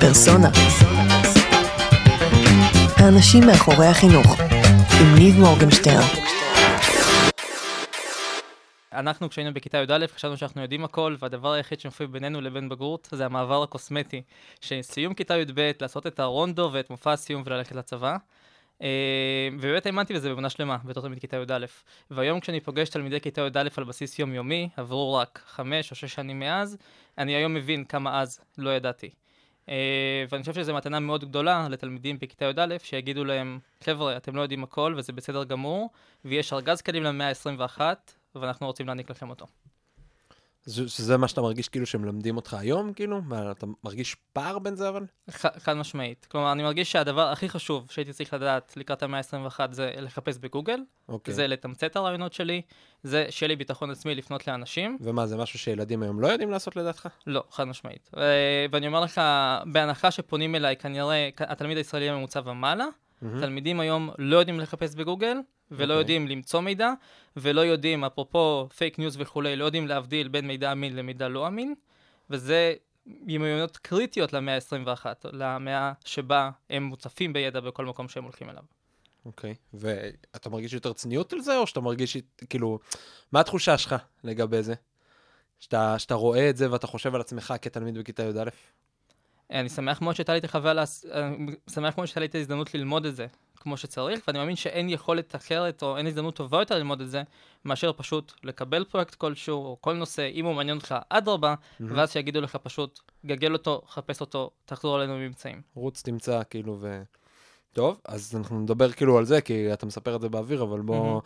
פרסונה. 0.00 0.48
האנשים 2.96 3.46
מאחורי 3.46 3.86
החינוך, 3.86 4.40
עם 5.00 5.14
ניב 5.18 5.38
מורגנשטרן. 5.38 6.30
אנחנו 8.92 9.30
כשהיינו 9.30 9.54
בכיתה 9.54 9.78
י"א 9.78 10.06
חשבנו 10.14 10.36
שאנחנו 10.36 10.62
יודעים 10.62 10.84
הכל, 10.84 11.16
והדבר 11.18 11.52
היחיד 11.52 11.80
שמופיע 11.80 12.06
בינינו 12.06 12.40
לבין 12.40 12.68
בגרות 12.68 13.08
זה 13.12 13.26
המעבר 13.26 13.62
הקוסמטי. 13.62 14.22
שסיום 14.60 15.14
כיתה 15.14 15.36
י"ב, 15.36 15.70
לעשות 15.80 16.06
את 16.06 16.20
הרונדו 16.20 16.70
ואת 16.72 16.90
מופע 16.90 17.12
הסיום 17.12 17.42
וללכת 17.46 17.74
לצבא. 17.74 18.16
אה, 18.82 19.48
ובאמת 19.54 19.86
האמנתי 19.86 20.14
בזה 20.14 20.28
באמונה 20.28 20.50
שלמה, 20.50 20.76
בתור 20.84 21.02
תלמיד 21.02 21.18
כיתה 21.18 21.36
י"א. 21.36 21.66
והיום 22.10 22.40
כשאני 22.40 22.60
פוגש 22.60 22.88
תלמידי 22.88 23.20
כיתה 23.20 23.40
י"א 23.40 23.68
על 23.76 23.84
בסיס 23.84 24.18
יומיומי, 24.18 24.68
עברו 24.76 25.14
רק 25.14 25.40
חמש 25.46 25.90
או 25.90 25.96
שש 25.96 26.14
שנים 26.14 26.40
מאז, 26.40 26.76
אני 27.18 27.34
היום 27.34 27.54
מבין 27.54 27.84
כמה 27.84 28.20
אז 28.20 28.40
לא 28.58 28.70
ידעתי. 28.70 29.10
אה, 29.68 30.24
ואני 30.30 30.42
חושב 30.42 30.54
שזו 30.54 30.74
מתנה 30.74 31.00
מאוד 31.00 31.24
גדולה 31.24 31.66
לתלמידים 31.70 32.18
בכיתה 32.18 32.44
י"א, 32.44 32.76
שיגידו 32.82 33.24
להם, 33.24 33.58
חבר'ה, 33.84 34.16
אתם 34.16 34.36
לא 34.36 34.42
יודעים 34.42 34.64
הכל 34.64 34.94
וזה 34.96 35.12
בסדר 35.12 35.44
גמור, 35.44 35.90
ויש 36.24 36.52
ארגז 36.52 36.82
כלים 36.82 37.02
למאה 37.02 37.28
ה-21, 37.28 37.80
ואנחנו 38.34 38.66
רוצים 38.66 38.86
להעניק 38.86 39.10
לכם 39.10 39.30
אותו. 39.30 39.46
זה- 40.64 40.88
שזה 40.88 41.16
מה 41.16 41.28
שאתה 41.28 41.40
מרגיש 41.40 41.68
כאילו 41.68 41.86
שהם 41.86 42.02
מלמדים 42.02 42.36
אותך 42.36 42.54
היום, 42.54 42.92
כאילו? 42.92 43.22
מה, 43.22 43.50
אתה 43.50 43.66
מרגיש 43.84 44.16
פער 44.32 44.58
בין 44.58 44.74
זה 44.76 44.88
אבל? 44.88 45.04
ח- 45.30 45.58
חד 45.58 45.72
משמעית. 45.74 46.26
כלומר, 46.30 46.52
אני 46.52 46.62
מרגיש 46.62 46.92
שהדבר 46.92 47.28
הכי 47.28 47.48
חשוב 47.48 47.86
שהייתי 47.90 48.12
צריך 48.12 48.34
לדעת 48.34 48.72
לקראת 48.76 49.02
המאה 49.02 49.20
ה-21 49.32 49.60
זה 49.72 49.92
לחפש 49.96 50.38
בגוגל, 50.38 50.80
אוקיי. 51.08 51.34
זה 51.34 51.46
לתמצת 51.46 51.84
את 51.84 51.96
הרעיונות 51.96 52.32
שלי, 52.32 52.62
זה 53.02 53.26
שיהיה 53.30 53.48
לי 53.48 53.56
ביטחון 53.56 53.90
עצמי 53.90 54.14
לפנות 54.14 54.46
לאנשים. 54.46 54.98
ומה, 55.00 55.26
זה 55.26 55.36
משהו 55.36 55.58
שילדים 55.58 56.02
היום 56.02 56.20
לא 56.20 56.26
יודעים 56.28 56.50
לעשות 56.50 56.76
לדעתך? 56.76 57.08
לא, 57.26 57.44
חד 57.50 57.64
משמעית. 57.64 58.10
ו- 58.16 58.20
ואני 58.72 58.86
אומר 58.86 59.00
לך, 59.00 59.20
בהנחה 59.72 60.10
שפונים 60.10 60.54
אליי, 60.54 60.76
כנראה, 60.76 61.28
התלמיד 61.38 61.76
הישראלי 61.76 62.08
הממוצע 62.08 62.40
ומעלה, 62.44 62.86
מהמם. 63.22 63.40
תלמידים 63.40 63.80
היום 63.80 64.10
לא 64.18 64.36
יודעים 64.36 64.60
לחפש 64.60 64.94
בגוגל, 64.94 65.36
ולא 65.70 65.82
אוקיי. 65.82 65.98
יודעים 66.00 66.28
למצוא 66.28 66.60
מידע, 66.60 66.92
ולא 67.36 67.60
יודעים, 67.60 68.04
אפרופו 68.04 68.68
פייק 68.76 68.98
ניוז 68.98 69.16
וכולי, 69.18 69.56
לא 69.56 69.64
יודעים 69.64 69.88
להבדיל 69.88 70.28
בין 70.28 70.46
מידע 70.46 70.72
אמין 70.72 70.96
למידע 70.96 71.28
לא 71.28 71.46
אמין, 71.46 71.74
וזה 72.30 72.74
מיומנויות 73.06 73.76
קריטיות 73.76 74.32
למאה 74.32 74.54
ה-21, 74.54 75.06
למאה 75.32 75.92
שבה 76.04 76.50
הם 76.70 76.82
מוצפים 76.82 77.32
בידע 77.32 77.60
בכל 77.60 77.86
מקום 77.86 78.08
שהם 78.08 78.24
הולכים 78.24 78.50
אליו. 78.50 78.62
אוקיי. 79.24 79.54
ואתה 79.74 80.50
מרגיש 80.50 80.72
יותר 80.72 80.92
צניעות 80.92 81.32
על 81.32 81.40
זה, 81.40 81.56
או 81.56 81.66
שאתה 81.66 81.80
מרגיש, 81.80 82.16
כאילו, 82.50 82.78
מה 83.32 83.40
התחושה 83.40 83.78
שלך 83.78 83.94
לגבי 84.24 84.62
זה? 84.62 84.74
שאתה, 85.58 85.98
שאתה 85.98 86.14
רואה 86.14 86.50
את 86.50 86.56
זה 86.56 86.72
ואתה 86.72 86.86
חושב 86.86 87.14
על 87.14 87.20
עצמך 87.20 87.54
כתלמיד 87.62 87.98
בכיתה 87.98 88.22
י"א? 88.22 88.50
אני 89.50 89.68
שמח 89.68 90.00
מאוד 90.00 90.14
שהייתה 90.14 90.32
לי 90.32 90.38
את 90.38 90.44
החוויה, 90.44 90.86
שמח 91.70 91.96
מאוד 91.96 92.06
שהייתה 92.06 92.20
לי 92.20 92.26
את 92.26 92.34
ההזדמנות 92.34 92.74
ללמוד 92.74 93.06
את 93.06 93.16
זה 93.16 93.26
כמו 93.60 93.76
שצריך, 93.76 94.20
ואני 94.26 94.38
מאמין 94.38 94.56
שאין 94.56 94.88
יכולת 94.88 95.36
אחרת 95.36 95.82
או 95.82 95.96
אין 95.96 96.06
הזדמנות 96.06 96.34
טובה 96.34 96.58
יותר 96.58 96.74
ללמוד 96.74 97.00
את 97.00 97.10
זה, 97.10 97.22
מאשר 97.64 97.92
פשוט 97.92 98.32
לקבל 98.44 98.84
פרויקט 98.84 99.14
כלשהו 99.14 99.64
או 99.64 99.76
כל 99.80 99.92
נושא, 99.92 100.28
אם 100.32 100.44
הוא 100.44 100.54
מעניין 100.54 100.76
אותך, 100.76 100.94
אדרבה, 101.08 101.54
ואז 101.80 102.12
שיגידו 102.12 102.40
לך 102.40 102.56
פשוט, 102.56 103.00
גגל 103.26 103.52
אותו, 103.52 103.82
חפש 103.88 104.20
אותו, 104.20 104.50
תחזור 104.64 104.98
אלינו 104.98 105.18
ממצאים. 105.18 105.62
רוץ, 105.74 106.02
תמצא, 106.02 106.42
כאילו, 106.50 106.76
ו... 106.80 107.02
טוב, 107.72 108.00
אז 108.04 108.36
אנחנו 108.36 108.60
נדבר 108.60 108.92
כאילו 108.92 109.18
על 109.18 109.24
זה, 109.24 109.40
כי 109.40 109.72
אתה 109.72 109.86
מספר 109.86 110.16
את 110.16 110.20
זה 110.20 110.28
באוויר, 110.28 110.62
אבל 110.62 110.80
בוא 110.80 111.06
מהמם. 111.06 111.18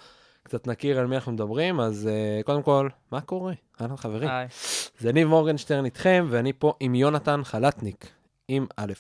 קצת 0.43 0.67
נכיר 0.67 0.99
על 0.99 1.07
מי 1.07 1.15
אנחנו 1.15 1.33
מדברים. 1.33 1.81
אז 1.81 2.09
uh, 2.41 2.43
קודם 2.45 2.63
כל, 2.63 2.89
מה 3.11 3.21
קורה? 3.21 3.53
אהלן 3.81 3.97
חברים. 3.97 4.29
היי. 4.29 4.47
זה 4.99 5.13
ניב 5.13 5.29
מורגנשטרן 5.29 5.85
איתכם, 5.85 6.27
ואני 6.31 6.53
פה 6.53 6.73
עם 6.81 6.95
יונתן 6.95 7.45
חלטניק, 7.45 8.11
עם 8.49 8.67
א', 8.77 8.93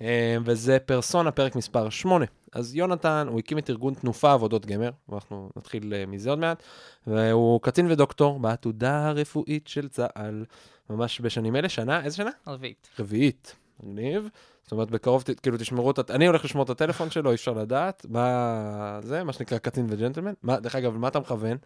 אה, 0.00 0.36
וזה 0.44 0.78
פרסונה, 0.78 1.30
פרק 1.30 1.56
מספר 1.56 1.90
8. 1.90 2.24
אז 2.52 2.74
יונתן, 2.74 3.26
הוא 3.30 3.38
הקים 3.38 3.58
את 3.58 3.70
ארגון 3.70 3.94
תנופה 3.94 4.32
עבודות 4.32 4.66
גמר, 4.66 4.90
ואנחנו 5.08 5.50
נתחיל 5.56 5.94
אה, 5.94 6.06
מזה 6.06 6.30
עוד 6.30 6.38
מעט, 6.38 6.62
והוא 7.06 7.60
קצין 7.62 7.90
ודוקטור 7.90 8.40
בעתודה 8.40 9.08
הרפואית 9.08 9.66
של 9.68 9.88
צה"ל, 9.88 10.44
ממש 10.90 11.20
בשנים 11.20 11.56
אלה, 11.56 11.68
שנה, 11.68 12.04
איזה 12.04 12.16
שנה? 12.16 12.30
רביעית. 12.46 12.88
רביעית, 12.98 13.56
מגניב. 13.82 14.28
זאת 14.62 14.72
אומרת, 14.72 14.90
בקרוב, 14.90 15.22
ת- 15.22 15.40
כאילו, 15.40 15.56
תשמרו 15.58 15.90
את... 15.90 16.10
אני 16.10 16.26
הולך 16.26 16.44
לשמור 16.44 16.64
את 16.64 16.70
הטלפון 16.70 17.10
שלו, 17.10 17.30
אי 17.30 17.34
אפשר 17.34 17.52
לדעת. 17.52 18.06
מה 18.08 19.00
זה? 19.02 19.24
מה 19.24 19.32
שנקרא 19.32 19.58
קצין 19.58 19.86
וג'נטלמן? 19.88 20.32
מה, 20.42 20.60
דרך 20.60 20.74
אגב, 20.74 20.96
מה 20.96 21.08
אתה 21.08 21.18
מכוון? 21.20 21.56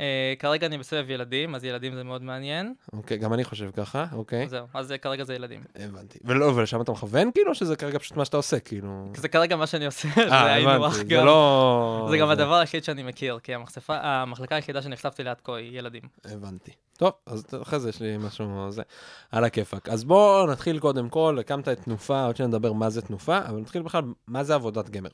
אה, 0.00 0.34
כרגע 0.38 0.66
אני 0.66 0.78
בסבב 0.78 1.10
ילדים, 1.10 1.54
אז 1.54 1.64
ילדים 1.64 1.94
זה 1.94 2.04
מאוד 2.04 2.22
מעניין. 2.22 2.74
אוקיי, 2.92 3.18
גם 3.18 3.32
אני 3.34 3.44
חושב 3.44 3.70
ככה, 3.70 4.06
אוקיי. 4.12 4.48
זהו, 4.48 4.66
אז 4.74 4.92
אה, 4.92 4.98
כרגע 4.98 5.24
זה 5.24 5.34
ילדים. 5.34 5.60
הבנתי. 5.76 6.18
ולא, 6.24 6.44
ולשם 6.44 6.80
אתה 6.80 6.92
מכוון 6.92 7.30
כאילו, 7.34 7.54
שזה 7.54 7.76
כרגע 7.76 7.98
פשוט 7.98 8.16
מה 8.16 8.24
שאתה 8.24 8.36
עושה, 8.36 8.60
כאילו... 8.60 9.12
זה 9.16 9.28
כרגע 9.28 9.56
מה 9.56 9.66
שאני 9.66 9.86
עושה, 9.86 10.08
זה 10.14 10.32
אה, 10.32 10.54
היינו 10.54 10.70
הבנתי, 10.70 10.86
הך 10.86 10.94
זה 10.94 11.04
גם. 11.04 11.26
לא... 11.26 12.06
זה 12.10 12.18
גם 12.18 12.28
הדבר 12.28 12.54
היחיד 12.54 12.84
שאני 12.84 13.02
מכיר, 13.02 13.38
כי 13.42 13.54
המחשפה, 13.54 13.96
המחלקה 14.02 14.54
היחידה 14.54 14.82
שנחשפתי 14.82 15.24
לעד 15.24 15.40
כה 15.44 15.56
היא 15.56 15.78
ילדים. 15.78 16.02
הבנתי. 16.24 16.72
טוב, 16.96 17.12
אז 17.26 17.46
אחרי 17.62 17.80
זה 17.80 17.88
יש 17.88 18.00
לי 18.00 18.16
משהו 18.16 18.70
זה, 18.70 18.82
על 19.30 19.44
הכיפאק. 19.44 19.88
אז 19.88 20.04
בואו 20.04 20.46
נתחיל 20.46 20.78
קודם 20.78 21.08
כל, 21.08 21.36
הקמת 21.40 21.68
את 21.68 21.80
תנופה, 21.80 22.24
עוד 22.24 22.36
שנדבר 22.36 22.72
מה 22.72 22.90
זה 22.90 23.02
תנופה, 23.02 23.38
אבל 23.38 23.60
נתחיל 23.60 23.82
בכלל, 23.82 24.02
מה 24.26 24.44
זה 24.44 24.54
עבודת 24.54 24.90
גמר? 24.90 25.10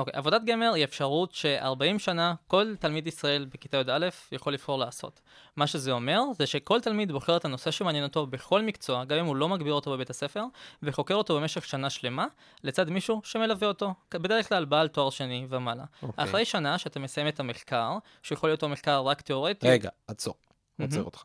אוקיי, 0.00 0.12
עבודת 0.16 0.44
גמר 0.44 0.72
היא 0.74 0.84
אפשרות 0.84 1.34
ש-40 1.34 1.98
שנה 1.98 2.34
כל 2.46 2.74
תלמיד 2.78 3.06
ישראל 3.06 3.46
בכיתה 3.54 3.76
י"א 3.76 4.08
יכול 4.32 4.52
לבחור 4.52 4.78
לעשות. 4.78 5.20
מה 5.56 5.66
שזה 5.66 5.92
אומר, 5.92 6.20
זה 6.38 6.46
שכל 6.46 6.80
תלמיד 6.80 7.12
בוחר 7.12 7.36
את 7.36 7.44
הנושא 7.44 7.70
שמעניין 7.70 8.04
אותו 8.04 8.26
בכל 8.26 8.62
מקצוע, 8.62 9.04
גם 9.04 9.18
אם 9.18 9.26
הוא 9.26 9.36
לא 9.36 9.48
מגביר 9.48 9.72
אותו 9.72 9.92
בבית 9.92 10.10
הספר, 10.10 10.44
וחוקר 10.82 11.14
אותו 11.14 11.40
במשך 11.40 11.64
שנה 11.64 11.90
שלמה, 11.90 12.26
לצד 12.64 12.90
מישהו 12.90 13.20
שמלווה 13.24 13.68
אותו, 13.68 13.94
בדרך 14.14 14.48
כלל 14.48 14.64
בעל 14.64 14.88
תואר 14.88 15.10
שני 15.10 15.46
ומעלה. 15.48 15.84
אוקיי. 16.02 16.24
אחרי 16.24 16.44
שנה 16.44 16.78
שאתה 16.78 17.00
מסיים 17.00 17.28
את 17.28 17.40
המחקר, 17.40 17.98
שיכול 18.22 18.48
להיות 18.48 18.62
אותו 18.62 18.72
מחקר 18.72 19.00
רק 19.00 19.20
תיאורטי, 19.20 19.68
רגע, 19.68 19.90
עצור, 20.08 20.34
עוצר 20.80 20.96
מהמם. 20.96 21.06
אותך. 21.06 21.22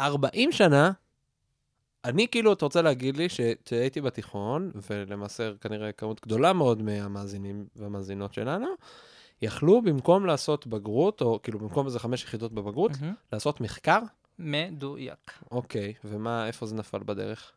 40 0.00 0.52
שנה, 0.52 0.90
אני 2.04 2.28
כאילו, 2.28 2.52
אתה 2.52 2.64
רוצה 2.64 2.82
להגיד 2.82 3.16
לי 3.16 3.28
שהייתי 3.28 4.00
בתיכון, 4.00 4.70
ולמעשה 4.90 5.52
כנראה 5.60 5.92
כמות 5.92 6.20
גדולה 6.20 6.52
מאוד 6.52 6.82
מהמאזינים 6.82 7.66
והמאזינות 7.76 8.34
שלנו, 8.34 8.66
יכלו 9.42 9.82
במקום 9.82 10.26
לעשות 10.26 10.66
בגרות, 10.66 11.20
או 11.20 11.40
כאילו 11.42 11.58
במקום 11.58 11.86
איזה 11.86 11.98
חמש 11.98 12.24
יחידות 12.24 12.52
בבגרות, 12.52 12.92
מהמם. 13.00 13.14
לעשות 13.32 13.60
מחקר? 13.60 14.00
מדויק. 14.38 15.38
אוקיי, 15.50 15.94
ומה, 16.04 16.46
איפה 16.46 16.66
זה 16.66 16.74
נפל 16.74 16.98
בדרך? 16.98 17.52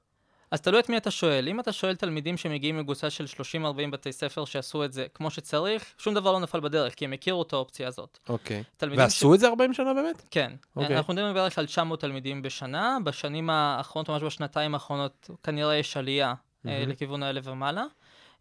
אז 0.51 0.61
תלוי 0.61 0.79
את 0.79 0.89
מי 0.89 0.97
אתה 0.97 1.11
שואל. 1.11 1.47
אם 1.47 1.59
אתה 1.59 1.71
שואל 1.71 1.95
תלמידים 1.95 2.37
שמגיעים 2.37 2.77
מקבוצה 2.77 3.09
של 3.09 3.25
30-40 3.25 3.91
בתי 3.91 4.11
ספר 4.11 4.45
שעשו 4.45 4.85
את 4.85 4.93
זה 4.93 5.05
כמו 5.13 5.31
שצריך, 5.31 5.85
שום 5.97 6.13
דבר 6.13 6.31
לא 6.31 6.39
נפל 6.39 6.59
בדרך, 6.59 6.95
כי 6.95 7.05
הם 7.05 7.13
הכירו 7.13 7.41
את 7.41 7.53
האופציה 7.53 7.87
הזאת. 7.87 8.19
אוקיי. 8.29 8.63
ועשו 8.81 9.33
את 9.33 9.39
זה 9.39 9.47
40 9.47 9.73
שנה 9.73 9.93
באמת? 9.93 10.21
כן. 10.31 10.53
אוקיי. 10.75 10.97
אנחנו 10.97 11.13
מדברים 11.13 11.33
בערך 11.33 11.57
על 11.57 11.65
900 11.65 12.01
תלמידים 12.01 12.41
בשנה. 12.41 12.97
בשנים 13.03 13.49
האחרונות, 13.49 14.09
ממש 14.09 14.23
בשנתיים 14.23 14.73
האחרונות, 14.73 15.29
כנראה 15.43 15.75
יש 15.75 15.97
עלייה 15.97 16.33
מהמם. 16.63 16.89
לכיוון 16.89 17.23
האלה 17.23 17.41
ומעלה. 17.43 17.83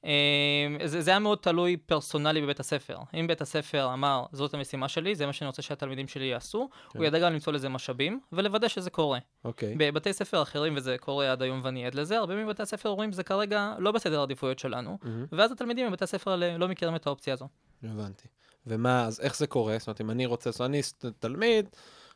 אה, 0.04 0.86
זה, 0.86 1.00
זה 1.00 1.10
היה 1.10 1.18
מאוד 1.18 1.38
תלוי 1.38 1.76
פרסונלי 1.76 2.42
בבית 2.42 2.60
הספר. 2.60 2.98
אם 3.14 3.26
בית 3.26 3.40
הספר 3.40 3.90
אמר, 3.92 4.24
זאת 4.32 4.54
המשימה 4.54 4.88
שלי, 4.88 5.14
זה 5.14 5.26
מה 5.26 5.32
שאני 5.32 5.46
רוצה 5.46 5.62
שהתלמידים 5.62 6.08
שלי 6.08 6.24
יעשו, 6.24 6.68
כן. 6.90 6.98
הוא 6.98 7.06
ידע 7.06 7.18
גם 7.18 7.32
למצוא 7.32 7.52
לזה 7.52 7.68
משאבים, 7.68 8.20
ולוודא 8.32 8.68
שזה 8.68 8.90
קורה. 8.90 9.18
אוקיי. 9.44 9.74
בבתי 9.78 10.12
ספר 10.12 10.42
אחרים, 10.42 10.76
וזה 10.76 10.96
קורה 11.00 11.32
עד 11.32 11.42
היום 11.42 11.60
ואני 11.64 11.86
עד 11.86 11.94
לזה, 11.94 12.18
הרבה 12.18 12.44
מבתי 12.44 12.62
הספר 12.62 12.88
אומרים, 12.88 13.12
זה 13.12 13.22
כרגע 13.22 13.74
לא 13.78 13.92
בסדר 13.92 14.20
העדיפויות 14.20 14.58
שלנו, 14.58 14.98
מהמם. 15.02 15.26
ואז 15.32 15.52
התלמידים 15.52 15.88
בבתי 15.88 16.04
הספר 16.04 16.30
האלה 16.30 16.58
לא 16.58 16.68
מכירים 16.68 16.96
את 16.96 17.06
האופציה 17.06 17.34
הזו. 17.34 17.48
הבנתי. 17.82 18.28
ומה, 18.66 19.06
אז 19.06 19.20
איך 19.20 19.36
זה 19.36 19.46
קורה? 19.46 19.76
זאת 19.78 19.88
אומרת, 19.88 20.00
אם 20.00 20.10
אני 20.10 20.26
רוצה, 20.26 20.50
זאת 20.50 20.60
אומרת, 20.60 20.70
אני 20.70 21.12
תלמיד, 21.18 21.68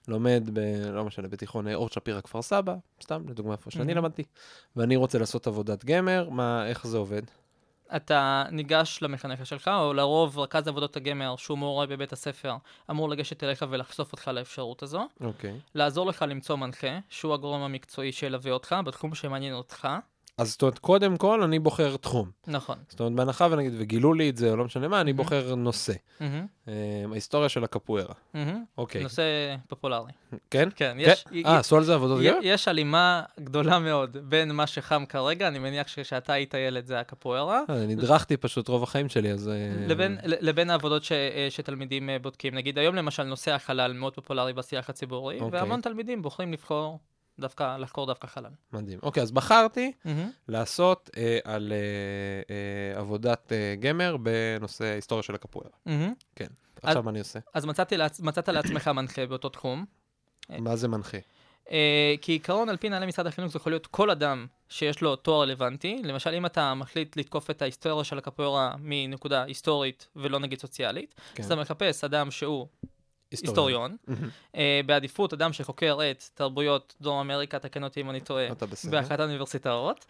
לומד 0.09 0.51
ב... 0.53 0.59
לא 0.93 1.05
משנה, 1.05 1.29
בתיכון 1.29 1.69
אה, 1.69 1.75
אור 1.75 1.89
שפירא 1.89 2.21
כפר 2.21 2.43
סבא, 2.43 2.75
סתם, 3.03 3.29
לדוגמה 3.29 3.53
איפה 3.53 3.71
שאני 3.71 3.85
מהמם. 3.85 3.99
למדתי, 3.99 4.23
ואני 4.77 4.97
רוצה 4.97 5.19
לעשות 5.19 5.47
עבודת 5.47 5.85
גמר, 5.85 6.29
מה, 6.31 6.67
איך 6.67 6.87
זה 6.87 6.97
עובד? 6.97 7.23
אתה 7.97 8.45
ניגש 8.51 8.99
למחנכת 9.03 9.47
שלך, 9.47 9.71
או 9.81 9.93
לרוב 9.93 10.39
רכז 10.39 10.69
עבודות 10.69 10.97
הגמר, 10.97 11.37
שהוא 11.37 11.59
מעורב 11.59 11.93
בבית 11.93 12.13
הספר, 12.13 12.57
אמור 12.91 13.09
לגשת 13.09 13.45
אליך 13.45 13.65
ולחשוף 13.71 14.13
אותך 14.13 14.29
לאפשרות 14.29 14.83
הזו, 14.83 15.07
אוקיי. 15.21 15.61
לעזור 15.75 16.07
לך 16.07 16.25
למצוא 16.29 16.57
מנחה, 16.57 16.99
שהוא 17.09 17.35
הגורם 17.35 17.61
המקצועי 17.61 18.13
שילווה 18.13 18.53
אותך 18.53 18.77
בתחום 18.85 19.15
שמעניין 19.15 19.55
אותך. 19.55 19.89
אז 20.39 20.51
זאת 20.51 20.63
אומרת, 20.63 20.79
קודם 20.79 21.17
כל 21.17 21.43
אני 21.43 21.59
בוחר 21.59 21.97
תחום. 21.97 22.31
נכון. 22.47 22.77
זאת 22.89 23.01
אומרת, 23.01 23.13
בהנחה 23.13 23.49
ונגיד, 23.51 23.73
וגילו 23.79 24.15
לי 24.15 24.31
את 24.31 24.37
זה, 24.37 24.51
או 24.51 24.57
לא 24.57 24.65
משנה 24.65 24.89
מה, 24.89 25.01
אני 25.01 25.13
מהמם. 25.13 25.25
בוחר 25.25 25.55
נושא. 25.55 25.93
מהמם, 26.21 26.47
אה, 26.69 26.73
ההיסטוריה 27.11 27.49
של 27.49 27.65
הקפוארה. 27.65 28.15
מהמם. 28.35 28.65
אוקיי. 28.79 29.03
נושא 29.03 29.23
פופולרי. 29.69 30.13
כן? 30.51 30.69
כן, 30.77 30.97
יש... 31.01 31.25
כן? 31.25 31.37
אה, 31.47 31.59
עשו 31.59 31.77
על 31.77 31.85
זה 31.85 31.95
עבודות 31.95 32.23
גמר? 32.23 32.39
יש 32.43 32.69
הלימה 32.69 33.23
גדולה 33.41 33.79
מאוד 33.79 34.17
בין 34.23 34.53
מה 34.53 34.67
שחם 34.67 35.05
כרגע, 35.09 35.49
אני 35.49 35.59
מניח 35.59 35.89
שכשאתה 35.89 36.33
היית 36.33 36.55
ילד 36.55 36.87
זה 36.87 37.01
הקפוארה, 37.01 37.63
אה, 37.71 37.87
נדרכתי 37.87 38.37
פשוט 38.37 38.69
רוב 38.69 38.83
החיים 38.83 39.09
שלי, 39.09 39.33
אז... 39.33 39.49
אה, 39.49 39.87
לבין, 39.89 40.19
לבין 40.25 40.71
העבודות 40.71 41.05
ש, 41.05 41.13
אה, 41.13 41.47
שתלמידים 41.51 42.11
בודקים. 42.23 42.55
נגיד 42.55 42.79
היום 42.79 42.95
למשל 42.95 43.23
נושא 43.23 43.55
החלל 43.55 43.93
מאוד 43.93 44.15
פופולרי 44.15 44.53
בשיח 44.53 44.91
הציבורי, 44.91 45.41
אוקיי. 45.41 45.61
והמון 45.61 45.81
תלמידים 45.81 46.23
בוחרים 46.23 46.53
לבחור 46.53 46.99
דווקא 47.39 47.77
לחקור 47.77 48.07
דווקא 48.07 48.27
חלל. 48.27 48.51
מדהים. 48.73 48.99
אוקיי, 49.03 49.23
אז 49.23 49.33
בחרתי 49.33 49.93
מהמם. 50.05 50.31
לעשות 50.49 51.11
אה, 51.17 51.39
על 51.45 51.73
אה, 51.73 51.77
אה, 52.95 53.01
עבודת 53.01 53.53
אה, 53.53 53.75
גמר 53.81 54.17
בנושא 54.17 54.85
היסטוריה 54.85 55.23
של 55.23 55.35
הקפוארה. 55.35 55.71
מהמם. 55.87 56.15
כן. 56.37 56.47
עכשיו 56.83 57.03
מה 57.03 57.11
אני 57.11 57.19
עושה? 57.19 57.39
אז 57.55 57.65
מצאתי 57.65 57.97
לעצ... 57.97 58.21
מצאת 58.21 58.49
לעצמך 58.49 58.89
מנחה 58.89 59.27
באותו 59.27 59.49
תחום. 59.49 59.85
אה. 60.51 60.61
מה 60.61 60.77
זה 60.77 60.89
מנחה? 60.89 61.19
אה, 61.71 62.15
כעיקרון, 62.23 62.69
על 62.69 62.77
פי 62.77 62.89
נהלי 62.89 63.07
משרד 63.07 63.27
החינוך, 63.27 63.53
זה 63.53 63.57
יכול 63.57 63.73
להיות 63.73 63.87
כל 63.87 64.11
אדם 64.11 64.47
שיש 64.69 65.01
לו 65.01 65.17
תואר 65.17 65.43
רלוונטי. 65.43 66.03
למשל, 66.05 66.35
אם 66.35 66.47
אתה 66.47 66.75
מחליט 66.75 67.17
לתקוף 67.17 67.51
את 67.51 67.63
ההיסטוריה 67.63 68.05
של 68.05 68.19
הקפוארה 68.19 68.75
מנקודה 68.79 69.43
היסטורית 69.43 70.09
ולא 70.17 70.39
נגיד 70.39 70.59
סוציאלית, 70.61 71.15
כן. 71.35 71.43
אז 71.43 71.53
אתה 71.53 71.61
מחפש 71.61 72.05
אדם 72.05 72.31
שהוא 72.31 72.67
היסטוריון. 73.31 73.97
אה, 74.57 74.81
בעדיפות 74.87 75.33
אדם 75.33 75.53
שחוקר 75.53 75.99
את 76.11 76.25
תרבויות 76.35 76.95
דרום 77.01 77.19
אמריקה, 77.19 77.59
תקן 77.59 77.85
אותי 77.85 78.01
אם 78.01 78.11
אני 78.11 78.21
טועה. 78.21 78.47
באחת 78.91 79.21
האוניברסיטאות, 79.21 80.05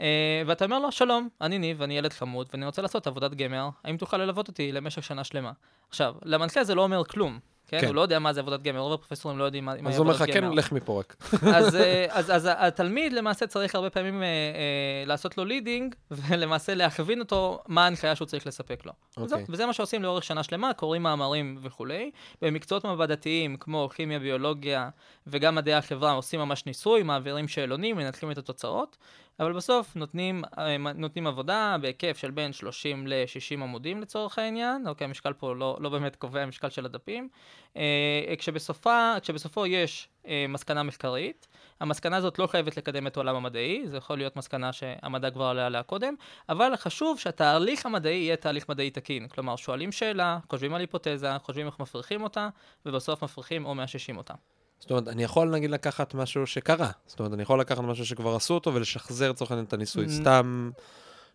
אה, 0.00 0.42
ואתה 0.46 0.64
אומר 0.64 0.78
לו, 0.78 0.92
שלום, 0.92 1.28
אני 1.40 1.58
ניב, 1.58 1.82
אני 1.82 1.98
ילד 1.98 2.12
חמוד, 2.12 2.48
ואני 2.52 2.66
רוצה 2.66 2.82
לעשות 2.82 3.06
עבודת 3.06 3.34
גמר, 3.34 3.68
האם 3.84 3.96
תוכל 3.96 4.16
ללוות 4.16 4.48
אותי 4.48 4.72
למשך 4.72 5.04
שנה 5.04 5.24
שלמה? 5.24 5.52
עכשיו, 5.88 6.14
למנחה 6.24 6.64
זה 6.64 6.74
לא 6.74 6.82
אומר 6.82 7.04
כלום. 7.04 7.38
כן? 7.78 7.86
הוא 7.86 7.94
לא 7.94 8.00
יודע 8.00 8.18
מה 8.18 8.32
זה 8.32 8.40
עבודת 8.40 8.62
גמר, 8.62 8.78
רוב 8.78 8.92
הפרופסורים 8.92 9.38
לא 9.38 9.44
יודעים 9.44 9.64
מה 9.64 9.72
מה 9.72 9.78
אז 9.78 9.86
היא 9.86 9.98
הוא 9.98 9.98
אומר 9.98 10.14
עבודת 10.14 10.28
לך, 10.30 10.36
גמר. 10.36 10.50
כן, 10.50 10.56
לך 10.56 10.72
מפה 10.72 11.00
רק. 11.00 11.16
אז, 11.56 11.76
אה, 11.76 12.06
אז, 12.18 12.30
אז 12.30 12.48
התלמיד 12.50 13.12
למעשה 13.12 13.46
צריך 13.46 13.74
הרבה 13.74 13.90
פעמים 13.90 14.22
אה, 14.22 14.26
אה, 14.28 15.04
לעשות 15.06 15.38
לו 15.38 15.44
לידינג, 15.44 15.94
ולמעשה 16.10 16.74
להכווין 16.74 17.20
אותו 17.20 17.62
מה 17.68 17.84
ההנחיה 17.84 18.16
שהוא 18.16 18.26
צריך 18.26 18.46
לספק 18.46 18.86
לו. 18.86 18.92
אוקיי. 19.16 19.44
וזה 19.48 19.66
מה 19.66 19.72
שעושים 19.72 20.02
לאורך 20.02 20.24
שנה 20.24 20.42
שלמה, 20.42 20.72
קוראים 20.72 21.02
מאמרים 21.02 21.58
וכולי. 21.62 22.10
במקצועות 22.42 22.84
מעבדתיים 22.84 23.56
כמו 23.56 23.88
כימיה, 23.94 24.18
ביולוגיה 24.18 24.88
וגם 25.26 25.54
מדעי 25.54 25.74
החברה 25.74 26.12
עושים 26.12 26.40
ממש 26.40 26.66
ניסוי, 26.66 27.02
מעבירים 27.02 27.48
שאלונים, 27.48 27.96
מנתחים 27.96 28.30
את 28.30 28.38
התוצאות, 28.38 28.96
אבל 29.40 29.52
בסוף 29.52 29.96
נותנים, 29.96 30.42
אה, 30.58 30.76
נותנים 30.78 31.26
עבודה 31.26 31.76
בהיקף 31.80 32.16
של 32.18 32.30
בין 32.30 32.52
30 32.52 33.06
ל-60 33.06 33.62
עמודים 33.62 34.00
לצורך 34.00 34.38
העניין. 34.38 34.88
אוקיי, 34.88 35.04
המשקל 35.04 35.32
פה 35.32 35.54
לא, 35.54 35.78
לא 35.80 35.88
באמת 35.88 36.16
קובע 36.16 36.40
המשקל 36.40 36.70
של 36.70 36.84
הדפים. 36.84 37.28
אה, 37.76 38.34
כשבסופה, 38.38 39.14
כשבסופו 39.22 39.66
יש 39.66 40.08
אה, 40.26 40.46
מסקנה 40.48 40.82
מחקרית, 40.82 41.46
המסקנה 41.80 42.16
הזאת 42.16 42.38
לא 42.38 42.46
חייבת 42.46 42.76
לקדם 42.76 43.06
את 43.06 43.16
העולם 43.16 43.36
המדעי, 43.36 43.82
זה 43.86 43.96
יכול 43.96 44.18
להיות 44.18 44.36
מסקנה 44.36 44.72
שהמדע 44.72 45.30
כבר 45.30 45.44
עלה 45.44 45.66
עליה 45.66 45.82
קודם, 45.82 46.14
אבל 46.48 46.76
חשוב 46.76 47.18
שהתהליך 47.18 47.86
המדעי 47.86 48.14
יהיה 48.14 48.36
תהליך 48.36 48.68
מדעי 48.68 48.90
תקין. 48.90 49.28
כלומר, 49.28 49.56
שואלים 49.56 49.92
שאלה, 49.92 50.38
חושבים 50.50 50.74
על 50.74 50.80
היפותזה, 50.80 51.38
חושבים 51.38 51.66
איך 51.66 51.80
מפריכים 51.80 52.22
אותה, 52.22 52.48
ובסוף 52.86 53.24
מפריכים 53.24 53.66
או 53.66 53.74
מאששים 53.74 54.16
אותה. 54.16 54.34
זאת 54.80 54.90
אומרת, 54.90 55.08
אני 55.08 55.22
יכול 55.24 55.50
נגיד 55.50 55.70
לקחת 55.70 56.14
משהו 56.14 56.46
שקרה. 56.46 56.90
זאת 57.06 57.18
אומרת, 57.18 57.32
אני 57.32 57.42
יכול 57.42 57.60
לקחת 57.60 57.80
משהו 57.80 58.06
שכבר 58.06 58.36
עשו 58.36 58.54
אותו 58.54 58.74
ולשחזר 58.74 59.30
לצורך 59.30 59.50
העניין 59.50 59.64
את 59.66 59.72
הניסוי. 59.72 60.06
Mm. 60.06 60.10
סתם, 60.10 60.70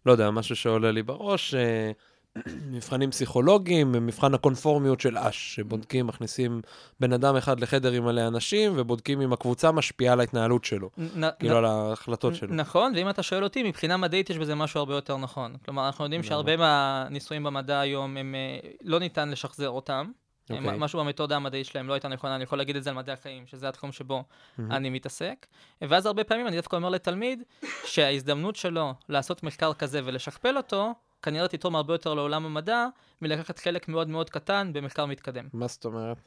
לא 0.05 0.11
יודע, 0.11 0.31
משהו 0.31 0.55
שעולה 0.55 0.91
לי 0.91 1.03
בראש, 1.03 1.53
אה, 1.53 1.91
מבחנים 2.71 3.11
פסיכולוגיים, 3.11 3.91
מבחן 3.91 4.33
הקונפורמיות 4.33 5.01
של 5.01 5.17
אש, 5.17 5.55
שבודקים, 5.55 6.07
מכניסים 6.07 6.61
בן 6.99 7.13
אדם 7.13 7.35
אחד 7.35 7.59
לחדר 7.59 7.91
עם 7.91 8.05
מלא 8.05 8.27
אנשים, 8.27 8.73
ובודקים 8.75 9.21
אם 9.21 9.33
הקבוצה 9.33 9.71
משפיעה 9.71 10.13
על 10.13 10.19
ההתנהלות 10.19 10.65
שלו, 10.65 10.89
נ- 10.97 11.29
כאילו 11.39 11.53
נ- 11.53 11.57
על 11.57 11.65
ההחלטות 11.65 12.35
שלו. 12.35 12.55
נכון, 12.55 12.93
ואם 12.95 13.09
אתה 13.09 13.23
שואל 13.23 13.43
אותי, 13.43 13.63
מבחינה 13.63 13.97
מדעית 13.97 14.29
יש 14.29 14.37
בזה 14.37 14.55
משהו 14.55 14.79
הרבה 14.79 14.93
יותר 14.93 15.17
נכון. 15.17 15.55
כלומר, 15.65 15.85
אנחנו 15.87 16.03
יודעים? 16.03 16.23
שהרבה 16.23 16.57
מהניסויים 16.57 17.43
במדע 17.43 17.79
היום, 17.79 18.17
הם, 18.17 18.35
אה, 18.35 18.69
לא 18.81 18.99
ניתן 18.99 19.29
לשחזר 19.29 19.69
אותם. 19.69 20.11
אוקיי. 20.49 20.69
okay. 20.69 20.77
משהו 20.77 20.99
במתודה 20.99 21.35
המדעית 21.35 21.65
שלהם 21.65 21.87
לא 21.87 21.93
הייתה 21.93 22.07
נכונה, 22.07 22.35
אני 22.35 22.43
יכול 22.43 22.57
להגיד 22.57 22.75
את 22.75 22.83
זה 22.83 22.89
על 22.89 22.95
מדעי 22.95 23.13
החיים, 23.13 23.47
שזה 23.47 23.69
התחום 23.69 23.91
שבו 23.91 24.23
מהמם. 24.57 24.71
אני 24.71 24.89
מתעסק. 24.89 25.45
ואז 25.81 26.05
הרבה 26.05 26.23
פעמים 26.23 26.47
אני 26.47 26.55
דווקא 26.55 26.75
אומר 26.75 26.89
לתלמיד 26.89 27.43
שההזדמנות 27.85 28.55
שלו 28.55 28.93
לעשות 29.09 29.43
מחקר 29.43 29.73
כזה 29.73 30.01
ולשכפל 30.05 30.57
אותו, 30.57 30.93
כנראה 31.21 31.47
תתרום 31.47 31.75
הרבה 31.75 31.93
יותר 31.93 32.13
לעולם 32.13 32.45
המדע 32.45 32.87
מלקחת 33.21 33.59
חלק 33.59 33.87
מאוד 33.87 34.09
מאוד 34.09 34.29
קטן 34.29 34.69
במחקר 34.73 35.05
מתקדם. 35.05 35.47
מה 35.53 35.67
זאת 35.67 35.85
אומרת? 35.85 36.17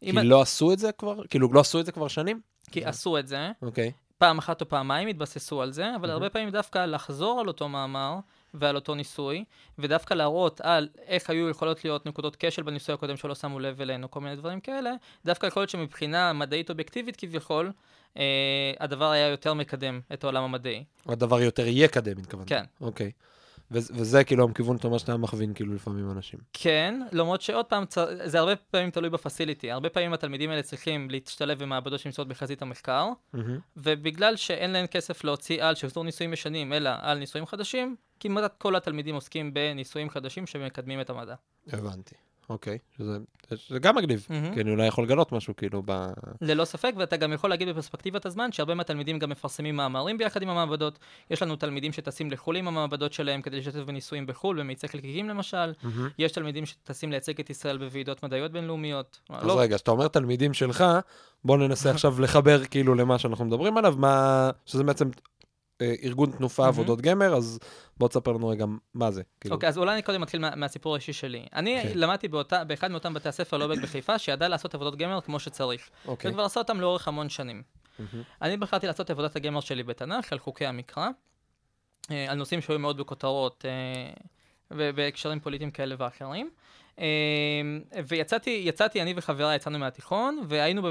כי 0.00 0.10
את- 0.10 0.24
לא 0.24 0.42
עשו 0.42 0.72
את 0.72 0.78
זה 0.78 0.92
כבר? 0.92 1.26
כאילו, 1.26 1.48
לא 1.52 1.60
עשו 1.60 1.80
את 1.80 1.86
זה 1.86 1.92
כבר 1.92 2.08
שנים? 2.08 2.40
כי 2.70 2.84
עשו 2.84 3.18
את 3.18 3.28
זה, 3.28 3.50
אוקיי. 3.62 3.92
פעם 4.18 4.38
אחת 4.38 4.60
או 4.60 4.68
פעמיים 4.68 5.08
התבססו 5.08 5.62
על 5.62 5.72
זה, 5.72 5.90
אבל 5.96 6.00
מהמם. 6.00 6.10
הרבה 6.10 6.30
פעמים 6.30 6.50
דווקא 6.50 6.78
לחזור 6.86 7.40
על 7.40 7.48
אותו 7.48 7.68
מאמר 7.68 8.18
ועל 8.54 8.76
אותו 8.76 8.94
ניסוי, 8.94 9.44
ודווקא 9.78 10.14
להראות 10.14 10.60
על 10.60 10.88
איך 11.06 11.30
היו 11.30 11.48
יכולות 11.48 11.84
להיות 11.84 12.06
נקודות 12.06 12.36
כשל 12.38 12.62
בניסוי 12.62 12.94
הקודם 12.94 13.16
שלא 13.16 13.34
שמו 13.34 13.60
לב 13.60 13.80
אלינו, 13.80 14.10
כל 14.10 14.20
מיני 14.20 14.36
דברים 14.36 14.60
כאלה, 14.60 14.90
דווקא 15.24 15.46
יכול 15.46 15.60
להיות 15.60 15.70
שמבחינה 15.70 16.32
מדעית 16.32 16.70
אובייקטיבית 16.70 17.16
כביכול, 17.16 17.72
אה, 18.16 18.22
הדבר 18.80 19.10
היה 19.10 19.28
יותר 19.28 19.54
מקדם 19.54 20.00
את 20.12 20.24
העולם 20.24 20.42
המדעי. 20.42 20.84
הדבר 21.06 21.40
יותר 21.40 21.64
יקדם, 21.66 22.18
התכוונת. 22.18 22.48
כן. 22.48 22.64
אוקיי. 22.80 23.06
ו- 23.06 23.32
וזה 23.72 24.24
כאילו 24.24 24.48
הכיוון, 24.50 24.76
אתה 24.76 24.86
אומר 24.86 24.98
שאתה 24.98 25.16
מכווין 25.16 25.54
כאילו 25.54 25.74
לפעמים 25.74 26.10
אנשים. 26.10 26.40
כן, 26.52 27.00
למרות 27.12 27.42
שעוד 27.42 27.66
פעם, 27.66 27.84
זה 28.24 28.38
הרבה 28.38 28.56
פעמים 28.56 28.90
תלוי 28.90 29.10
בפסיליטי. 29.10 29.70
הרבה 29.70 29.88
פעמים 29.88 30.12
התלמידים 30.12 30.50
האלה 30.50 30.62
צריכים 30.62 31.10
להשתלב 31.10 31.62
במעבדות 31.62 32.00
שנמצאות 32.00 32.28
בחזית 32.28 32.62
המחקר, 32.62 33.08
מהמם. 33.32 33.58
ובגלל 33.76 34.36
שאין 34.36 34.70
להם 34.70 34.86
כסף 34.86 35.24
להוציא 35.24 35.64
על 35.64 35.74
שחזור 35.74 36.04
ניסויים 36.04 36.32
ישנים, 36.32 36.72
אלא 36.72 36.90
על 37.00 37.18
ניסויים 37.18 37.46
חדשים, 37.46 37.96
כמעט 38.20 38.54
כל 38.58 38.76
התלמידים 38.76 39.14
עוסקים 39.14 39.54
בניסויים 39.54 40.10
חדשים 40.10 40.46
שמקדמים 40.46 41.00
את 41.00 41.10
המדע. 41.10 41.34
הבנתי. 41.72 42.14
אוקיי. 42.52 42.78
שזה, 42.98 43.18
זה 43.68 43.78
גם 43.78 43.96
מגניב. 43.96 44.26
מהמם. 44.30 44.54
כי 44.54 44.60
אני 44.60 44.70
אולי 44.70 44.86
יכול 44.86 45.04
לגלות 45.04 45.32
משהו 45.32 45.56
כאילו 45.56 45.82
ב... 45.86 46.06
ללא 46.40 46.64
ספק, 46.64 46.92
ואתה 46.96 47.16
גם 47.16 47.32
יכול 47.32 47.50
להגיד 47.50 47.68
בפרספקטיבת 47.68 48.26
הזמן 48.26 48.52
שהרבה 48.52 48.74
מהתלמידים 48.74 49.18
גם 49.18 49.30
מפרסמים 49.30 49.76
מאמרים 49.76 50.18
ביחד 50.18 50.42
עם 50.42 50.48
המעבדות. 50.48 50.98
יש 51.30 51.42
לנו 51.42 51.56
תלמידים 51.56 51.92
שטסים 51.92 52.30
לחו"ל 52.30 52.56
עם 52.56 52.68
המעבדות 52.68 53.12
שלהם 53.12 53.42
כדי 53.42 53.56
להשתתף 53.56 53.78
בניסויים 53.78 54.26
בחו"ל, 54.26 54.60
במאיצי 54.60 54.88
חלקיקים 54.88 55.28
למשל. 55.28 55.72
מהמם. 55.82 56.08
יש 56.18 56.32
תלמידים 56.32 56.66
שטסים 56.66 57.10
לייצג 57.10 57.40
את 57.40 57.50
ישראל 57.50 57.78
בוועידות 57.78 58.22
מדעיות 58.22 58.52
בינלאומיות. 58.52 59.20
אז 59.30 59.46
לא, 59.46 59.60
רגע, 59.60 59.76
כשאתה 59.76 59.90
אומר 59.90 60.08
תלמידים 60.08 60.54
שלך, 60.54 60.84
בוא 61.44 61.56
ננסה 61.58 61.90
עכשיו 61.94 62.20
לחבר 62.20 62.64
כאילו 62.64 62.94
למה 62.94 63.18
שאנחנו 63.18 63.44
מדברים 63.44 63.76
עליו, 63.76 63.94
מה... 63.98 64.50
שזה 64.66 64.84
בעצם 64.84 65.08
ארגון 66.02 66.30
תנופה 66.30 66.62
מהמם. 66.62 66.74
עבודות 66.74 67.00
גמר, 67.00 67.34
אז 67.34 67.58
בוא 67.96 68.08
תספר 68.08 68.32
לנו 68.32 68.48
רגע 68.48 68.64
מה 68.94 69.10
זה. 69.10 69.22
כאילו. 69.40 69.54
אוקיי, 69.54 69.68
אז 69.68 69.78
אולי 69.78 69.92
אני 69.92 70.02
קודם 70.02 70.20
מתחיל 70.20 70.40
מה, 70.40 70.56
מהסיפור 70.56 70.94
האישי 70.94 71.12
שלי. 71.12 71.46
אני 71.54 71.82
כן. 71.82 71.92
למדתי 71.94 72.28
באותה, 72.28 72.64
באחד 72.64 72.90
מאותם 72.90 73.14
בתי 73.14 73.28
הספר 73.28 73.56
לובק 73.56 73.78
בחיפה, 73.82 74.18
שידע 74.18 74.48
לעשות 74.48 74.74
עבודות 74.74 74.96
גמר 74.96 75.20
כמו 75.20 75.38
שצריך. 75.38 75.90
אוקיי. 76.06 76.30
וכבר 76.30 76.42
עשה 76.42 76.60
אותם 76.60 76.80
לאורך 76.80 77.08
המון 77.08 77.28
שנים. 77.28 77.62
מהמם. 77.98 78.22
אני 78.42 78.56
בחרתי 78.56 78.86
לעשות 78.86 79.10
עבודת 79.10 79.36
הגמר 79.36 79.60
שלי 79.60 79.82
בתנ"ך, 79.82 80.32
על 80.32 80.38
חוקי 80.38 80.66
המקרא, 80.66 81.08
אה, 82.10 82.30
על 82.30 82.36
נושאים 82.38 82.60
שהיו 82.60 82.78
מאוד 82.78 82.96
בכותרות 82.96 83.64
אה, 83.68 84.12
ובהקשרים 84.70 85.40
פוליטיים 85.40 85.70
כאלה 85.70 85.94
ואחרים. 85.98 86.50
אה, 86.98 87.04
ויצאתי, 88.06 88.62
יצאתי, 88.64 89.02
אני 89.02 89.14
וחבריי 89.16 89.56
יצאנו 89.56 89.78
מהתיכון, 89.78 90.44
והיינו 90.48 90.82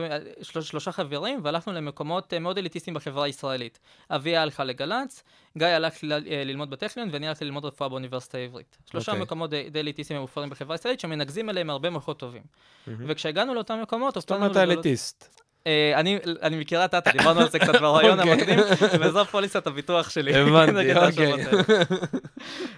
של, 0.42 0.62
שלושה 0.62 0.92
חברים, 0.92 1.40
והלכנו 1.44 1.74
למקומות 1.74 2.34
אה, 2.34 2.40
מאוד 2.40 2.58
אליטיסטיים 2.58 2.94
בחברה 2.94 3.26
הישראלית. 3.26 3.80
אביה 4.10 4.42
הלכה 4.42 4.64
לגל"צ, 4.64 5.24
גיא 5.58 5.68
הלך 5.68 6.04
אה, 6.04 6.20
ללמוד 6.46 6.70
בטכניון, 6.70 7.10
ואני 7.12 7.28
הלכתי 7.28 7.46
ללמוד 7.46 7.66
רפואה 7.66 7.90
באוניברסיטה 7.90 8.38
העברית. 8.38 8.78
שלושה 8.92 9.12
אוקיי. 9.12 9.24
מקומות 9.24 9.50
די, 9.50 9.70
די 9.70 9.80
אליטיסטיים 9.80 10.20
ומופרים 10.20 10.50
בחברה 10.50 10.76
הישראלית, 10.76 11.00
שמנגזים 11.00 11.50
אליהם 11.50 11.70
הרבה 11.70 11.90
מוחות 11.90 12.20
טובים. 12.20 12.44
מהמם. 12.88 13.06
וכשהגענו 13.08 13.54
לאותם 13.54 13.82
מקומות, 13.82 14.14
זאת 14.14 14.32
אומרת 14.32 14.56
האליטיסט. 14.56 15.42
אה, 15.68 15.94
אני, 15.96 16.20
אני 16.42 16.60
מכירה 16.60 16.86
את 16.86 16.96
אתה, 16.96 17.12
דיברנו 17.12 17.40
על 17.40 17.50
זה 17.50 17.60
קצת 17.60 17.76
ברעיון 17.76 18.20
אוקיי. 18.20 18.34
המקדים, 18.34 18.60
וזו 19.02 19.26
פוליסת 19.26 19.68
הביטוח 19.68 20.10
שלי. 20.10 20.36
הבנתי, 20.36 20.96
אוקיי. 21.06 21.34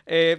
אה, 0.09 0.33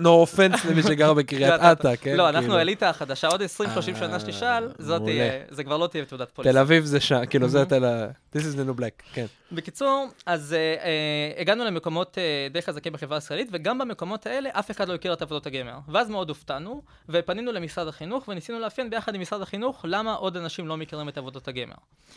No 0.00 0.26
offense 0.26 0.68
למי 0.70 0.82
שגר 0.82 1.14
בקריית 1.14 1.62
לא, 1.62 1.72
אתא, 1.72 1.96
כן? 2.00 2.16
לא, 2.16 2.28
אנחנו 2.28 2.40
כאילו. 2.40 2.58
האליטה 2.58 2.88
החדשה, 2.88 3.28
עוד 3.28 3.42
20-30 3.42 3.44
שנה 3.80 4.14
אה, 4.14 4.20
שתשאל. 4.20 4.68
תהיה, 5.04 5.32
זה 5.50 5.64
כבר 5.64 5.76
לא 5.76 5.86
תהיה 5.86 6.04
תעודת 6.04 6.30
פוליסה. 6.30 6.52
תל 6.52 6.58
אביב 6.58 6.84
זה 6.84 7.00
שם, 7.00 7.26
כאילו 7.30 7.48
זה. 7.48 7.64
תל 7.64 7.84
ה... 7.84 8.06
This 8.36 8.40
is 8.40 8.56
the 8.56 8.68
new 8.68 8.80
black, 8.80 9.02
כן. 9.12 9.26
בקיצור, 9.54 10.06
אז 10.26 10.52
אה, 10.52 10.58
אה, 10.58 11.40
הגענו 11.40 11.64
למקומות 11.64 12.18
אה, 12.18 12.48
די 12.50 12.62
חזקים 12.62 12.92
בחברה 12.92 13.16
הישראלית, 13.16 13.48
וגם 13.52 13.78
במקומות 13.78 14.26
האלה 14.26 14.50
אף 14.52 14.70
אחד 14.70 14.88
לא 14.88 14.94
הכיר 14.94 15.12
את 15.12 15.22
עבודות 15.22 15.46
הגמר. 15.46 15.78
ואז 15.88 16.10
מאוד 16.10 16.28
הופתענו, 16.28 16.82
ופנינו 17.08 17.52
למשרד 17.52 17.88
החינוך, 17.88 18.28
וניסינו 18.28 18.58
לאפיין 18.58 18.90
ביחד 18.90 19.14
עם 19.14 19.20
משרד 19.20 19.42
החינוך 19.42 19.84
למה 19.88 20.14
עוד 20.14 20.36
אנשים 20.36 20.68
לא 20.68 20.76
מכירים 20.76 21.08
את 21.08 21.18
עבודות 21.18 21.48
הגמר. 21.48 21.74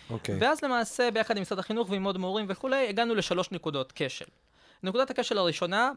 אוקיי. 0.10 0.38
ואז 0.40 0.64
למעשה, 0.64 1.12
ביחד 1.12 1.38
עם 1.38 1.42
משרד 1.42 1.60
החינוך 1.60 1.90
ועם 1.90 2.04
עוד 2.04 2.18
מורים 2.18 2.46
וכולי, 2.50 2.90
הגענו 2.90 3.16
לשלוש 3.16 3.52
נקודות 3.52 3.94
כשל. 3.96 4.26
נקודת 4.84 5.10
הכשל 5.10 5.38
הראשונה, 5.38 5.92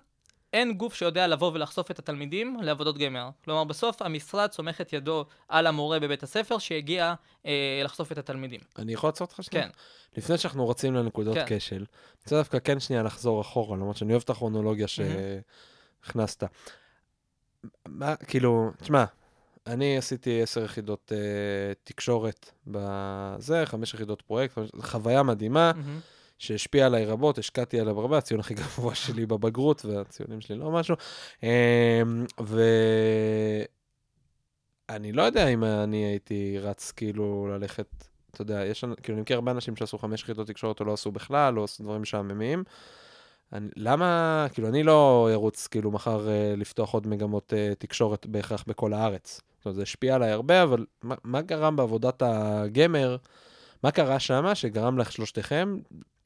אין 0.53 0.73
גוף 0.73 0.95
שיודע 0.95 1.27
לבוא 1.27 1.51
ולחשוף 1.55 1.91
את 1.91 1.99
התלמידים 1.99 2.57
לעבודות 2.63 2.99
גמר. 2.99 3.29
כלומר, 3.45 3.65
בסוף 3.65 4.03
המשרד 4.03 4.53
סומך 4.53 4.81
את 4.81 4.93
ידו 4.93 5.25
על 5.49 5.67
המורה 5.67 6.01
בבית 6.01 6.23
הספר 6.23 6.59
שהגיע 6.59 7.15
אה, 7.47 7.81
לחשוף 7.85 8.13
את 8.13 8.19
התלמידים. 8.19 8.61
אני 8.79 8.93
יכול 8.93 9.09
לעצור 9.09 9.27
אותך 9.27 9.43
שנייה? 9.43 9.65
כן. 9.65 9.71
לפני 10.17 10.39
שאנחנו 10.39 10.69
רצים 10.69 10.95
לנקודות 10.95 11.35
כן. 11.35 11.45
כשל, 11.49 11.77
אני 11.77 11.85
רוצה 12.25 12.37
דווקא 12.37 12.59
כן 12.59 12.81
שנייה 12.81 13.03
לחזור 13.03 13.41
אחורה, 13.41 13.77
למרות 13.77 13.97
שאני 13.97 14.13
אוהב 14.13 14.23
את 14.23 14.31
הכרונולוגיה. 14.31 14.87
שהכנסת. 14.89 16.45
מה, 17.89 18.17
כאילו, 18.17 18.71
תשמע, 18.81 19.05
אני 19.67 19.99
עשיתי 19.99 20.43
עשר 20.43 20.65
יחידות 20.65 21.13
אה, 21.15 21.19
תקשורת 21.85 22.51
בזה, 22.67 23.63
חמש 23.67 23.95
יחידות 23.95 24.23
פרויקט. 24.23 24.59
חוויה 24.81 25.23
מדהימה, 25.23 25.73
מהמם. 25.77 26.01
שהשפיעה 26.41 26.87
עליי 26.87 27.07
רבות, 27.07 27.39
השקעתי 27.39 27.81
עליו 27.81 28.01
הרבה, 28.01 28.19
הציון 28.19 28.41
הכי 28.41 28.55
גבוה 28.55 28.95
שלי 29.05 29.27
בבגרות, 29.27 29.85
והציונים 29.85 30.41
שלי 30.41 30.57
לא 30.57 30.71
משהו. 30.71 30.97
אה, 31.45 32.03
ואני 34.89 35.13
לא 35.13 35.23
יודע 35.23 35.49
אם 35.49 35.65
אני 35.65 35.97
הייתי 35.97 36.59
רץ 36.59 36.91
כאילו 36.91 37.49
ללכת, 37.49 37.87
אתה 38.31 38.43
יודע, 38.43 38.65
יש, 38.65 38.85
כאילו, 39.03 39.17
אני 39.17 39.23
מכיר 39.23 39.37
הרבה 39.37 39.53
אנשים 39.53 39.77
שעשו 39.77 39.99
חמש 39.99 40.23
יחידות 40.23 40.47
תקשורת 40.47 40.81
או 40.81 40.85
לא 40.85 40.93
עשו 40.93 41.13
בכלל, 41.13 41.59
או 41.59 41.65
עשו 41.65 41.83
דברים 41.83 42.03
משעממים. 42.03 42.65
אני, 43.53 43.69
למה, 43.77 44.47
כאילו, 44.53 44.69
אני 44.69 44.83
לא 44.83 45.29
ארוץ, 45.33 45.67
כאילו, 45.67 45.91
מחר 45.91 46.29
אה, 46.29 46.55
לפתוח 46.57 46.93
עוד 46.95 47.07
מגמות 47.07 47.53
אה, 47.57 47.73
תקשורת 47.79 48.27
בהכרח 48.27 48.65
בכל 48.67 48.93
הארץ. 48.93 49.41
זאת 49.59 49.65
אומרת, 49.67 49.77
זה 49.77 49.83
השפיע 49.83 50.15
עליי 50.15 50.31
הרבה, 50.31 50.63
אבל 50.63 50.87
מה, 51.03 51.15
מה 51.25 51.41
גרם 51.41 51.77
בעבודת 51.77 52.23
הגמר, 52.27 53.17
מה 53.85 53.91
קרה 53.91 54.21
שם 54.21 54.55
שגרם 54.55 54.99
לך 54.99 55.13
שלושתכם 55.13 55.79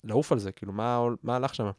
לעוף 0.05 0.33
על 0.33 0.39
זה? 0.39 0.53
כאילו, 0.53 0.73
מה, 0.73 1.01
מה 1.23 1.37
הלך 1.37 1.55
שם? 1.55 1.71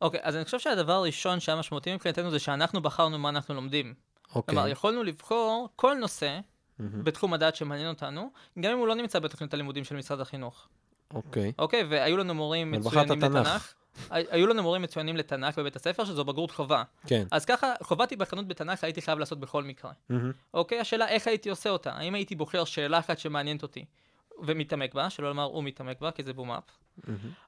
אוקיי, 0.00 0.20
אז 0.22 0.36
אני 0.36 0.44
חושב 0.44 0.58
שהדבר 0.58 0.92
הראשון 0.92 1.40
שהיה 1.40 1.58
משמעותי 1.58 1.94
מבחינתנו 1.94 2.30
זה 2.30 2.38
שאנחנו 2.38 2.82
בחרנו 2.82 3.18
מה 3.18 3.28
אנחנו 3.28 3.54
לומדים. 3.54 3.94
אוקיי. 4.34 4.54
כלומר, 4.54 4.68
יכולנו 4.68 5.02
לבחור 5.02 5.68
כל 5.76 5.94
נושא 5.94 6.38
מהמם. 6.78 7.04
בתחום 7.04 7.32
הדעת 7.34 7.56
שמעניין 7.56 7.88
אותנו, 7.88 8.30
גם 8.60 8.72
אם 8.72 8.78
הוא 8.78 8.86
לא 8.86 8.94
נמצא 8.94 9.18
בתוכנית 9.18 9.54
הלימודים 9.54 9.84
של 9.84 9.96
משרד 9.96 10.20
החינוך. 10.20 10.68
אוקיי. 11.14 11.52
אוקיי, 11.58 11.84
והיו 11.90 12.16
לנו 12.16 12.34
מורים 12.34 12.70
מצוינים 12.70 13.20
תנ"ך. 13.20 13.24
לתנ"ך. 13.36 13.74
הי- 14.10 14.24
היו 14.30 14.46
לנו 14.46 14.62
מורים 14.62 14.82
מצוינים 14.82 15.16
לתנ"ך 15.16 15.58
בבית 15.58 15.76
הספר, 15.76 16.04
שזו 16.04 16.24
בגרות 16.24 16.50
חובה. 16.50 16.82
כן. 17.06 17.26
אז 17.30 17.44
ככה, 17.44 17.72
חובת 17.82 18.10
היבחנות 18.10 18.48
בתנ"ך 18.48 18.84
הייתי 18.84 19.02
חייב 19.02 19.18
לעשות 19.18 19.40
בכל 19.40 19.64
מקרה. 19.64 19.92
מהמם. 20.08 20.32
אוקיי, 20.54 20.80
השאלה 20.80 21.08
איך 21.08 21.26
הייתי 21.26 21.50
עושה 21.50 21.70
אותה? 21.70 21.92
האם 21.92 22.14
הייתי 22.14 22.34
בוחר 22.34 22.64
שאלה 22.64 22.98
אחת 22.98 23.18
שמעניינת 23.18 23.62
אותי 23.62 23.84
ומתעמק 24.42 24.94
בה, 24.94 25.10
שלא 25.10 25.28
לומר 25.28 25.42
הוא 25.44 25.64
מתעמק 25.64 26.00
בה, 26.00 26.10
כי 26.10 26.22
זה 26.22 26.32
בום-אפ. 26.32 26.64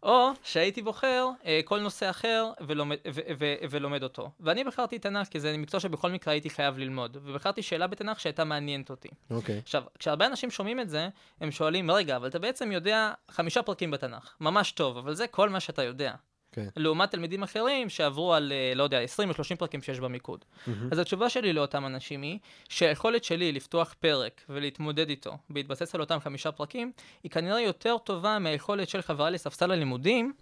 או 0.03 0.31
שהייתי 0.43 0.83
בוחר 0.83 1.29
אה, 1.47 1.61
כל 1.65 1.81
נושא 1.81 2.11
אחר 2.11 2.51
ולומד, 2.67 2.97
ו- 3.15 3.21
ו- 3.39 3.55
ולומד 3.71 4.03
אותו. 4.03 4.31
ואני 4.41 4.65
בחרתי 4.65 4.99
תנ"ך 4.99 5.29
כי 5.29 5.41
זה 5.41 5.57
מקצוע 5.59 5.81
שבכל 5.81 6.11
מקרה 6.11 6.33
הייתי 6.35 6.51
חייב 6.51 6.79
ללמוד, 6.79 7.17
ובחרתי 7.23 7.63
שאלה 7.63 7.87
בתנ"ך 7.87 8.21
שהייתה 8.21 8.45
מעניינת 8.45 8.91
אותי. 8.91 9.09
אוקיי. 9.31 9.59
עכשיו, 9.59 9.83
כשהרבה 9.99 10.27
אנשים 10.27 10.51
שומעים 10.51 10.81
את 10.81 10.89
זה, 10.89 11.09
הם 11.41 11.51
שואלים, 11.51 11.91
רגע, 11.91 12.17
אבל 12.17 12.29
אתה 12.29 12.39
בעצם 12.39 12.73
יודע 12.73 13.13
חמישה 13.31 13.63
פרקים 13.63 13.91
בתנ"ך, 13.91 14.35
ממש 14.41 14.73
טוב, 14.73 14.97
אבל 14.97 15.15
זה 15.15 15.27
כל 15.27 15.49
מה 15.49 15.61
שאתה 15.61 15.83
יודע. 15.83 16.15
כן. 16.55 16.69
לעומת 16.77 17.11
תלמידים 17.11 17.43
אחרים 17.43 17.89
שעברו 17.89 18.35
על, 18.35 18.53
אה, 18.53 18.73
לא 18.75 18.83
יודע, 18.83 18.99
20 18.99 19.29
או 19.29 19.35
30 19.35 19.57
פרקים 19.57 19.83
שיש 19.83 20.01
במיקוד. 20.01 20.45
מהמם. 20.67 20.89
אז 20.93 20.99
התשובה 20.99 21.31
שלי 21.31 21.53
לאותם 21.53 21.87
אנשים 21.87 22.23
היא 22.23 22.39
שהיכולת 22.69 23.25
שלי 23.25 23.53
לפתוח 23.53 23.95
פרק 24.01 24.45
ולהתמודד 24.49 25.09
איתו 25.09 25.37
בהתבסס 25.51 25.95
על 25.95 26.01
אותם 26.01 26.19
חמישה 26.21 26.53
פרקים, 26.53 26.93
היא 27.23 27.31
כנראה 27.31 27.61
יותר 27.61 27.99
טובה 27.99 28.39
מהיכולת 28.39 28.89
של 28.89 29.03
חברה 29.03 29.31
לספסל 29.31 29.71
הלימודים, 29.71 30.33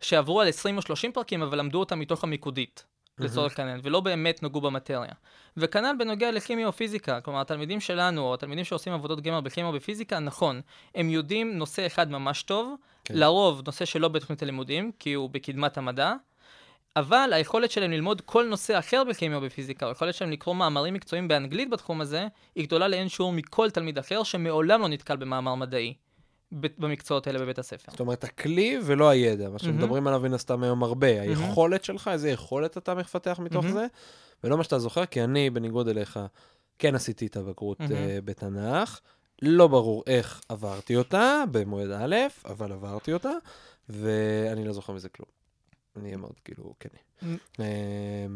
שעברו 0.00 0.40
על 0.40 0.48
20 0.48 0.76
או 0.76 0.82
30 0.82 1.12
פרקים, 1.12 1.42
אבל 1.42 1.58
למדו 1.58 1.80
אותם 1.80 1.98
מתוך 1.98 2.24
המיקודית. 2.24 2.84
לצורך 3.18 3.58
העניין, 3.58 3.80
ולא 3.82 4.00
באמת 4.00 4.42
נגעו 4.42 4.60
במטריה. 4.60 5.12
וכנ"ל 5.56 5.96
בנוגע 5.98 6.30
לכימיה 6.30 6.66
או 6.66 6.72
פיזיקה, 6.72 7.20
כלומר, 7.20 7.40
התלמידים 7.40 7.80
שלנו, 7.80 8.22
או 8.22 8.34
התלמידים 8.34 8.64
שעושים 8.64 8.92
עבודות 8.92 9.20
גמר 9.20 9.40
בכימיה 9.40 9.68
או 9.68 9.74
בפיזיקה, 9.74 10.18
נכון, 10.18 10.60
הם 10.94 11.10
יודעים 11.10 11.58
נושא 11.58 11.86
אחד 11.86 12.10
ממש 12.10 12.42
טוב, 12.42 12.74
כן. 13.04 13.14
לרוב 13.14 13.62
נושא 13.66 13.84
שלא 13.84 14.08
בתוכנית 14.08 14.42
הלימודים, 14.42 14.92
כי 14.98 15.12
הוא 15.12 15.30
בקדמת 15.30 15.78
המדע, 15.78 16.14
אבל 16.96 17.30
היכולת 17.32 17.70
שלהם 17.70 17.90
ללמוד 17.90 18.20
כל 18.20 18.46
נושא 18.46 18.78
אחר 18.78 19.02
בכימיה 19.04 19.36
או 19.36 19.42
בפיזיקה, 19.42 19.86
או 19.86 19.90
היכולת 19.90 20.14
שלהם 20.14 20.30
לקרוא 20.30 20.54
מאמרים 20.54 20.94
מקצועיים 20.94 21.28
באנגלית 21.28 21.70
בתחום 21.70 22.00
הזה, 22.00 22.26
היא 22.54 22.66
גדולה 22.66 22.88
לאין 22.88 23.08
שיעור 23.08 23.32
מכל 23.32 23.70
תלמיד 23.70 23.98
אחר 23.98 24.22
שמעולם 24.22 24.80
לא 24.80 24.88
נתקל 24.88 25.16
במאמר 25.16 25.54
מדעי 25.54 25.94
במקצועות 26.52 27.26
האלה 27.26 27.38
בבית 27.38 27.58
הספר. 27.58 27.92
זאת 27.92 28.00
אומרת, 28.00 28.24
הכלי 28.24 28.78
ולא 28.84 29.08
הידע, 29.08 29.50
מה. 29.50 29.58
שמדברים 29.58 30.06
עליו 30.06 30.20
מן 30.20 30.34
הסתם 30.34 30.62
היום 30.62 30.82
הרבה. 30.82 31.20
היכולת 31.20 31.84
שלך, 31.84 32.10
איזה 32.12 32.30
יכולת 32.30 32.78
אתה 32.78 32.94
מפתח 32.94 33.38
מתוך. 33.42 33.66
זה, 33.66 33.86
ולא 34.44 34.56
מה 34.56 34.64
שאתה 34.64 34.78
זוכר, 34.78 35.06
כי 35.06 35.24
אני, 35.24 35.50
בניגוד 35.50 35.88
אליך, 35.88 36.20
כן 36.78 36.94
עשיתי 36.94 37.26
את 37.26 37.36
הבגרות. 37.36 37.80
אה, 37.80 38.18
בתנ"ך. 38.24 39.00
לא 39.42 39.66
ברור 39.66 40.02
איך 40.06 40.40
עברתי 40.48 40.96
אותה 40.96 41.44
במועד 41.52 41.90
א', 41.90 42.16
אבל 42.44 42.72
עברתי 42.72 43.12
אותה, 43.12 43.30
ואני 43.88 44.64
לא 44.64 44.72
זוכר 44.72 44.92
מזה 44.92 45.08
כלום. 45.08 45.28
אני 45.96 46.04
אהיה 46.04 46.16
מאוד 46.16 46.40
כאילו 46.44 46.74
כן. 46.80 46.88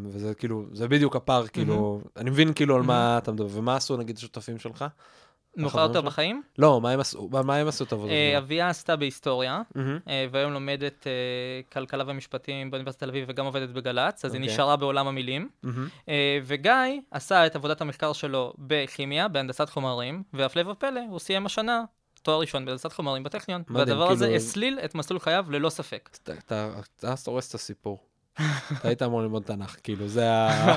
וזה 0.04 0.34
כאילו, 0.34 0.64
זה 0.72 0.88
בדיוק 0.88 1.16
הפער, 1.16 1.46
כאילו, 1.46 2.00
אני 2.16 2.30
מבין 2.30 2.52
כאילו 2.52 2.76
על 2.76 2.82
מה 2.82 3.18
אתה 3.18 3.32
מדבר, 3.32 3.48
ומה 3.50 3.76
עשו 3.76 3.96
נגיד 3.96 4.16
השותפים 4.16 4.58
שלך? 4.58 4.84
מאוחר 5.58 5.80
יותר? 5.80 6.00
בחיים, 6.00 6.42
לא, 6.58 6.80
מה 6.80 6.90
הם 6.90 7.00
עשו, 7.00 7.28
מה- 7.44 7.56
הם 7.56 7.68
עשו 7.68 7.84
את 7.84 7.92
עבודת 7.92 8.10
אה? 8.12 8.38
אביה 8.38 8.68
עשתה 8.68 8.96
בהיסטוריה. 8.96 9.62
אה, 10.08 10.26
והיום 10.30 10.52
לומדת 10.52 11.06
אה, 11.06 11.12
כלכלה 11.72 12.04
ומשפטים 12.06 12.70
באוניברסיטת 12.70 13.02
תל 13.04 13.08
אביב 13.08 13.24
וגם 13.28 13.44
עובדת 13.44 13.68
בגל"צ, 13.68 14.24
אז 14.24 14.34
היא 14.34 14.40
אוקיי. 14.42 14.54
נשארה 14.54 14.76
בעולם 14.76 15.06
המילים. 15.08 15.48
וגיא 16.44 16.72
עשה 17.10 17.46
את 17.46 17.56
עבודת 17.56 17.80
המחקר 17.80 18.12
שלו 18.12 18.52
בכימיה, 18.58 19.28
בהנדסת 19.28 19.68
חומרים, 19.68 20.22
והפלא 20.32 20.70
ופלא, 20.70 21.00
הוא 21.10 21.18
סיים 21.18 21.46
השנה 21.46 21.84
תואר 22.22 22.40
ראשון 22.40 22.64
בהנדסת 22.64 22.92
חומרים 22.92 23.22
בטכניון. 23.22 23.62
מדהים, 23.68 23.88
והדבר 23.88 24.10
הזה 24.10 24.24
כאילו- 24.24 24.36
הסליל 24.36 24.78
את 24.84 24.94
מסלול 24.94 25.20
חייו 25.20 25.46
ללא 25.50 25.68
ספק. 25.70 26.10
אתה- 26.22 26.70
הורס 27.26 27.48
את 27.50 27.54
הסיפור. 27.54 28.07
אתה 28.72 28.88
היית 28.88 29.02
אמור 29.02 29.22
ללמוד 29.22 29.42
תנ"ך, 29.42 29.76
כאילו, 29.82 30.08
זה 30.08 30.32
ה... 30.32 30.74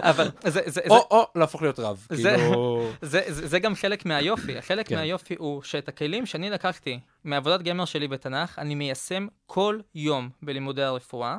אבל 0.10 0.30
זה, 0.42 0.50
זה, 0.50 0.60
זה, 0.66 0.80
או, 0.90 1.06
או, 1.10 1.26
להפוך 1.34 1.62
להיות 1.62 1.78
רב, 1.78 2.06
כאילו... 2.16 2.90
זה, 3.02 3.22
זה, 3.28 3.46
זה 3.46 3.58
גם 3.58 3.74
חלק 3.74 4.06
מהיופי. 4.06 4.62
חלק 4.62 4.88
כן. 4.88 4.94
מהיופי 4.94 5.34
הוא 5.38 5.62
שאת 5.62 5.88
הכלים 5.88 6.26
שאני 6.26 6.50
לקחתי 6.50 7.00
מעבודת 7.24 7.62
גמר 7.62 7.84
שלי 7.84 8.08
בתנ"ך, 8.08 8.58
אני 8.58 8.74
מיישם 8.74 9.26
כל 9.46 9.78
יום 9.94 10.30
בלימודי 10.42 10.82
הרפואה. 10.82 11.36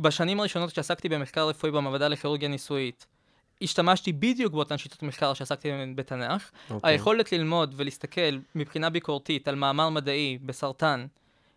בשנים 0.00 0.40
הראשונות 0.40 0.72
כשעסקתי 0.72 1.08
במחקר 1.08 1.48
רפואי 1.48 1.72
במעבדה 1.72 2.08
לכירורגיה 2.08 2.48
ניסויית, 2.48 3.06
השתמשתי 3.62 4.12
בדיוק 4.12 4.52
באותן 4.52 4.78
שיטות 4.78 5.02
מחקר 5.02 5.34
שעסקתי 5.34 5.70
בהן 5.70 5.96
בתנ"ך. 5.96 6.50
אוקיי. 6.70 6.90
היכולת 6.90 7.32
ללמוד 7.32 7.74
ולהסתכל 7.76 8.38
מבחינה 8.54 8.90
ביקורתית 8.90 9.48
על 9.48 9.54
מאמר 9.54 9.88
מדעי 9.88 10.38
בסרטן 10.42 11.06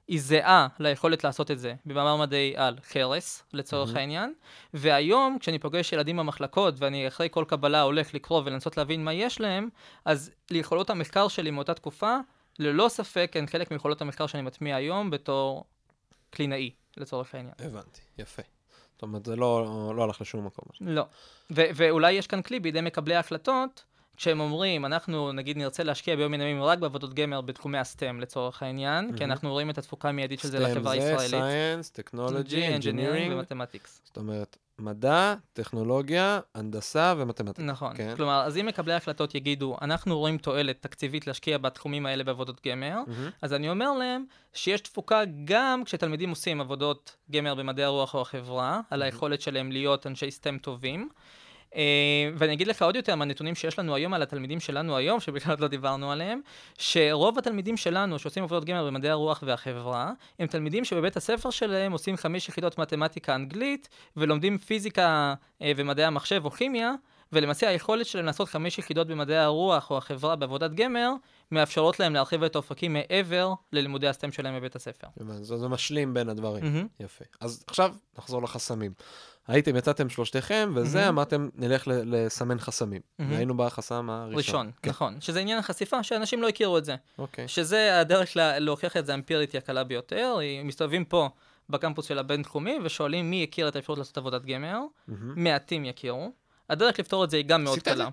היא 0.08 0.22
זהה 0.22 0.68
ליכולת 0.80 1.24
לעשות 1.24 1.52
את 1.52 1.60
זה 1.60 1.74
במאמר 1.86 2.16
מדעי 2.16 2.54
על 2.58 2.78
חרס, 2.90 3.44
לצורך 3.54 3.88
מהמם. 3.88 3.98
העניין. 3.98 4.34
והיום, 4.74 5.38
כשאני 5.40 5.60
פוגש 5.60 5.94
ילדים 5.94 6.18
במחלקות, 6.18 6.74
ואני 6.78 7.08
אחרי 7.08 7.28
כל 7.32 7.46
קבלה 7.48 7.82
הולך 7.82 8.14
לקרוא 8.14 8.42
ולנסות 8.46 8.78
להבין 8.78 9.04
מה 9.04 9.14
יש 9.14 9.42
להם, 9.42 9.70
אז 10.06 10.32
ליכולות 10.52 10.90
המחקר 10.90 11.28
שלי 11.28 11.52
מאותה 11.52 11.74
תקופה, 11.74 12.18
ללא 12.60 12.90
ספק 12.90 13.32
הן 13.36 13.48
חלק 13.48 13.72
מיכולות 13.72 14.02
המחקר 14.02 14.28
שאני 14.28 14.44
מטמיע 14.44 14.76
היום 14.76 15.10
בתור 15.10 15.64
קלינאי, 16.30 16.72
לצורך 16.98 17.36
העניין. 17.36 17.54
הבנתי, 17.60 18.02
יפה. 18.18 18.42
זאת 18.94 19.02
אומרת, 19.02 19.26
זה 19.26 19.36
לא 19.36 19.94
לא 19.96 20.04
הלך 20.04 20.22
לשום 20.22 20.46
מקום. 20.46 20.66
לא. 20.82 21.06
ו- 21.52 21.70
ואולי 21.76 22.12
יש 22.12 22.28
כאן 22.28 22.42
כלי 22.42 22.60
בידי 22.60 22.82
מקבלי 22.82 23.16
ההחלטות, 23.16 23.84
כשהם 24.18 24.40
אומרים, 24.40 24.86
אנחנו 24.86 25.32
נגיד 25.32 25.58
נרצה 25.58 25.84
להשקיע 25.84 26.16
ביום 26.16 26.32
מן 26.32 26.42
הימים 26.42 26.64
רק 26.64 26.80
בעבודות 26.80 27.14
גמר 27.14 27.42
בתחומי 27.42 27.78
ה 27.78 27.86
STEM 27.86 28.20
לצורך 28.20 28.64
העניין, 28.64 29.06
כי 29.08 29.20
מהמם. 29.20 29.32
אנחנו 29.32 29.52
רואים 29.52 29.70
את 29.70 29.78
התפוקה 29.78 30.10
המיידית 30.10 30.40
של 30.40 30.48
זה 30.48 30.60
לחברה 30.60 31.00
זה 31.00 31.18
הישראלית. 31.18 31.30
science, 31.30 31.90
technology, 31.90 32.68
engineering. 32.76 33.34
ו 33.34 33.39
mathematics. 33.39 34.02
זאת 34.06 34.18
אומרת, 34.18 34.58
מדע, 34.80 35.36
טכנולוגיה, 35.54 36.40
הנדסה 36.56 37.14
ומתמטיקה. 37.18 37.64
נכון. 37.68 37.98
כן. 37.98 38.14
כלומר, 38.16 38.44
אז 38.46 38.58
אם 38.58 38.66
מקבלי 38.66 38.94
ההחלטות 38.94 39.36
יגידו, 39.36 39.78
אנחנו 39.82 40.20
רואים 40.20 40.38
תועלת 40.38 40.82
תקציבית 40.82 41.28
להשקיע 41.28 41.58
בתחומים 41.58 42.06
האלה 42.06 42.24
בעבודות 42.24 42.68
גמר, 42.68 43.00
מהמם. 43.08 43.30
אז 43.42 43.54
אני 43.54 43.70
אומר 43.70 43.92
להם 43.92 44.26
שיש 44.54 44.82
תפוקה 44.82 45.22
גם 45.46 45.84
כשתלמידים 45.86 46.30
עושים 46.30 46.62
עבודות 46.62 47.16
גמר 47.32 47.56
במדעי 47.56 47.86
הרוח 47.86 48.16
או 48.16 48.22
החברה, 48.22 48.82
על 48.90 49.02
היכולת 49.02 49.42
שלהם 49.42 49.72
להיות 49.72 50.08
אנשי 50.08 50.32
סטם 50.32 50.58
טובים. 50.58 51.10
Uh, 51.76 51.78
ואני 52.38 52.54
אגיד 52.54 52.68
לך 52.68 52.82
עוד 52.82 52.96
יותר 52.96 53.16
מהנתונים 53.16 53.56
שיש 53.56 53.80
לנו 53.80 53.96
היום 53.96 54.14
על 54.14 54.22
התלמידים 54.22 54.60
שלנו 54.60 54.98
היום, 54.98 55.20
שבכלל 55.20 55.52
עוד 55.52 55.60
לא 55.60 55.68
דיברנו 55.68 56.12
עליהם, 56.12 56.42
שרוב 56.78 57.38
התלמידים 57.38 57.78
שלנו 57.78 58.20
שעושים 58.20 58.44
עבודות 58.44 58.66
גמר 58.66 58.86
במדעי 58.86 59.12
הרוח 59.12 59.44
והחברה, 59.46 60.12
הם 60.40 60.48
תלמידים 60.48 60.86
שבבית 60.86 61.18
הספר 61.18 61.50
שלהם 61.50 61.92
עושים 61.92 62.18
חמש 62.18 62.50
יחידות 62.50 62.78
מתמטיקה 62.78 63.36
אנגלית, 63.36 63.90
ולומדים 64.18 64.58
פיזיקה 64.58 65.34
uh, 65.60 65.64
ומדעי 65.78 66.06
המחשב 66.06 66.42
או 66.46 66.52
כימיה, 66.52 66.94
ולמעשה 67.34 67.70
היכולת 67.70 68.06
שלהם 68.06 68.26
לעשות 68.26 68.50
חמש 68.50 68.78
יחידות 68.78 69.08
במדעי 69.08 69.38
הרוח 69.38 69.92
או 69.92 69.98
החברה 69.98 70.36
בעבודת 70.36 70.72
גמר, 70.72 71.12
מאפשרות 71.52 72.00
להם 72.00 72.14
להרחיב 72.14 72.44
את 72.44 72.56
האופקים 72.56 72.94
מעבר 72.94 73.54
ללימודי 73.74 74.08
הסטם 74.08 74.32
שלהם 74.32 74.56
בבית 74.56 74.76
הספר. 74.76 75.08
זה 75.42 75.58
זה 75.58 75.68
משלים 75.68 76.14
בין 76.14 76.30
הדברים. 76.30 76.88
יפה. 77.00 77.26
אז 77.42 77.64
עכשיו 77.68 77.96
נחזור 78.18 78.44
לחסמים. 78.44 78.92
הייתם, 79.48 79.76
יצאתם 79.76 80.10
שלושתכם, 80.10 80.72
וזה 80.76 80.98
מהמם. 81.00 81.08
אמרתם, 81.08 81.50
נלך 81.56 81.84
לסמן 81.88 82.60
חסמים. 82.60 83.02
מהמם. 83.20 83.32
והיינו 83.32 83.58
בחסם 83.58 84.10
הראשון. 84.10 84.38
ראשון, 84.38 84.72
כן. 84.82 84.90
נכון. 84.90 85.22
שזה 85.22 85.40
עניין 85.40 85.60
החשיפה, 85.60 86.04
שאנשים 86.04 86.42
לא 86.42 86.48
הכירו 86.48 86.78
את 86.78 86.86
זה. 86.86 86.96
אוקיי. 87.18 87.48
שזה 87.48 88.00
הדרך 88.00 88.36
לה, 88.38 88.60
להוכיח 88.60 88.98
את 88.98 89.06
זה 89.06 89.14
אמפירית 89.14 89.52
היא 89.52 89.60
הקלה 89.60 89.84
ביותר. 89.84 90.38
היא- 90.40 90.64
מסתובבים 90.64 91.06
פה 91.06 91.30
בקמפוס 91.70 92.06
של 92.06 92.20
הבינתחומי 92.20 92.78
ושואלים 92.84 93.30
מי 93.30 93.44
הכיר 93.44 93.68
את 93.68 93.76
האפשרות 93.76 93.98
לעשות 93.98 94.18
עבודת 94.18 94.46
גמר. 94.46 94.80
מהמם. 95.08 95.44
מעטים 95.44 95.86
יכירו. 95.86 96.32
הדרך 96.70 97.00
לפתור 97.00 97.24
את 97.24 97.30
זה 97.30 97.38
היא 97.38 97.46
גם 97.46 97.64
מאוד 97.64 97.80
קלה. 97.80 98.10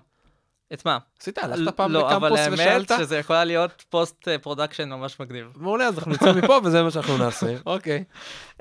את 0.73 0.85
מה? 0.85 0.97
עשית, 1.19 1.37
הלכת 1.37 1.75
פעם 1.75 1.91
לא, 1.91 2.15
אבל 2.15 2.27
לקמפוס 2.27 2.39
האמת 2.39 2.59
ושאלת? 2.59 2.91
שזה 2.99 3.17
יכולה 3.17 3.43
להיות 3.43 3.83
post 3.89 4.27
production 4.41 4.89
ממש 4.89 5.19
מגניב. 5.19 5.47
מעולה, 5.55 5.87
אז 5.87 5.97
אנחנו 5.97 6.11
נצא 6.11 6.33
מפה 6.33 6.59
וזה 6.63 6.83
מה 6.83 6.91
שאנחנו 6.91 7.17
נעשה. 7.23 7.55
אוקיי. 7.65 8.03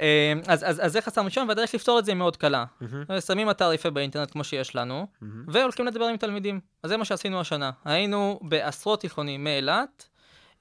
אה, 0.00 0.32
אז, 0.46 0.64
אז, 0.64 0.84
אז 0.84 0.92
זה 0.92 1.00
חסם 1.00 1.24
ראשון, 1.24 1.48
והדרך 1.48 1.74
לפתור 1.74 1.98
את 1.98 2.04
זה 2.04 2.10
היא 2.10 2.18
מאוד 2.18 2.36
קלה. 2.36 2.64
שמים 3.26 3.50
אתר 3.50 3.72
יפה 3.72 3.90
באינטרנט 3.90 4.30
כמו 4.30 4.44
שיש 4.44 4.76
לנו. 4.76 5.06
והולכים 5.48 5.86
לדבר 5.86 6.04
עם 6.04 6.16
תלמידים. 6.16 6.60
אז 6.82 6.90
זה 6.90 6.96
מה 6.96 7.04
שעשינו 7.04 7.40
השנה. 7.40 7.70
היינו 7.84 8.40
בעשרות 8.42 9.00
תיכונים 9.00 9.44
מאילת, 9.44 10.08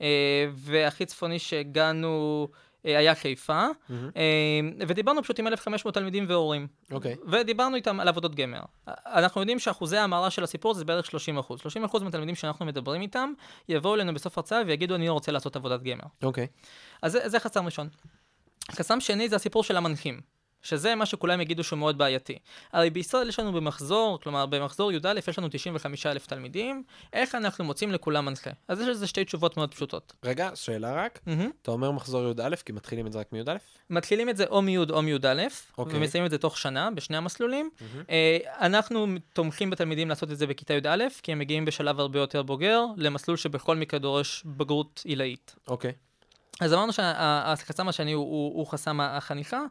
אה, 0.01 0.08
והכי 0.55 1.05
צפוני 1.05 1.39
שהגענו 1.39 2.48
היה 2.83 3.15
חיפה. 3.15 3.65
אה, 3.91 4.21
ודיברנו 4.88 5.23
פשוט 5.23 5.39
עם 5.39 5.47
1,500 5.47 5.93
תלמידים 5.93 6.25
והורים. 6.27 6.67
אוקיי. 6.91 7.15
ודיברנו 7.31 7.75
איתם 7.75 8.00
על 8.00 8.07
עבודות 8.07 8.35
גמר. 8.35 8.61
אנחנו 8.88 9.41
יודעים 9.41 9.59
שאחוזי 9.59 9.97
ההמרה 9.97 10.29
של 10.29 10.43
הסיפור 10.43 10.73
זה 10.73 10.85
בערך 10.85 11.05
30 11.05 11.38
אחוז. 11.38 11.59
30 11.59 11.83
אחוז 11.83 12.03
מהתלמידים 12.03 12.35
שאנחנו 12.35 12.65
מדברים 12.65 13.01
איתם, 13.01 13.33
יבואו 13.69 13.95
אלינו 13.95 14.13
בסוף 14.13 14.38
הרצאה 14.38 14.61
ויגידו, 14.67 14.95
אני 14.95 15.07
לא 15.07 15.13
רוצה 15.13 15.31
לעשות 15.31 15.55
עבודת 15.55 15.81
גמר. 15.83 16.03
אוקיי. 16.23 16.47
אז 17.01 17.11
זה, 17.11 17.29
זה 17.29 17.39
חסם 17.39 17.65
ראשון. 17.65 17.89
חסם 18.71 19.00
שני 19.00 19.29
זה 19.29 19.35
הסיפור 19.35 19.63
של 19.63 19.77
המנחים, 19.77 20.21
שזה 20.63 20.95
מה 20.95 21.05
שכולם 21.05 21.41
יגידו 21.41 21.63
שהוא 21.63 21.79
מאוד 21.79 21.97
בעייתי. 21.97 22.37
הרי 22.73 22.89
בישראל 22.89 23.29
יש 23.29 23.39
לנו 23.39 23.53
במחזור, 23.53 24.19
כלומר 24.23 24.45
במחזור 24.45 24.91
י"א 24.91 25.13
יש 25.27 25.39
לנו 25.39 25.47
95 25.51 26.05
אלף 26.05 26.25
תלמידים, 26.25 26.83
איך 27.13 27.35
אנחנו 27.35 27.65
מוצאים 27.65 27.91
לכולם 27.91 28.25
מנחה? 28.25 28.49
אז 28.67 28.79
יש 28.79 28.87
לזה 28.87 29.07
שתי 29.07 29.25
תשובות 29.25 29.57
מאוד 29.57 29.73
פשוטות. 29.73 30.13
רגע, 30.23 30.49
שאלה 30.55 30.93
רק. 31.05 31.19
מהמם. 31.25 31.51
אתה 31.61 31.71
אומר 31.71 31.91
מחזור 31.91 32.23
י"א, 32.23 32.55
כי 32.55 32.71
מתחילים 32.71 33.07
את 33.07 33.11
זה 33.13 33.19
רק 33.19 33.33
מי"א? 33.33 33.55
מתחילים 33.89 34.29
את 34.29 34.37
זה 34.37 34.45
או 34.45 34.61
מי' 34.61 34.77
או 34.77 35.01
מי"א, 35.01 35.47
אוקיי. 35.77 35.97
ומסיימים 35.97 36.25
את 36.25 36.31
זה 36.31 36.37
תוך 36.37 36.57
שנה 36.57 36.91
בשני 36.91 37.17
המסלולים. 37.17 37.69
אה, 38.09 38.37
אנחנו 38.61 39.07
תומכים 39.33 39.69
בתלמידים 39.69 40.09
לעשות 40.09 40.31
את 40.31 40.37
זה 40.37 40.47
בכיתה 40.47 40.73
י"א, 40.73 41.07
כי 41.23 41.31
הם 41.31 41.39
מגיעים 41.39 41.65
בשלב 41.65 41.99
הרבה 41.99 42.19
יותר 42.19 42.43
בוגר, 42.43 42.85
למסלול 42.97 43.37
שבכל 43.37 43.75
מקרה 43.75 43.99
דורש 43.99 44.43
בגרות 44.45 45.01
עילאית. 45.05 45.55
אוקיי. 45.67 45.91
אז 46.59 46.73
אמרנו 46.73 46.93
שהחסם 46.93 47.87
השני 47.87 48.11
הוא, 48.11 48.23
הוא, 48.23 48.57
הוא 48.57 48.67
חסם 48.67 48.99
החניכה, 49.01 49.61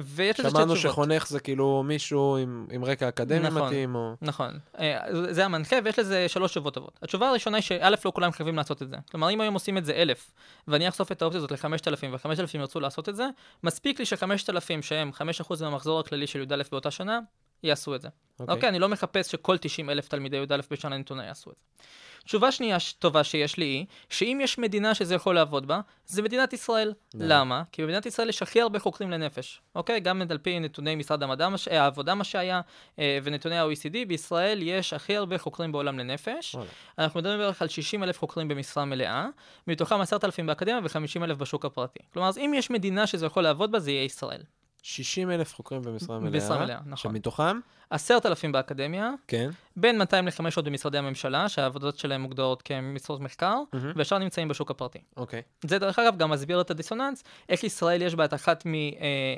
ויש 0.00 0.40
לזה 0.40 0.48
שתי 0.48 0.58
שמענו. 0.58 0.76
שחונך 0.76 1.28
זה 1.28 1.40
כאילו 1.40 1.82
מישהו 1.82 2.36
עם 2.36 2.66
עם 2.70 2.84
רקע 2.84 3.08
אקדמי 3.08 3.38
נכון. 3.38 3.62
מתאים, 3.62 3.94
או... 3.94 4.14
נכון, 4.22 4.58
אה, 4.78 4.98
זה 5.30 5.44
המנחה 5.44 5.76
ויש 5.84 5.98
לזה 5.98 6.28
שלוש 6.28 6.50
תשובות 6.50 6.74
טובות. 6.74 6.98
התשובה 7.02 7.28
הראשונה 7.28 7.56
היא 7.56 7.62
שא' 7.62 7.90
לא 8.04 8.10
כולם 8.14 8.32
חייבים 8.32 8.56
לעשות 8.56 8.82
את 8.82 8.88
זה. 8.88 8.96
כלומר 9.10 9.30
אם 9.30 9.40
היום 9.40 9.54
עושים 9.54 9.78
את 9.78 9.84
זה 9.84 9.92
אלף, 9.92 10.30
ואני 10.68 10.88
אחשוף 10.88 11.12
את 11.12 11.22
האופציה 11.22 11.38
הזאת 11.38 11.52
ל-5,000 11.52 12.06
ו-5,000 12.12 12.58
ירצו 12.58 12.80
לעשות 12.80 13.08
את 13.08 13.16
זה, 13.16 13.28
מספיק 13.64 13.98
לי 13.98 14.06
ש-5,000 14.06 14.82
שהם 14.82 15.10
5% 15.48 15.54
מהמחזור 15.60 16.00
הכללי 16.00 16.26
של 16.26 16.40
י"א 16.40 16.62
באותה 16.70 16.90
שנה, 16.90 17.18
יעשו 17.62 17.94
את 17.94 18.00
זה. 18.00 18.08
אוקיי, 18.40 18.64
okay, 18.64 18.68
אני 18.68 18.78
לא 18.78 18.88
מחפש 18.88 19.30
שכל 19.30 19.56
90 19.56 19.90
אלף 19.90 20.08
תלמידי 20.08 20.36
י"א 20.36 20.56
בשנה 20.70 20.98
נתונה 20.98 21.24
יעשו 21.24 21.50
את 21.50 21.56
זה. 21.56 21.84
תשובה 22.24 22.52
שנייה 22.52 22.76
טובה 22.98 23.24
שיש 23.24 23.56
לי 23.56 23.64
היא, 23.64 23.86
שאם 24.10 24.38
יש 24.42 24.58
מדינה 24.58 24.94
שזה 24.94 25.14
יכול 25.14 25.34
לעבוד 25.34 25.66
בה, 25.66 25.80
זה 26.06 26.22
מדינת 26.22 26.52
ישראל. 26.52 26.92
למה? 27.14 27.26
למה? 27.40 27.62
כי 27.72 27.82
במדינת 27.82 28.06
ישראל 28.06 28.28
יש 28.28 28.42
הכי 28.42 28.60
הרבה 28.60 28.78
חוקרים 28.78 29.10
לנפש, 29.10 29.60
אוקיי? 29.74 30.00
גם 30.00 30.22
על 30.30 30.38
פי 30.38 30.60
נתוני 30.60 30.96
משרד 30.96 31.22
המדע, 31.22 31.48
מש- 31.48 31.68
אה, 31.68 31.82
העבודה 31.82 32.14
מה 32.14 32.24
שהיה, 32.24 32.60
אה, 32.98 33.18
ונתוני 33.22 33.58
ה-OECD, 33.58 34.08
בישראל 34.08 34.62
יש 34.62 34.92
הכי 34.92 35.16
הרבה 35.16 35.38
חוקרים 35.38 35.72
בעולם 35.72 35.98
לנפש. 35.98 36.54
וואלה. 36.54 36.70
אנחנו 36.98 37.20
מדברים 37.20 37.38
בערך 37.38 37.62
על 37.62 37.68
60 37.68 38.02
אלף 38.04 38.18
חוקרים 38.18 38.48
במשרה 38.48 38.84
מלאה, 38.84 39.26
מתוכם 39.66 40.00
10,000 40.00 40.46
באקדמיה 40.46 40.80
ו-50 40.82 41.24
אלף 41.24 41.36
בשוק 41.36 41.64
הפרטי. 41.64 42.00
כלומר, 42.12 42.28
אז 42.28 42.38
אם 42.38 42.52
יש 42.56 42.70
מדינה 42.70 43.06
שזה 43.06 43.26
יכול 43.26 43.42
לעבוד 43.42 43.72
בה, 43.72 43.78
זה 43.78 43.90
יהיה 43.90 44.04
ישראל. 44.04 44.42
60 44.88 45.30
אלף 45.30 45.54
חוקרים 45.54 45.82
במשרה 45.82 46.18
מלאה. 46.18 46.30
במשרה 46.30 46.64
מלאה, 46.64 46.78
נכון. 46.86 47.12
שמתוכם? 47.12 47.60
10,000 47.90 48.52
באקדמיה, 48.52 49.10
כן. 49.26 49.50
בין 49.76 49.98
200 49.98 50.26
ל-500 50.26 50.62
במשרדי 50.64 50.98
הממשלה, 50.98 51.48
שהעבודות 51.48 51.98
שלהם 51.98 52.20
מוגדרות 52.20 52.62
כמשרות 52.62 53.20
מחקר, 53.20 53.56
מהמם. 53.72 53.92
והשאר 53.96 54.18
נמצאים 54.18 54.48
בשוק 54.48 54.70
הפרטי. 54.70 54.98
אוקיי. 55.16 55.42
זה 55.64 55.78
דרך 55.78 55.98
אגב 55.98 56.16
גם 56.16 56.30
מסביר 56.30 56.60
את 56.60 56.70
הדיסוננס, 56.70 57.24
איך 57.48 57.64
ישראל 57.64 58.02
יש 58.02 58.14
בה 58.14 58.24
את 58.24 58.34
אחת 58.34 58.66
מ, 58.66 58.74
אה, 58.74 58.80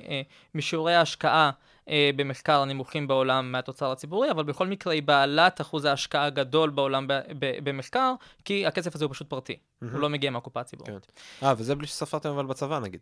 אה, 0.09 0.23
משיעורי 0.55 0.95
ההשקעה 0.95 1.51
אה, 1.89 2.11
במחקר 2.17 2.63
הנמוכים 2.63 3.09
בעולם 3.09 3.53
מהתוצר 3.53 3.93
הציבורי, 3.93 4.31
אבל 4.31 4.45
בכל 4.45 4.67
מקרה 4.67 4.93
היא 4.93 5.03
בעלת 5.03 5.61
אחוז 5.61 5.85
ההשקעה 5.85 6.25
הגדול 6.25 6.71
בעולם 6.71 7.07
ב, 7.07 7.13
ב, 7.39 7.65
במחקר, 7.65 8.15
כי 8.45 8.67
הכסף 8.67 8.95
הזה 8.95 9.05
הוא 9.05 9.13
פשוט 9.13 9.31
פרטי, 9.31 9.57
מהמם. 9.81 9.95
הוא 9.95 10.01
לא 10.01 10.09
מגיע 10.09 10.31
מהקופה 10.31 10.61
הציבורית. 10.61 11.13
אה, 11.43 11.55
וזה 11.57 11.75
בלי 11.75 11.87
שספרתם 11.87 12.29
אבל 12.29 12.47
בצבא 12.47 12.79
נגיד. 12.79 13.01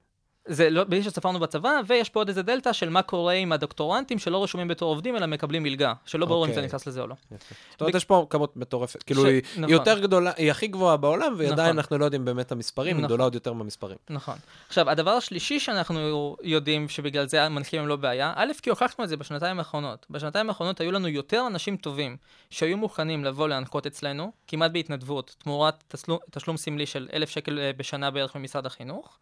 זה 0.48 0.70
לא, 0.70 0.84
בלי 0.84 1.02
שספרנו 1.02 1.38
בצבא, 1.40 1.80
ויש 1.86 2.10
פה 2.10 2.20
עוד 2.20 2.28
איזה 2.28 2.42
דלתא 2.42 2.72
של 2.72 2.88
מה 2.88 3.02
קורה 3.02 3.32
עם 3.32 3.52
הדוקטורנטים 3.52 4.18
שלא 4.18 4.42
רשומים 4.42 4.68
בתור 4.68 4.90
עובדים, 4.90 5.16
אלא 5.16 5.26
מקבלים 5.26 5.62
מלגה, 5.62 5.92
שלא 6.06 6.26
ברור 6.26 6.44
אם 6.44 6.50
זה 6.50 6.56
אוקיי. 6.56 6.66
נכנס 6.66 6.86
לזה 6.86 7.00
או 7.00 7.06
לא. 7.06 7.14
יפה. 7.32 7.54
זאת 7.70 7.80
אומרת, 7.80 7.94
יש 7.94 8.04
פה 8.04 8.26
כמות 8.30 8.56
מטורפת. 8.56 9.02
כאילו, 9.02 9.24
היא 9.24 9.42
נכון. 9.56 9.68
יותר 9.70 9.98
גדולה, 9.98 10.32
היא 10.36 10.50
הכי 10.50 10.66
גבוהה 10.66 10.96
בעולם, 10.96 11.34
ועדיין 11.36 11.52
נכון. 11.52 11.78
אנחנו 11.78 11.98
לא 11.98 12.04
יודעים 12.04 12.24
באמת 12.24 12.46
את 12.46 12.52
המספרים, 12.52 12.96
היא 12.96 13.02
נכון. 13.02 13.06
גדולה 13.06 13.24
עוד 13.24 13.34
יותר 13.34 13.52
מהמספרים. 13.52 13.96
נכון. 14.10 14.36
עכשיו, 14.68 14.90
הדבר 14.90 15.10
השלישי 15.10 15.60
שאנחנו 15.60 16.36
יודעים 16.42 16.88
שבגלל 16.88 17.28
זה 17.28 17.44
המנחים 17.44 17.80
הם 17.80 17.88
לא 17.88 17.96
בעיה, 17.96 18.32
א', 18.36 18.52
כי 18.62 18.70
הוכחנו 18.70 19.04
את 19.04 19.08
זה 19.08 19.16
בשנתיים 19.16 19.58
האחרונות. 19.58 20.06
בשנתיים 20.10 20.48
האחרונות 20.48 20.80
היו 20.80 20.92
לנו 20.92 21.08
יותר 21.08 21.44
אנשים 21.46 21.76
טובים 21.76 22.16
שהיו 22.50 22.76
מוכנים 22.76 23.24
לבוא 23.24 23.48
להנחות 23.48 23.86
אצלנו, 23.86 24.32
כמעט 24.46 24.70
בהתנדבות, 24.70 25.36
תמורת 25.38 25.84
תשלום, 25.88 26.18
תשלום 26.30 26.56
סמלי 26.56 26.86
של 26.86 27.08
אלף 27.12 27.30
שקל 27.30 27.58
אה, 27.58 27.70
בשנה 27.76 28.10
בערך 28.10 28.36
ממשרד 28.36 28.66
החינוך. 28.66 29.18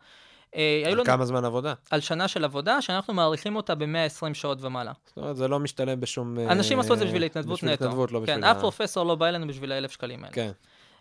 אה, 0.55 0.83
על 0.87 0.93
לנו 0.93 1.05
כמה 1.05 1.25
זמן 1.25 1.45
עבודה? 1.45 1.75
על 1.91 2.01
שנה 2.01 2.29
של 2.29 2.45
עבודה, 2.45 2.83
שאנחנו 2.83 3.15
מעריכים 3.15 3.57
אותה 3.57 3.75
ב-120 3.75 4.35
שעות 4.35 4.59
ומעלה. 4.61 4.93
זאת 5.07 5.17
אומרת, 5.17 5.37
זה 5.37 5.49
לא 5.49 5.61
משתלם 5.61 6.01
בשום... 6.01 6.39
אה, 6.39 6.53
אנשים 6.53 6.81
עשו 6.81 6.95
את 6.95 6.99
זה 6.99 7.05
בשביל 7.05 7.23
ההתנדבות 7.23 7.57
בשביל 7.57 7.73
נטו. 7.73 7.85
התנדבות, 7.85 8.13
לא 8.13 8.21
בשביל... 8.21 8.37
כן, 8.37 8.45
אף 8.45 8.59
פרופסור 8.61 9.07
לא 9.07 9.15
בא 9.15 9.27
אלינו 9.27 9.47
בשביל 9.47 9.73
האלף 9.73 9.91
שקלים 9.91 10.25
האלה. 10.25 10.35
כן. 10.35 10.51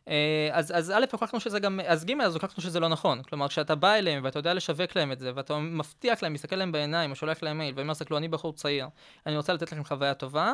אה, 0.08 0.50
אז, 0.52 0.72
אז 0.76 0.92
א', 0.92 1.06
הוכחנו 1.12 1.40
שזה 1.40 1.60
גם, 1.60 1.80
אז 1.88 2.06
ג', 2.06 2.22
אז 2.22 2.36
הוכחנו 2.36 2.64
שזה 2.64 2.80
לא 2.80 2.88
נכון. 2.88 3.24
כלומר, 3.24 3.48
כשאתה 3.48 3.76
בא 3.76 3.94
אליהם 3.94 4.24
ואתה 4.24 4.40
יודע 4.40 4.54
לשווק 4.54 4.96
להם 4.96 5.12
את 5.12 5.20
זה, 5.20 5.32
ואתה 5.36 5.58
מבטיח 5.58 6.24
להם, 6.24 6.34
מסתכל 6.34 6.56
להם 6.56 6.72
בעיניים, 6.72 7.12
או 7.12 7.16
שולח 7.16 7.44
להם 7.44 7.58
מייל, 7.58 7.74
ואומר, 7.78 7.94
תסתכלו, 7.94 8.18
אני 8.18 8.28
בחור 8.28 8.54
צעיר, 8.54 8.88
אני 9.26 9.38
רוצה 9.38 9.54
לתת 9.54 9.72
לכם 9.72 9.84
חוויה 9.84 10.14
טובה, 10.14 10.54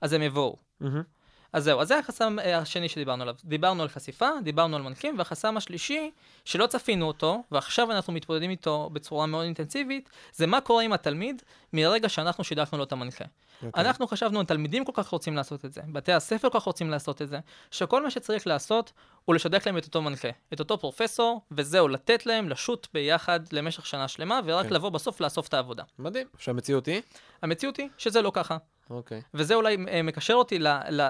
אז 0.00 0.12
הם 0.12 0.22
יבואו. 0.22 0.56
מהמם. 0.80 1.02
אז 1.52 1.64
זהו, 1.64 1.80
אז 1.80 1.88
זה 1.88 1.98
החסם 1.98 2.38
אה, 2.38 2.58
השני 2.58 2.88
שדיברנו 2.88 3.22
עליו. 3.22 3.34
דיברנו 3.44 3.82
על 3.82 3.88
חשיפה, 3.88 4.28
דיברנו 4.42 4.76
על 4.76 4.82
מנחים, 4.82 5.18
והחסם 5.18 5.56
השלישי, 5.56 6.10
שלא 6.44 6.66
צפינו 6.66 7.06
אותו, 7.06 7.42
ועכשיו 7.50 7.92
אנחנו 7.92 8.12
מתמודדים 8.12 8.50
איתו 8.50 8.90
בצורה 8.92 9.26
מאוד 9.26 9.44
אינטנסיבית, 9.44 10.10
זה 10.32 10.46
מה 10.46 10.60
קורה 10.60 10.82
עם 10.82 10.92
התלמיד 10.92 11.42
מרגע 11.72 12.08
שאנחנו 12.08 12.44
שידכנו 12.44 12.78
לו 12.78 12.84
את 12.84 12.92
המנחה. 12.92 13.24
אוקיי. 13.62 13.84
אנחנו 13.84 14.06
חשבנו, 14.06 14.40
התלמידים 14.40 14.84
כל 14.84 14.92
כך 14.94 15.08
רוצים 15.08 15.36
לעשות 15.36 15.64
את 15.64 15.72
זה, 15.72 15.80
בתי 15.92 16.12
הספר 16.12 16.50
כל 16.50 16.60
כך 16.60 16.64
רוצים 16.64 16.90
לעשות 16.90 17.22
את 17.22 17.28
זה, 17.28 17.38
שכל 17.70 18.02
מה 18.02 18.10
שצריך 18.10 18.46
לעשות 18.46 18.92
הוא 19.24 19.34
לשדך 19.34 19.66
להם 19.66 19.78
את 19.78 19.84
אותו 19.84 20.02
מנחה, 20.02 20.28
את 20.52 20.60
אותו 20.60 20.78
פרופסור, 20.78 21.40
וזהו, 21.50 21.88
לתת 21.88 22.26
להם 22.26 22.48
לשוט 22.48 22.86
ביחד 22.94 23.40
למשך 23.52 23.86
שנה 23.86 24.08
שלמה, 24.08 24.40
ורק 24.44 24.66
כן. 24.66 24.74
לבוא 24.74 24.90
בסוף 24.90 25.20
לאסוף 25.20 25.48
את 25.48 25.54
העבודה. 25.54 25.82
מדהים. 25.98 26.26
שהמציאות 26.38 26.86
היא? 26.86 27.02
המציאות 27.42 27.76
היא 27.76 27.88
שזה 27.98 28.22
לא 28.22 28.30
ככה. 28.34 28.56
אוקיי. 28.90 29.22
וזה 29.34 29.54
אולי 29.54 29.76
אה, 29.88 30.02
מקשר 30.02 30.34
אותי 30.34 30.58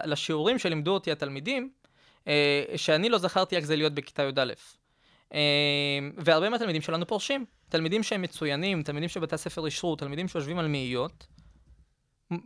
לשיעורים 0.05 0.59
שלימדו 0.59 0.95
אותי 0.95 1.13
התלמידים, 1.13 1.71
אה, 2.29 2.65
שאני 2.77 3.09
לא 3.09 3.19
זכרתי 3.19 3.57
איך 3.57 3.65
זה 3.65 3.77
להיות 3.77 3.95
בכיתה 3.95 4.23
י"א. 4.23 4.53
אה, 5.35 5.39
והרבה 6.17 6.49
מהתלמידים 6.49 6.83
שלנו 6.83 7.07
פורשים. 7.07 7.45
תלמידים 7.69 8.03
שהם 8.03 8.23
מצוינים, 8.23 8.83
תלמידים 8.83 9.09
שבתי 9.09 9.35
הספר 9.35 9.67
אישרו, 9.67 9.97
תלמידים 9.97 10.29
שיושבים 10.29 10.59
על 10.59 10.69
מאיות, 10.69 11.27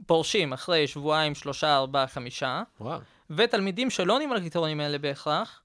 פורשים 0.07 0.53
אחרי 0.53 0.87
שבועיים, 0.87 1.35
שלושה, 1.35 1.77
ארבעה, 1.77 2.07
חמישה, 2.07 2.63
וואו. 2.81 3.01
ותלמידים 3.31 3.91
שלא 3.91 4.15
עונים 4.15 4.31
על 4.33 4.37
הקריטריונים 4.37 4.81
האלה 4.81 4.99
בהכרח, 4.99 5.63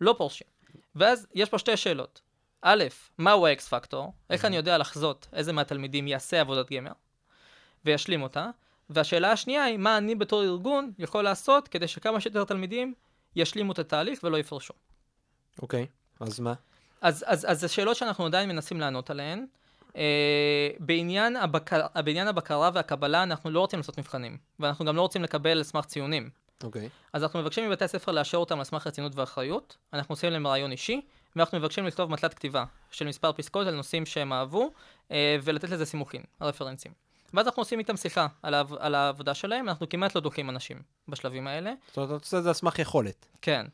לא 0.00 0.14
פורשים. 0.18 0.46
ואז 0.94 1.26
יש 1.34 1.48
פה 1.48 1.58
שתי 1.58 1.76
שאלות. 1.76 2.20
א', 2.62 2.84
מהו 3.18 3.46
האקס 3.46 3.68
פקטור? 3.68 4.12
איך 4.30 4.44
אני 4.44 4.56
יודע 4.56 4.78
לחזות 4.78 5.28
איזה 5.32 5.52
מהתלמידים 5.52 6.08
יעשה 6.08 6.40
עבודת 6.40 6.72
גמר 6.72 6.92
וישלים 7.84 8.22
אותה? 8.22 8.50
והשאלה 8.90 9.32
השנייה 9.32 9.64
היא, 9.64 9.78
מה 9.78 9.98
אני 9.98 10.14
בתור 10.14 10.42
ארגון 10.42 10.92
יכול 10.98 11.24
לעשות 11.24 11.68
כדי 11.68 11.88
שכמה 11.88 12.20
שיותר 12.20 12.44
תלמידים 12.44 12.94
ישלימו 13.36 13.72
את 13.72 13.78
התהליך 13.78 14.20
ולא 14.24 14.38
יפרשו. 14.38 14.74
אוקיי. 15.62 15.86
אז 16.20 16.40
מה? 16.40 16.54
אז, 17.00 17.24
אז, 17.26 17.46
אז 17.48 17.60
זה 17.60 17.68
שאלות 17.68 17.96
שאנחנו 17.96 18.26
עדיין 18.26 18.48
מנסים 18.48 18.80
לענות 18.80 19.10
עליהן. 19.10 19.46
אה, 19.96 20.70
בעניין, 20.78 21.36
הבקר, 21.36 21.86
בעניין 22.04 22.28
הבקרה 22.28 22.70
והקבלה 22.74 23.22
אנחנו 23.22 23.50
לא 23.50 23.60
רוצים 23.60 23.78
לעשות 23.78 23.98
מבחנים, 23.98 24.38
ואנחנו 24.60 24.84
גם 24.84 24.96
לא 24.96 25.02
רוצים 25.02 25.22
לקבל 25.22 25.50
על 25.50 25.62
סמך 25.62 25.84
ציונים. 25.84 26.30
אוקיי. 26.62 26.88
אז 27.12 27.22
אנחנו 27.22 27.40
מבקשים 27.40 27.68
מבתי 27.68 27.84
הספר 27.84 28.12
לאשר 28.12 28.38
אותם 28.38 28.58
על 28.58 28.64
סמך 28.64 28.86
רצינות 28.86 29.16
ואחריות, 29.16 29.76
אנחנו 29.92 30.12
עושים 30.12 30.32
להם 30.32 30.46
רעיון 30.46 30.72
אישי, 30.72 31.00
ואנחנו 31.36 31.58
מבקשים 31.58 31.86
לכתוב 31.86 32.10
מטלת 32.10 32.34
כתיבה 32.34 32.64
של 32.90 33.06
מספר 33.06 33.32
פסקאות 33.32 33.66
על 33.66 33.74
נושאים 33.74 34.06
שהם 34.06 34.32
אהבו, 34.32 34.70
אה, 35.10 35.36
ולתת 35.42 35.70
לזה 35.70 35.86
סימוכין, 35.86 36.22
רפרנסים. 36.40 36.92
ואז 37.34 37.46
אנחנו 37.46 37.60
עושים 37.60 37.78
איתם 37.78 37.96
שיחה 37.96 38.26
על, 38.42 38.54
העב, 38.54 38.74
על 38.74 38.94
העבודה 38.94 39.34
שלהם, 39.34 39.68
אנחנו 39.68 39.88
כמעט 39.88 40.14
לא 40.14 40.20
דוחים 40.20 40.50
אנשים 40.50 40.82
בשלבים 41.08 41.46
האלה. 41.46 41.74
זאת 41.86 41.96
אומרת, 41.96 42.08
אתה 42.08 42.16
עושה 42.16 42.38
את 42.38 42.42
זה 42.42 42.48
על 42.48 42.54
סמך 42.54 42.78
יכולת. 42.78 43.26
כן. 43.42 43.66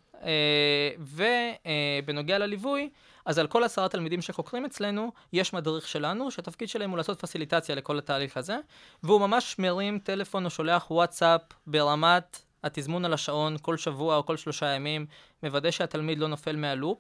ובנוגע 0.99 2.39
לליווי, 2.39 2.91
אז 3.25 3.39
על 3.39 3.47
כל 3.47 3.65
עשרה 3.65 3.89
תלמידים 3.89 4.23
שחוקרים 4.23 4.65
אצלנו, 4.65 5.13
יש 5.33 5.53
מדריך 5.53 5.89
שלנו, 5.89 6.31
שהתפקיד 6.31 6.69
שלהם 6.69 6.91
הוא 6.91 6.97
לעשות 6.97 7.21
פסיליטציה 7.21 7.75
לכל 7.75 7.99
התהליך 7.99 8.37
הזה, 8.37 8.57
והוא 9.03 9.21
ממש 9.21 9.57
מרים 9.59 9.99
טלפון 9.99 10.45
או 10.45 10.51
שולח 10.51 10.91
וואטסאפ 10.91 11.41
ברמת 11.67 12.43
התזמון 12.65 13.05
על 13.05 13.13
השעון 13.13 13.57
כל 13.63 13.77
שבוע 13.77 14.17
או 14.17 14.27
כל 14.27 14.37
שלושה 14.37 14.67
ימים, 14.67 15.07
מוודא 15.43 15.71
שהתלמיד 15.71 16.19
לא 16.19 16.29
נופל 16.29 16.57
מהלופ, 16.57 16.99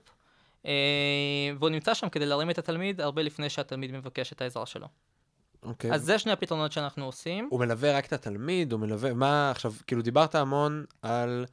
אה, 0.67 0.73
והוא 1.59 1.71
נמצא 1.71 1.95
שם 1.95 2.09
כדי 2.09 2.27
להרים 2.27 2.51
את 2.51 2.59
התלמיד 2.59 3.01
הרבה 3.01 3.23
לפני 3.23 3.51
שהתלמיד 3.51 3.93
מבקש 3.93 4.33
את 4.33 4.41
העזרה 4.41 4.67
שלו. 4.67 4.87
אוקיי. 5.63 5.93
אז 5.93 6.05
זה 6.05 6.19
שני 6.19 6.33
הפתרונות 6.33 6.73
שאנחנו 6.73 7.05
עושים. 7.05 7.49
הוא 7.51 7.61
מלווה 7.61 7.97
רק 7.99 8.07
את 8.07 8.13
התלמיד, 8.13 8.73
הוא 8.73 8.81
מלווה, 8.81 9.15
מה, 9.15 9.51
עכשיו, 9.51 9.73
כאילו 9.87 10.03
דיברת 10.03 10.35
המון 10.35 10.85
על, 11.03 11.47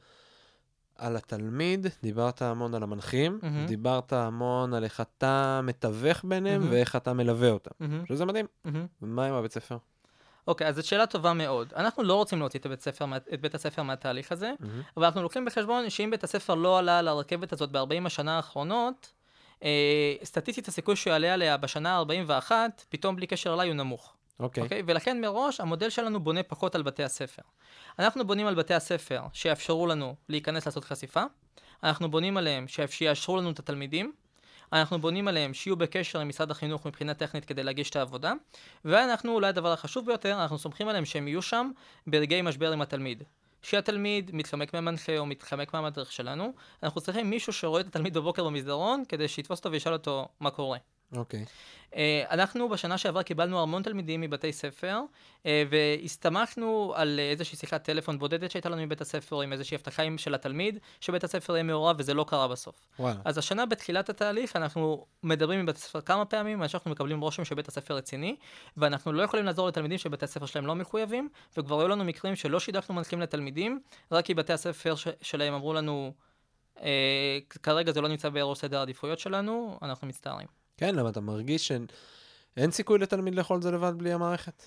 על 0.96 1.16
התלמיד, 1.16 1.86
דיברת 2.02 2.42
המון 2.42 2.74
על 2.74 2.82
המנחים, 2.82 3.38
מהמם. 3.42 3.66
דיברת 3.66 4.12
המון 4.12 4.74
על 4.74 4.84
איך 4.84 5.00
אתה 5.00 5.60
מתווך 5.62 6.24
ביניהם 6.24 6.60
מהמם. 6.60 6.72
ואיך 6.72 6.96
אתה 6.96 7.12
מלווה 7.12 7.50
אותם. 7.50 7.70
מהמם, 7.80 8.06
שזה 8.06 8.24
מדהים. 8.24 8.46
מהמם. 8.64 8.86
ומה 9.02 9.26
עם 9.26 9.34
הבית 9.34 9.52
ספר? 9.52 9.76
אוקיי, 10.48 10.68
אז 10.68 10.76
זו 10.76 10.86
שאלה 10.88 11.06
טובה 11.06 11.32
מאוד. 11.32 11.72
אנחנו 11.76 12.02
לא 12.02 12.14
רוצים 12.14 12.38
להוציא 12.38 12.60
את 12.60 12.66
בית, 12.66 12.78
הספר, 12.80 13.06
מה- 13.06 13.16
את 13.16 13.40
בית 13.40 13.54
הספר 13.54 13.82
מהתהליך 13.82 14.32
הזה, 14.32 14.52
מהמם. 14.60 14.82
אבל 14.96 15.04
אנחנו 15.04 15.22
לוקחים 15.22 15.44
בחשבון 15.44 15.90
שאם 15.90 16.10
בית 16.10 16.24
הספר 16.24 16.54
לא 16.54 16.78
עלה 16.78 16.98
על 16.98 17.08
הרכבת 17.08 17.52
הזאת 17.52 17.70
ב-40 17.72 18.06
השנה 18.06 18.36
האחרונות, 18.36 19.12
סטטיסטית 20.24 20.68
הסיכוי 20.68 20.96
שהוא 20.96 21.10
יעלה 21.10 21.34
עליה 21.34 21.56
בשנה 21.56 21.98
ה-41, 21.98 22.52
פתאום 22.88 23.16
בלי 23.16 23.26
קשר 23.26 23.54
אליי 23.54 23.68
הוא 23.68 23.76
נמוך. 23.76 24.14
אוקיי. 24.40 24.62
אוקיי? 24.62 24.82
ולכן 24.86 25.20
מראש 25.20 25.60
המודל 25.60 25.90
שלנו 25.90 26.20
בונה 26.20 26.42
פחות 26.42 26.74
על 26.74 26.82
בתי 26.82 27.04
הספר. 27.04 27.42
אנחנו 27.98 28.26
בונים 28.26 28.46
על 28.46 28.54
בתי 28.54 28.74
הספר 28.74 29.22
שיאפשרו 29.32 29.86
לנו 29.86 30.14
להיכנס 30.28 30.66
לעשות 30.66 30.84
חשיפה, 30.84 31.22
אנחנו 31.82 32.10
בונים 32.10 32.36
עליהם 32.36 32.66
שיאשרו 32.88 33.36
לנו 33.36 33.50
את 33.50 33.58
התלמידים, 33.58 34.12
אנחנו 34.72 34.98
בונים 34.98 35.28
עליהם 35.28 35.54
שיהיו 35.54 35.76
בקשר 35.76 36.20
עם 36.20 36.28
משרד 36.28 36.50
החינוך 36.50 36.86
מבחינה 36.86 37.14
טכנית 37.14 37.44
כדי 37.44 37.62
להגיש 37.62 37.90
את 37.90 37.96
העבודה, 37.96 38.32
ואנחנו, 38.84 39.34
אולי 39.34 39.48
הדבר 39.48 39.72
החשוב 39.72 40.06
ביותר, 40.06 40.42
אנחנו 40.42 40.58
סומכים 40.58 40.88
עליהם 40.88 41.04
שהם 41.04 41.28
יהיו 41.28 41.42
שם 41.42 41.70
ברגעי 42.06 42.42
משבר 42.42 42.72
עם 42.72 42.82
התלמיד. 42.82 43.22
שהתלמיד 43.62 44.30
מתחמק 44.34 44.74
מהמנחה 44.74 45.18
או 45.18 45.26
מתחמק 45.26 45.74
מהמדריך 45.74 46.12
שלנו, 46.12 46.52
אנחנו 46.82 47.00
צריכים 47.00 47.30
מישהו 47.30 47.52
שרואה 47.52 47.80
את 47.80 47.86
התלמיד 47.86 48.14
בבוקר 48.14 48.44
במסדרון, 48.44 49.02
כדי 49.08 49.28
שיתפוס 49.28 49.58
אותו 49.58 49.72
וישאל 49.72 49.92
אותו 49.92 50.28
מה 50.40 50.50
קורה. 50.50 50.78
אוקיי. 51.16 51.44
אה, 51.96 52.24
אנחנו 52.30 52.68
בשנה 52.68 52.98
שעברה 52.98 53.22
קיבלנו 53.22 53.62
המון 53.62 53.82
תלמידים 53.82 54.20
מבתי 54.20 54.52
ספר, 54.52 55.00
אה, 55.46 55.62
והסתמכנו 55.70 56.92
על 56.96 57.20
איזושהי 57.20 57.58
שיחת 57.58 57.84
טלפון 57.84 58.18
בודדת 58.18 58.50
שהייתה 58.50 58.68
לנו 58.68 58.82
מבית 58.82 59.00
הספר, 59.00 59.40
עם 59.40 59.52
איזושהי 59.52 59.74
הבטחה 59.74 60.02
של 60.16 60.34
התלמיד, 60.34 60.78
שבית 61.00 61.24
הספר 61.24 61.52
יהיה 61.52 61.62
מעורב, 61.62 61.96
וזה 61.98 62.14
לא 62.14 62.24
קרה 62.28 62.48
בסוף. 62.48 62.86
וואלה. 62.98 63.20
אז 63.24 63.38
השנה 63.38 63.66
בתחילת 63.66 64.08
התהליך 64.08 64.56
אנחנו 64.56 65.06
מדברים 65.22 65.60
עם 65.60 65.66
בית 65.66 65.76
הספר 65.76 66.00
כמה 66.00 66.24
פעמים, 66.24 66.62
עד 66.62 66.68
שאנחנו 66.68 66.90
מקבלים 66.90 67.20
רושם 67.20 67.44
שבית 67.44 67.68
הספר 67.68 67.94
רציני, 67.94 68.36
ואנחנו 68.76 69.12
לא 69.12 69.22
יכולים 69.22 69.46
לעזור 69.46 69.68
לתלמידים 69.68 69.98
שבתי 69.98 70.24
הספר 70.24 70.46
שלהם 70.46 70.66
לא 70.66 70.74
מחויבים, 70.74 71.28
וכבר 71.56 71.80
היו 71.80 71.88
לנו 71.88 72.04
מקרים 72.04 72.36
שלא 72.36 72.60
שידכנו 72.60 72.94
מנחים 72.94 73.20
לתלמידים, 73.20 73.80
רק 74.12 74.24
כי 74.24 74.34
בתי 74.34 74.52
הספר 74.52 74.94
ש- 74.96 75.08
שלהם 75.22 75.54
אמרו 75.54 75.74
לנו, 75.74 76.12
אה, 76.82 77.38
כרגע 77.62 77.92
זה 77.92 78.00
לא 78.00 78.08
נמצא 78.08 78.28
בראש 78.28 78.58
סדר 78.58 78.78
העדיפויות 78.78 79.18
שלנו, 79.18 79.78
אנחנו 79.82 80.06
מצטערים. 80.06 80.57
כן, 80.78 80.94
למה 80.94 81.08
אתה 81.08 81.20
מרגיש 81.20 81.68
שאין 81.68 82.70
סיכוי 82.70 82.98
לתלמיד 82.98 83.34
לאכול 83.34 83.56
את 83.56 83.62
זה 83.62 83.70
לבד 83.70 83.92
בלי 83.96 84.12
המערכת? 84.12 84.62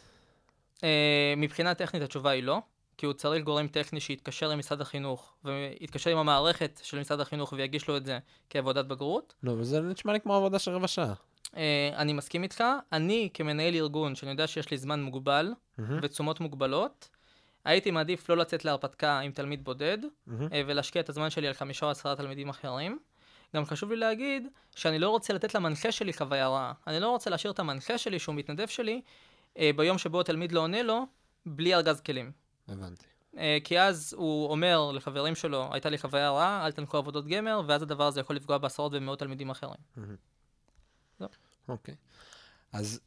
אה, 0.83 1.33
מבחינה 1.37 1.73
טכנית 1.73 2.03
התשובה 2.03 2.29
היא 2.29 2.43
לא, 2.43 2.61
כי 2.97 3.05
הוא 3.05 3.13
צריך 3.13 3.43
גורם 3.43 3.67
טכני 3.67 3.99
שיתקשר 3.99 4.51
עם 4.51 4.59
משרד 4.59 4.81
החינוך, 4.81 5.33
ויתקשר 5.43 6.09
עם 6.09 6.17
המערכת 6.17 6.79
של 6.83 6.99
משרד 6.99 7.19
החינוך 7.19 7.53
ויגיש 7.57 7.87
לו 7.87 7.97
את 7.97 8.05
זה 8.05 8.19
כעבודת 8.49 8.85
בגרות. 8.85 9.33
לא, 9.43 9.51
אבל 9.51 9.63
זה 9.63 9.81
נשמע 9.81 10.13
לי 10.13 10.19
כמו 10.19 10.35
עבודה 10.35 10.59
של 10.59 10.71
רבע 10.71 10.87
שעה. 10.87 11.13
אה, 11.57 11.89
אני 11.95 12.13
מסכים 12.13 12.43
איתך, 12.43 12.63
אני 12.91 13.29
כמנהל 13.33 13.75
ארגון, 13.75 14.15
שאני 14.15 14.31
יודע 14.31 14.47
שיש 14.47 14.71
לי 14.71 14.77
זמן 14.77 15.01
מוגבל 15.01 15.53
מהמם, 15.77 15.99
ותשומות 16.03 16.39
מוגבלות, 16.39 17.09
הייתי 17.65 17.91
מעדיף 17.91 18.29
לא 18.29 18.37
לצאת 18.37 18.65
להרפתקה 18.65 19.19
עם 19.19 19.31
תלמיד 19.31 19.63
בודד, 19.63 19.97
מהמם. 20.27 20.47
אה, 20.53 20.61
ולהשקיע 20.67 21.01
את 21.01 21.09
הזמן 21.09 21.29
שלי 21.29 21.47
על 21.47 21.53
חמישה 21.53 21.85
או 21.85 21.91
עשרה 21.91 22.15
תלמידים 22.15 22.49
אחרים. 22.49 22.99
גם 23.55 23.65
חשוב 23.65 23.89
לי 23.91 23.95
להגיד 23.95 24.47
שאני 24.75 24.99
לא 24.99 25.09
רוצה 25.09 25.33
לתת 25.33 25.55
למנחה 25.55 25.91
שלי 25.91 26.13
חוויה 26.13 26.47
רעה. 26.47 26.73
אני 26.87 26.99
לא 26.99 27.09
רוצה 27.09 27.29
להשאיר 27.29 27.53
את 27.53 27.59
המנחה 27.59 27.97
שלי, 27.97 28.19
שהוא 28.19 28.35
מתנדב 28.35 28.67
שלי, 28.67 29.01
אה, 29.57 29.71
ביום 29.75 29.97
שבו 29.97 30.21
התלמיד 30.21 30.51
לא 30.51 30.59
עונה 30.59 30.83
לו, 30.83 31.05
בלי 31.45 31.75
ארגז 31.75 32.01
כלים. 32.01 32.31
הבנתי. 32.67 33.05
אה, 33.37 33.57
כי 33.63 33.79
אז 33.79 34.15
הוא 34.17 34.51
אומר 34.51 34.91
לחברים 34.91 35.35
שלו, 35.35 35.69
הייתה 35.71 35.89
לי 35.89 35.97
חוויה 35.97 36.31
רעה, 36.31 36.65
אל 36.65 36.71
תנקו 36.71 36.97
עבודות 36.97 37.27
גמר, 37.27 37.61
ואז 37.67 37.81
הדבר 37.81 38.07
הזה 38.07 38.19
יכול 38.19 38.35
לפגוע 38.35 38.57
בעשרות 38.57 38.91
ומאות 38.95 39.19
תלמידים 39.19 39.49
אחרים. 39.49 39.75
אוקיי. 41.67 41.95
אז 42.73 42.99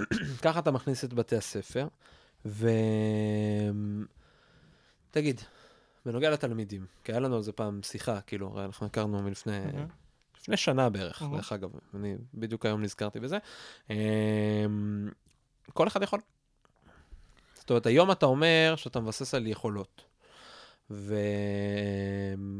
ככה 0.44 0.58
אתה 0.58 0.70
מכניס 0.70 1.04
את 1.04 1.14
בתי 1.14 1.36
הספר, 1.36 1.88
ו... 2.46 2.68
תגיד, 5.10 5.40
בנוגע 6.06 6.30
לתלמידים, 6.30 6.86
כי 7.04 7.12
היה 7.12 7.20
לנו 7.20 7.36
על 7.36 7.42
זה 7.42 7.52
פעם 7.52 7.80
שיחה, 7.82 8.20
כאילו, 8.20 8.48
הרי 8.48 8.64
אנחנו 8.64 8.86
הכרנו 8.86 9.22
מלפני 9.22 9.60
מהמם. 9.60 9.86
לפני 10.40 10.56
שנה 10.56 10.90
בערך, 10.90 11.22
מהמם. 11.22 11.36
דרך 11.36 11.52
אגב, 11.52 11.70
אני 11.94 12.14
בדיוק 12.34 12.66
היום 12.66 12.82
נזכרתי 12.82 13.20
בזה. 13.20 13.38
אמ, 13.90 13.96
כל 15.72 15.88
אחד 15.88 16.02
יכול. 16.02 16.20
זאת 17.54 17.70
אומרת, 17.70 17.86
היום 17.86 18.10
אתה 18.10 18.26
אומר 18.26 18.74
שאתה 18.76 19.00
מבסס 19.00 19.34
על 19.34 19.46
יכולות. 19.46 20.02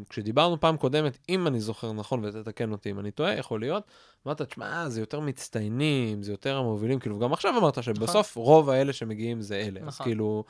וכשדיברנו 0.07 0.61
פעם 0.61 0.77
קודמת, 0.77 1.19
אם 1.29 1.47
אני 1.47 1.61
זוכר 1.61 1.93
נכון, 1.93 2.25
ותתקן 2.25 2.73
אותי 2.73 2.91
אם 2.91 2.99
אני 2.99 3.11
טועה, 3.11 3.35
יכול 3.35 3.61
להיות, 3.61 3.85
אמרת, 4.27 4.43
תשמע, 4.43 4.89
זה 4.89 5.01
יותר 5.01 5.21
מצטיינים, 5.21 6.23
זה 6.23 6.33
יותר 6.33 6.57
המובילים, 6.57 6.99
כאילו, 6.99 7.19
גם 7.19 7.33
עכשיו 7.33 7.59
אמרת 7.59 7.83
שבסוף 7.83 8.37
רוב 8.37 8.71
האלה 8.71 8.93
שמגיעים 8.93 9.41
זה 9.41 9.57
אלה. 9.57 9.81
אז 9.81 9.87
נכון. 9.87 10.07
כאילו, 10.07 10.45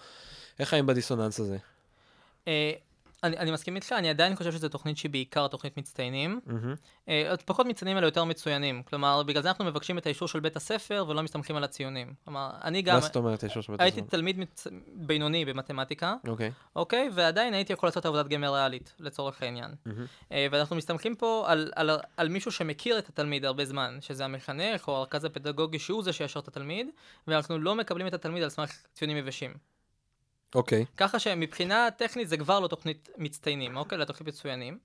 איך 0.59 0.69
חיים 0.69 0.87
בדיסוננס 0.87 1.41
הזה? 1.41 1.59
אני, 3.27 3.37
אני 3.39 3.51
מסכים 3.51 3.77
איתך, 3.77 3.93
אני 3.93 4.11
עדיין 4.11 4.37
חושב 4.37 4.53
שזו 4.53 4.69
תוכנית 4.69 4.97
שהיא 4.97 5.11
בעיקר 5.11 5.49
תוכנית 5.49 5.77
מצטיינים. 5.77 6.41
אה, 7.09 7.31
עוד 7.31 7.43
פחות 7.43 7.67
מצטיינים 7.67 7.99
אלא 7.99 8.07
יותר 8.07 8.25
מצוינים. 8.25 8.83
כלומר, 8.83 9.23
בגלל 9.23 9.43
זה 9.43 9.49
אנחנו 9.49 9.65
מבקשים 9.65 9.99
את 9.99 10.07
האישור 10.07 10.29
של 10.29 10.41
בית 10.41 10.57
הספר 10.57 11.05
ולא 11.09 11.23
מסתמכים 11.23 11.57
על 11.57 11.65
הציונים. 11.65 12.15
כלומר, 12.25 12.51
אני 12.65 12.83
גם 12.83 12.95
מה 12.95 13.01
זאת 13.01 13.17
אומרת, 13.17 13.43
יש 13.43 13.57
ראש 13.57 13.69
בית 13.69 13.81
הייתי 13.81 14.01
הספר? 14.01 14.11
תלמיד 14.11 14.39
מצ... 14.39 14.67
בינוני 14.95 15.45
במתמטיקה, 15.45 16.15
אוקיי. 16.29 16.53
אוקיי? 16.77 17.11
ועדיין 17.15 17.55
הייתי 17.55 17.73
יכול 17.73 17.87
לעשות 17.87 18.07
עבודת 18.07 18.29
גמר 18.29 18.55
ריאלית, 18.55 18.95
לצורך 19.01 19.43
העניין. 19.43 19.71
מהמם. 19.87 20.07
אה, 20.33 20.47
ואנחנו 20.51 20.77
מסתמכים 20.77 21.15
פה 21.15 21.45
על, 21.47 21.73
על, 21.75 21.91
על 22.17 22.29
מישהו 22.29 22.53
שמכיר 22.53 22.99
את 22.99 23.09
התלמיד 23.09 23.45
הרבה 23.45 23.65
זמן, 23.65 23.99
שזה 24.01 24.25
המחנך 24.25 24.89
או 24.89 24.97
הרכז 24.97 25.25
הפדגוגי 25.25 25.79
שהוא 25.79 26.03
זה 26.03 26.13
שישר 26.13 26.41
את 26.41 26.49
התלמיד, 26.49 26.87
ואנחנו 27.27 27.59
לא 27.59 27.75
מקבלים 27.75 28.07
את 28.07 28.15
התלמיד 28.15 28.43
על 28.43 28.49
סמך 28.49 28.73
ציונים 28.93 29.17
יבשים. 29.17 29.76
אוקיי. 30.57 30.85
ככה 30.97 31.19
שמבחינה 31.19 31.89
טכנית 31.97 32.29
זה 32.29 32.37
כבר 32.37 32.61
לא 32.61 32.69
תוכנית 32.69 33.09
מצטיינים, 33.17 33.77
אוקיי? 33.77 33.97
אלא 33.97 34.05
תוכנית 34.05 34.29
מצוינים. 34.29 34.79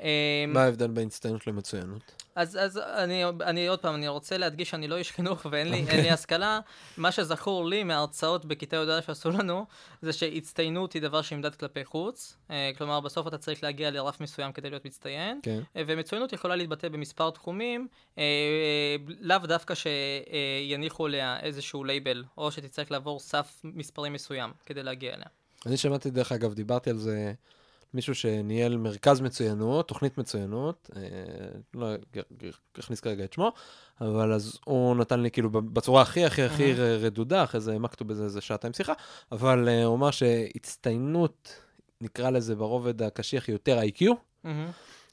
אה, 0.00 0.44
מה 0.48 0.62
ההבדל 0.62 0.88
בין 0.88 1.06
הצטיינות 1.06 1.46
למצוינות? 1.46 2.22
אז, 2.34 2.58
אז 2.60 2.78
אני, 2.78 3.24
אני 3.24 3.68
עוד 3.68 3.78
פעם, 3.78 3.94
אני 3.94 4.08
רוצה 4.08 4.38
להדגיש 4.38 4.70
שאני 4.70 4.88
לא 4.88 4.96
איש 4.96 5.10
חינוך 5.10 5.46
ואין 5.50 5.68
לי, 5.68 5.84
לי 6.02 6.10
השכלה. 6.10 6.60
מה 6.96 7.12
שזכור 7.12 7.66
לי 7.66 7.84
מההרצאות 7.84 8.44
בכיתה 8.44 8.76
י"א 8.76 9.00
שעשו 9.00 9.30
לנו, 9.30 9.66
זה 10.02 10.12
שהצטיינות 10.12 10.92
היא 10.92 11.02
דבר 11.02 11.22
שנמדד 11.22 11.54
כלפי 11.54 11.84
חוץ. 11.84 12.36
אה, 12.50 12.70
כלומר, 12.78 13.00
בסוף 13.00 13.26
אתה 13.26 13.38
צריך 13.38 13.62
להגיע 13.62 13.90
לרף 13.90 14.20
מסוים 14.20 14.52
כדי 14.52 14.70
להיות 14.70 14.84
מצטיין. 14.84 15.40
כן. 15.42 15.60
אה, 15.76 15.82
ומצוינות 15.86 16.32
יכולה 16.32 16.56
להתבטא 16.56 16.88
במספר 16.88 17.30
תחומים, 17.30 17.88
אה, 18.18 18.96
לאו 19.20 19.38
דווקא 19.38 19.74
שיניחו 19.74 21.06
עליה 21.06 21.40
איזשהו 21.40 21.84
לייבל, 21.84 22.24
או 22.38 22.52
שתצטרך 22.52 22.90
לעבור 22.90 23.20
סף 23.20 23.60
מספרים 23.64 24.12
מסוים 24.12 24.50
כדי 24.66 24.82
להגיע 24.82 25.14
אליה. 25.14 25.26
אני 25.66 25.76
שמעתי, 25.76 26.10
דרך 26.10 26.32
אגב, 26.32 26.54
דיברתי 26.54 26.90
על 26.90 26.98
זה, 26.98 27.32
מישהו 27.94 28.14
שניהל 28.14 28.76
מרכז 28.76 29.20
מצוינות, 29.20 29.88
תוכנית 29.88 30.18
מצוינות, 30.18 30.90
אה, 30.96 31.02
לא 31.74 31.86
אכניס 32.80 33.00
כרגע 33.00 33.24
את 33.24 33.32
שמו, 33.32 33.52
אבל 34.00 34.32
אז 34.32 34.58
הוא 34.64 34.96
נתן 34.96 35.20
לי 35.20 35.30
כאילו 35.30 35.50
בצורה 35.50 36.02
הכי 36.02 36.24
הכי 36.24 36.42
הכי. 36.42 36.72
רדודה, 36.74 37.44
אחרי 37.44 37.60
זה 37.60 37.72
העמקנו 37.72 38.06
בזה 38.06 38.24
איזה 38.24 38.40
שעתיים 38.40 38.72
שיחה, 38.72 38.92
אבל 39.32 39.68
אה, 39.68 39.84
הוא 39.84 39.96
אמר 39.96 40.10
שהצטיינות, 40.10 41.54
נקרא 42.00 42.30
לזה 42.30 42.54
ברובד 42.54 43.02
הקשיח, 43.02 43.46
היא 43.46 43.54
יותר 43.54 43.80
IQ, 43.80 44.04
מהמם. 44.44 44.70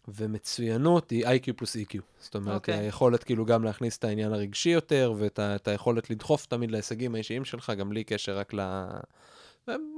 ומצוינות 0.07 1.09
היא 1.09 1.25
IQ 1.25 1.53
פלוס 1.55 1.77
EQ. 1.77 1.97
זאת 2.19 2.35
אומרת, 2.35 2.55
אוקיי. 2.55 2.79
היכולת 2.79 3.23
כאילו 3.23 3.45
גם 3.45 3.63
להכניס 3.63 3.97
את 3.97 4.03
העניין 4.03 4.33
הרגשי 4.33 4.69
יותר, 4.69 5.13
ואת 5.17 5.67
היכולת 5.67 6.09
לדחוף 6.09 6.45
תמיד 6.45 6.71
להישגים 6.71 7.15
האישיים 7.15 7.45
שלך, 7.45 7.73
גם 7.77 7.89
בלי 7.89 8.03
קשר 8.03 8.37
רק 8.37 8.53
ל... 8.53 8.85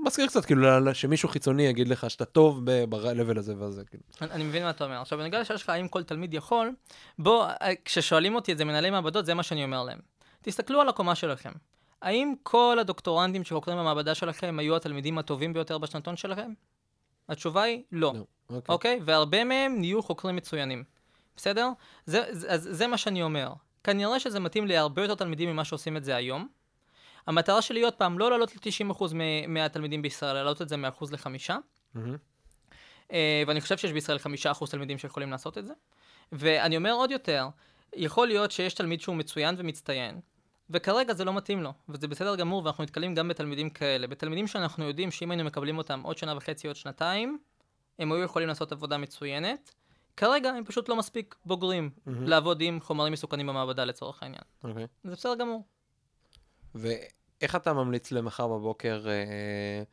מזכיר 0.05 0.27
קצת, 0.27 0.45
כאילו, 0.45 0.93
שמישהו 0.93 1.29
חיצוני 1.29 1.63
יגיד 1.63 1.87
לך 1.87 2.09
שאתה 2.09 2.25
טוב 2.25 2.61
ב-level 2.63 3.39
הזה 3.39 3.53
והזה, 3.57 3.83
כאילו. 3.85 4.03
אני, 4.21 4.31
אני 4.31 4.43
מבין 4.43 4.63
מה 4.63 4.69
אתה 4.69 4.83
אומר. 4.83 5.01
עכשיו, 5.01 5.17
בנוגע 5.17 5.41
לשאלה 5.41 5.59
שלך, 5.59 5.69
האם 5.69 5.87
כל 5.87 6.03
תלמיד 6.03 6.33
יכול, 6.33 6.71
בוא, 7.19 7.45
אה, 7.45 7.71
כששואלים 7.85 8.35
אותי 8.35 8.51
את 8.51 8.57
זה 8.57 8.65
מנהלי 8.65 8.89
מעבדות, 8.89 9.25
זה 9.25 9.33
מה 9.33 9.43
שאני 9.43 9.63
אומר 9.63 9.83
להם. 9.83 9.99
תסתכלו 10.41 10.81
על 10.81 10.89
הקומה 10.89 11.15
שלכם. 11.15 11.51
האם 12.01 12.33
כל 12.43 12.77
הדוקטורנטים 12.81 13.43
שחוקרים 13.43 13.77
במעבדה 13.77 14.15
שלכם 14.15 14.59
היו 14.59 14.75
התלמידים 14.75 15.17
הטובים 15.17 15.53
ביותר 15.53 15.77
בשנתון 15.77 16.17
שלכם? 16.17 16.53
התשובה 17.29 17.63
היא 17.63 17.83
לא. 17.91 18.13
לא, 18.15 18.23
אוקיי. 18.49 18.73
אוקיי? 18.73 18.99
והרבה 19.05 19.43
מהם 19.43 19.75
נהיו 19.79 20.03
חוקרים 20.03 20.35
מצוינים. 20.35 20.83
בסדר? 21.35 21.69
זה, 22.05 22.23
זה, 22.31 22.73
זה 22.73 22.87
מה 22.87 22.97
שאני 22.97 23.23
אומר. 23.23 23.53
כנראה 23.83 24.19
שזה 24.19 24.39
מתאים 24.39 24.67
להרבה 24.67 25.01
יותר 25.01 25.15
תלמידים 25.15 25.49
ממה 25.49 25.65
שעושים 25.65 25.97
את 25.97 26.03
זה 26.03 26.15
היום. 26.15 26.47
המטרה 27.27 27.61
שלי 27.61 27.81
עוד 27.81 27.93
פעם, 27.93 28.19
לא 28.19 28.31
לעלות 28.31 28.55
ל-90% 28.55 29.03
מ- 29.13 29.53
מהתלמידים 29.53 30.01
בישראל, 30.01 30.33
להעלות 30.33 30.61
את 30.61 30.69
זה 30.69 30.77
מאחוז 30.77 31.11
לחמישה. 31.11 31.57
מהמם. 31.93 32.17
אה, 33.11 33.43
ואני 33.47 33.61
חושב 33.61 33.77
שיש 33.77 33.91
בישראל 33.91 34.17
חמישה 34.17 34.51
אחוז 34.51 34.71
תלמידים 34.71 34.97
שיכולים 34.97 35.31
לעשות 35.31 35.57
את 35.57 35.65
זה. 35.65 35.73
ואני 36.31 36.77
אומר 36.77 36.91
עוד 36.91 37.11
יותר, 37.11 37.47
יכול 37.95 38.27
להיות 38.27 38.51
שיש 38.51 38.73
תלמיד 38.73 39.01
שהוא 39.01 39.15
מצוין 39.15 39.55
ומצטיין, 39.57 40.19
וכרגע 40.69 41.13
זה 41.13 41.25
לא 41.25 41.33
מתאים 41.33 41.63
לו, 41.63 41.73
וזה 41.89 42.07
בסדר 42.07 42.35
גמור, 42.35 42.63
ואנחנו 42.63 42.83
נתקלים 42.83 43.15
גם 43.15 43.27
בתלמידים 43.27 43.69
כאלה. 43.69 44.07
בתלמידים 44.07 44.47
שאנחנו 44.47 44.83
יודעים 44.87 45.11
שאם 45.11 45.31
היינו 45.31 45.43
מקבלים 45.43 45.77
אותם 45.77 46.01
עוד 46.03 46.17
שנה 46.17 46.37
וחצי, 46.37 46.67
עוד 46.67 46.75
שנתיים, 46.75 47.37
הם 47.99 48.11
היו 48.11 48.23
יכולים 48.23 48.47
לעשות 48.47 48.71
עבודה 48.71 48.97
מצוינת. 48.97 49.73
כרגע 50.17 50.49
הם 50.49 50.65
פשוט 50.65 50.89
לא 50.89 50.95
מספיק 50.95 51.35
בוגרים 51.45 51.89
מהמם. 52.05 52.27
לעבוד 52.27 52.61
עם 52.61 52.79
חומרים 52.81 53.13
מסוכנים 53.13 53.47
במעבדה 53.47 53.85
לצורך 53.85 54.23
העניין. 54.23 54.41
אוקיי. 54.63 54.87
זה 55.03 55.11
בסדר 55.11 55.35
גמור. 55.35 55.63
ואיך 56.75 57.55
אתה 57.55 57.73
ממליץ 57.73 58.11
למחר 58.11 58.47
בבוקר 58.47 59.03
אה, 59.07 59.83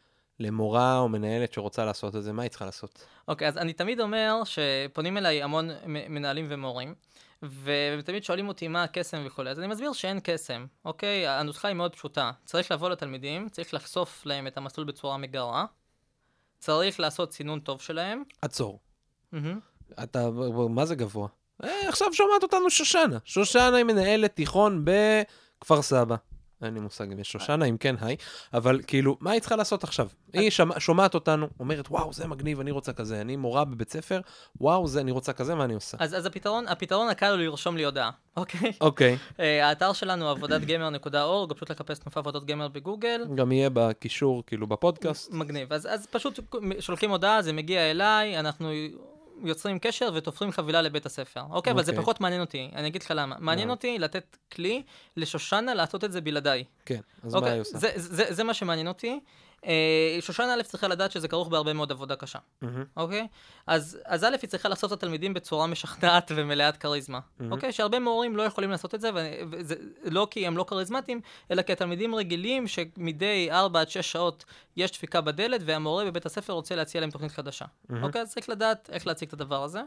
למורה 0.41 0.99
או 0.99 1.09
מנהלת 1.09 1.53
שרוצה 1.53 1.85
לעשות 1.85 2.17
את 2.17 2.23
זה? 2.23 2.33
מה 2.33 2.43
היא 2.43 2.49
צריכה 2.49 2.64
לעשות? 2.64 3.05
אוקיי, 3.29 3.49
אז 3.49 3.59
אני 3.59 3.73
תמיד 3.73 4.01
אומר 4.01 4.43
שפונים 4.45 5.17
אליי 5.17 5.43
המון 5.43 5.71
מנהלים 5.87 6.47
ומורים, 6.49 6.95
והם 7.43 8.01
תמיד 8.01 8.25
שואלים 8.25 8.49
אותי 8.49 8.69
מה 8.69 8.83
הקסם 8.83 9.23
וכולי, 9.27 9.51
אז 9.51 9.59
אני 9.59 9.67
מסביר 9.67 9.93
שאין 9.93 10.21
קסם, 10.23 10.67
אוקיי? 10.85 11.29
הנוסחה 11.29 11.69
היא 11.69 11.77
מאוד 11.77 11.95
פשוטה. 11.95 12.31
צריך 12.45 12.73
לבוא 12.73 12.91
לתלמידים, 12.91 13.49
צריך 13.49 13.75
לחשוף 13.75 14.27
להם 14.27 14.47
את 14.47 14.57
המסלול 14.57 14.87
בצורה 14.87 15.17
מגרה, 15.17 15.64
צריך 16.59 17.01
לעשות 17.01 17.33
סינון 17.33 17.61
טוב 17.61 17.81
שלהם. 17.81 18.23
עצור. 18.43 18.81
מהמם. 19.33 19.61
אתה, 20.03 20.31
מה 20.69 20.87
זה 20.87 20.95
גבוה? 20.95 21.29
אה, 21.64 21.88
עכשיו 21.88 22.14
שומעת 22.14 22.43
אותנו 22.43 22.71
שושנה. 22.71 23.19
שושנה 23.25 23.77
היא 23.77 23.85
מנהלת 23.85 24.37
תיכון 24.37 24.85
בכפר 24.85 25.83
סבא. 25.83 26.17
אין 26.62 26.75
לי 26.75 26.81
מושג 26.81 27.12
אם 27.12 27.18
יש 27.18 27.33
שושנה, 27.33 27.64
אם 27.64 27.77
כן, 27.77 27.94
היי. 28.01 28.16
אבל 28.55 28.81
כאילו, 28.87 29.16
מה 29.21 29.31
היא 29.31 29.40
צריכה 29.40 29.57
לעשות 29.57 29.85
עכשיו? 29.85 30.09
היא 30.33 30.51
שמע, 30.51 30.81
שומעת 30.81 31.14
אותנו, 31.14 31.49
אומרת, 31.61 31.88
וואו, 31.90 32.12
זה 32.12 32.27
מגניב, 32.27 32.61
אני 32.61 32.71
רוצה 32.71 32.92
כזה. 32.92 33.21
אני 33.21 33.37
מורה 33.37 33.64
בבית 33.64 33.90
ספר, 33.90 34.21
וואו, 34.61 34.88
זה, 34.88 35.01
אני 35.01 35.11
רוצה 35.11 35.33
כזה, 35.33 35.55
מה 35.55 35.64
אני 35.64 35.75
עושה? 35.75 35.97
אז, 36.01 36.14
אז 36.16 36.27
הפתרון, 36.27 36.68
הפתרון 36.68 37.09
הקל 37.09 37.31
הוא 37.31 37.37
לרשום 37.37 37.77
לי 37.77 37.85
הודעה, 37.85 38.11
אוקיי? 38.37 38.73
אוקיי, 38.81 39.16
uh, 39.37 39.40
האתר 39.62 39.92
שלנו 39.92 40.29
עבודת 40.29 40.61
גמר.org, 40.61 41.55
פשוט 41.55 41.71
לחפש 41.71 41.99
תנופה 41.99 42.21
עבודות 42.21 42.47
גמר 42.47 42.68
בגוגל. 42.68 43.25
גם 43.35 43.53
יהיה 43.53 43.71
בקישור, 43.73 44.42
כאילו, 44.47 44.66
בפודקאסט. 44.66 45.33
מגניב. 45.33 45.73
אז, 45.73 45.87
אז 45.90 46.07
פשוט 46.07 46.40
שולחים 46.81 47.11
הודעה, 47.11 47.42
זה 47.42 47.53
מגיע 47.53 47.90
אליי, 47.90 48.38
אנחנו 48.38 48.71
יוצרים 49.44 49.79
קשר 49.79 50.11
ותופרים 50.14 50.53
חבילה 50.53 50.83
לבית 50.83 51.07
הספר. 51.07 51.42
אוקיי, 51.51 51.72
אבל 51.72 51.83
זה 51.83 51.90
אוקיי. 51.90 52.03
פחות 52.03 52.20
מעניין 52.20 52.40
אותי, 52.40 52.70
אני 52.74 52.88
אגיד 52.88 53.03
לך 53.03 53.12
למה. 53.16 53.37
מעניין 53.38 53.68
מה? 53.68 53.74
אותי 53.74 53.98
לתת 53.98 54.37
כלי 54.53 54.83
לשושנה 55.16 55.74
לעשות 55.74 56.05
את 56.05 56.12
זה 56.12 56.20
בלעדיי. 56.20 56.64
כן, 56.87 57.01
אז 57.24 57.33
מה 57.33 57.38
אוקיי, 57.38 57.53
היא 57.53 57.61
עושה? 57.61 57.79
זה, 57.79 57.90
זה, 57.94 58.24
זה 58.29 58.44
מה 58.44 58.55
שמעניין 58.55 58.88
אותי. 58.88 59.20
אה, 59.66 60.18
שושנה 60.21 60.55
א' 60.55 60.62
צריכה 60.62 60.88
לדעת 60.88 61.11
שזה 61.11 61.29
כרוך 61.29 61.49
בהרבה 61.49 61.73
מאוד 61.73 61.92
עבודה 61.92 62.16
קשה, 62.16 62.38
אוקיי? 62.97 63.27
אז, 63.66 63.99
אז 64.05 64.25
א', 64.25 64.37
היא 64.42 64.51
צריכה 64.51 64.68
לעשות 64.68 64.92
את 64.92 64.97
התלמידים 64.99 65.35
בצורה 65.35 65.66
משכנעת 65.66 66.33
ומלאת 66.35 66.77
כריזמה. 66.77 67.18
אוקיי? 67.51 67.73
שהרבה 67.73 67.99
מורים 67.99 68.37
לא 68.37 68.42
יכולים 68.42 68.71
לעשות 68.71 68.94
את 68.94 69.01
זה, 69.01 69.11
לא 70.05 70.29
כי 70.31 70.47
הם 70.47 70.57
לא 70.57 70.64
כריזמטיים, 70.68 71.21
אלא 71.51 71.62
כי 71.62 71.73
התלמידים 71.73 72.14
רגילים 72.14 72.66
שמדי 72.66 73.49
4 73.51 73.81
עד 73.81 73.88
6 73.90 74.12
שעות 74.12 74.44
יש 74.77 74.90
דפיקה 74.92 75.21
בדלת, 75.21 75.61
והמורה 75.64 76.05
בבית 76.05 76.27
הספר 76.27 76.53
רוצה 76.53 76.75
להציע 76.75 77.01
להם 77.01 77.11
תוכנית 77.11 77.33
חדשה. 77.33 77.64
אוקיי? 78.03 78.23
אז 78.23 78.35
צריך 78.35 78.49
לדעת 78.49 78.90
איך 78.92 79.07
להציג 79.07 79.29
את 79.29 79.33
הדבר 79.33 79.64
הזה. 79.64 79.81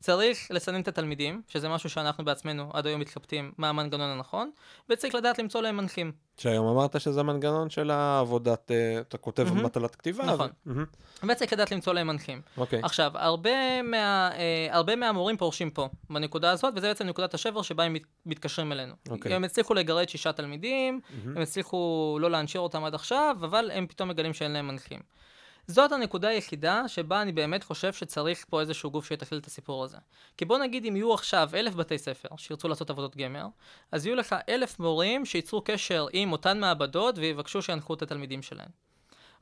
צריך 0.00 0.46
לסנן 0.50 0.80
את 0.80 0.88
התלמידים, 0.88 1.42
שזה 1.48 1.68
משהו 1.68 1.90
שאנחנו 1.90 2.24
בעצמנו 2.24 2.70
עד 2.72 2.86
היום 2.86 3.00
מתלבטים 3.00 3.52
מה 3.58 3.68
המנגנון 3.68 4.10
הנכון, 4.10 4.50
וצריך 4.90 5.14
לדעת 5.14 5.38
למצוא 5.38 5.62
להם 5.62 5.76
מנחים. 5.76 6.12
שהיום 6.36 6.66
אמרת 6.66 7.00
שזה 7.00 7.22
מנגנון 7.22 7.70
של 7.70 7.90
העבודת, 7.90 8.70
אה, 8.70 9.00
אתה 9.00 9.18
כותב 9.18 9.44
מהמם. 9.44 9.64
מטלת 9.64 9.94
כתיבה. 9.94 10.24
נכון. 10.24 10.50
מהמם, 10.66 10.84
וצריך 11.28 11.52
לדעת 11.52 11.72
למצוא 11.72 11.92
להם 11.92 12.06
מנחים. 12.06 12.42
אוקיי. 12.56 12.80
עכשיו, 12.82 13.12
הרבה, 13.14 13.82
מה, 13.82 14.30
אה, 14.32 14.68
הרבה 14.70 14.96
מהמורים 14.96 15.36
פורשים 15.36 15.70
פה, 15.70 15.88
בנקודה 16.10 16.50
הזאת, 16.50 16.74
וזה 16.76 16.88
בעצם 16.88 17.06
נקודת 17.06 17.34
השבר 17.34 17.62
שבה 17.62 17.84
הם 17.84 17.92
מת, 17.92 18.02
מתקשרים 18.26 18.72
אלינו. 18.72 18.94
אוקיי. 19.10 19.34
הם 19.34 19.44
הצליחו 19.44 19.74
לגרד 19.74 20.08
שישה 20.08 20.32
תלמידים, 20.32 21.00
מהמם. 21.10 21.36
הם 21.36 21.42
הצליחו 21.42 22.18
לא 22.20 22.30
להנשיר 22.30 22.60
אותם 22.60 22.84
עד 22.84 22.94
עכשיו, 22.94 23.36
אבל 23.40 23.70
הם 23.74 23.86
פתאום 23.86 24.08
מגלים 24.08 24.34
שאין 24.34 24.52
להם 24.52 24.68
מנחים. 24.68 25.00
זאת 25.70 25.92
הנקודה 25.92 26.28
היחידה 26.28 26.88
שבה 26.88 27.22
אני 27.22 27.32
באמת 27.32 27.64
חושב 27.64 27.92
שצריך 27.92 28.44
פה 28.48 28.60
איזשהו 28.60 28.90
גוף 28.90 29.06
שיתכלל 29.06 29.38
את 29.38 29.46
הסיפור 29.46 29.84
הזה. 29.84 29.96
כי 30.36 30.44
בוא 30.44 30.58
נגיד 30.58 30.84
אם 30.84 30.96
יהיו 30.96 31.14
עכשיו 31.14 31.50
אלף 31.54 31.74
בתי 31.74 31.98
ספר 31.98 32.28
שירצו 32.36 32.68
לעשות 32.68 32.90
עבודות 32.90 33.16
גמר, 33.16 33.46
אז 33.92 34.06
יהיו 34.06 34.16
לך 34.16 34.36
אלף 34.48 34.78
מורים 34.78 35.24
שייצרו 35.24 35.62
קשר 35.64 36.06
עם 36.12 36.32
אותן 36.32 36.60
מעבדות 36.60 37.18
ויבקשו 37.18 37.62
שינחו 37.62 37.94
את 37.94 38.02
התלמידים 38.02 38.42
שלהם. 38.42 38.87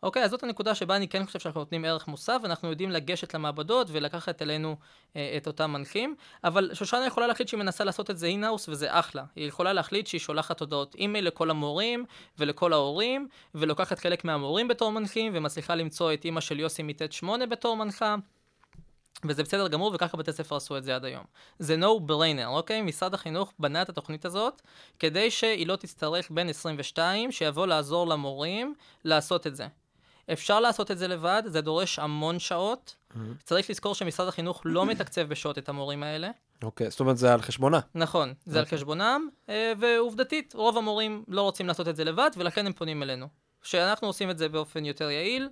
אוקיי, 0.02 0.24
אז 0.24 0.30
זאת 0.30 0.42
הנקודה 0.42 0.74
שבה 0.74 0.96
אני 0.96 1.08
כן 1.08 1.26
חושב 1.26 1.38
שאנחנו 1.38 1.60
נותנים 1.60 1.84
ערך 1.84 2.08
מוסף, 2.08 2.38
ואנחנו 2.42 2.70
יודעים 2.70 2.90
לגשת 2.90 3.34
למעבדות 3.34 3.86
ולקחת 3.90 4.42
אלינו 4.42 4.76
אה, 5.16 5.34
את 5.36 5.46
אותם 5.46 5.70
מנחים, 5.70 6.14
אבל 6.44 6.70
שושנה 6.74 7.06
יכולה 7.06 7.26
להחליט 7.26 7.48
שהיא 7.48 7.58
מנסה 7.58 7.84
לעשות 7.84 8.10
את 8.10 8.18
זה 8.18 8.26
אינהאוס, 8.26 8.68
וזה 8.68 8.98
אחלה. 8.98 9.24
היא 9.36 9.48
יכולה 9.48 9.72
להחליט 9.72 10.06
שהיא 10.06 10.20
שולחת 10.20 10.60
הודעות 10.60 10.94
אימייל 10.94 11.26
לכל 11.26 11.50
המורים 11.50 12.04
ולכל 12.38 12.72
ההורים, 12.72 13.28
ולוקחת 13.54 13.98
חלק 13.98 14.24
מהמורים 14.24 14.68
בתור 14.68 14.92
מנחים, 14.92 15.32
ומצליחה 15.34 15.74
למצוא 15.74 16.12
את 16.12 16.24
אימא 16.24 16.40
של 16.40 16.60
יוסי 16.60 16.82
מט' 16.82 17.12
8 17.12 17.46
בתור 17.46 17.76
מנחה. 17.76 18.16
וזה 19.24 19.42
בסדר 19.42 19.68
גמור, 19.68 19.92
וככה 19.94 20.16
בתי 20.16 20.32
ספר 20.32 20.56
עשו 20.56 20.76
את 20.76 20.84
זה 20.84 20.94
עד 20.94 21.04
היום. 21.04 21.24
זה 21.58 21.76
no 21.76 22.10
brainer, 22.10 22.46
אוקיי? 22.46 22.82
משרד 22.82 23.14
החינוך 23.14 23.52
בנה 23.58 23.82
את 23.82 23.88
התוכנית 23.88 24.24
הזאת, 24.24 24.62
כדי 24.98 25.30
שהיא 25.30 25.66
לא 25.66 25.76
תצטרך 25.76 26.30
בין 26.30 26.48
22, 26.48 27.32
שיבוא 27.32 27.66
לעזור 27.66 28.06
למורים 28.06 28.74
לעשות 29.04 29.46
את 29.46 29.56
זה. 29.56 29.66
אפשר 30.32 30.60
לעשות 30.60 30.90
את 30.90 30.98
זה 30.98 31.08
לבד, 31.08 31.42
זה 31.46 31.60
דורש 31.60 31.98
המון 31.98 32.38
שעות. 32.38 32.96
מהמם. 33.14 33.34
צריך 33.44 33.70
לזכור 33.70 33.94
שמשרד 33.94 34.28
החינוך 34.28 34.62
לא 34.64 34.86
מתקצב 34.86 35.22
בשעות 35.22 35.58
את 35.58 35.68
המורים 35.68 36.02
האלה. 36.02 36.30
אוקיי, 36.62 36.90
זאת 36.90 37.00
אומרת 37.00 37.16
זה 37.18 37.34
על 37.34 37.42
חשבונה. 37.42 37.80
נכון, 37.94 38.34
זה 38.44 38.58
על 38.58 38.64
אוקיי. 38.64 38.78
חשבונם, 38.78 39.28
אה, 39.48 39.72
ועובדתית, 39.78 40.54
רוב 40.54 40.78
המורים 40.78 41.24
לא 41.28 41.42
רוצים 41.42 41.66
לעשות 41.66 41.88
את 41.88 41.96
זה 41.96 42.04
לבד, 42.04 42.30
ולכן 42.36 42.66
הם 42.66 42.72
פונים 42.72 43.02
אלינו. 43.02 43.26
כשאנחנו 43.62 44.06
עושים 44.06 44.30
את 44.30 44.38
זה 44.38 44.48
באופן 44.48 44.84
יותר 44.84 45.10
יעיל, 45.10 45.48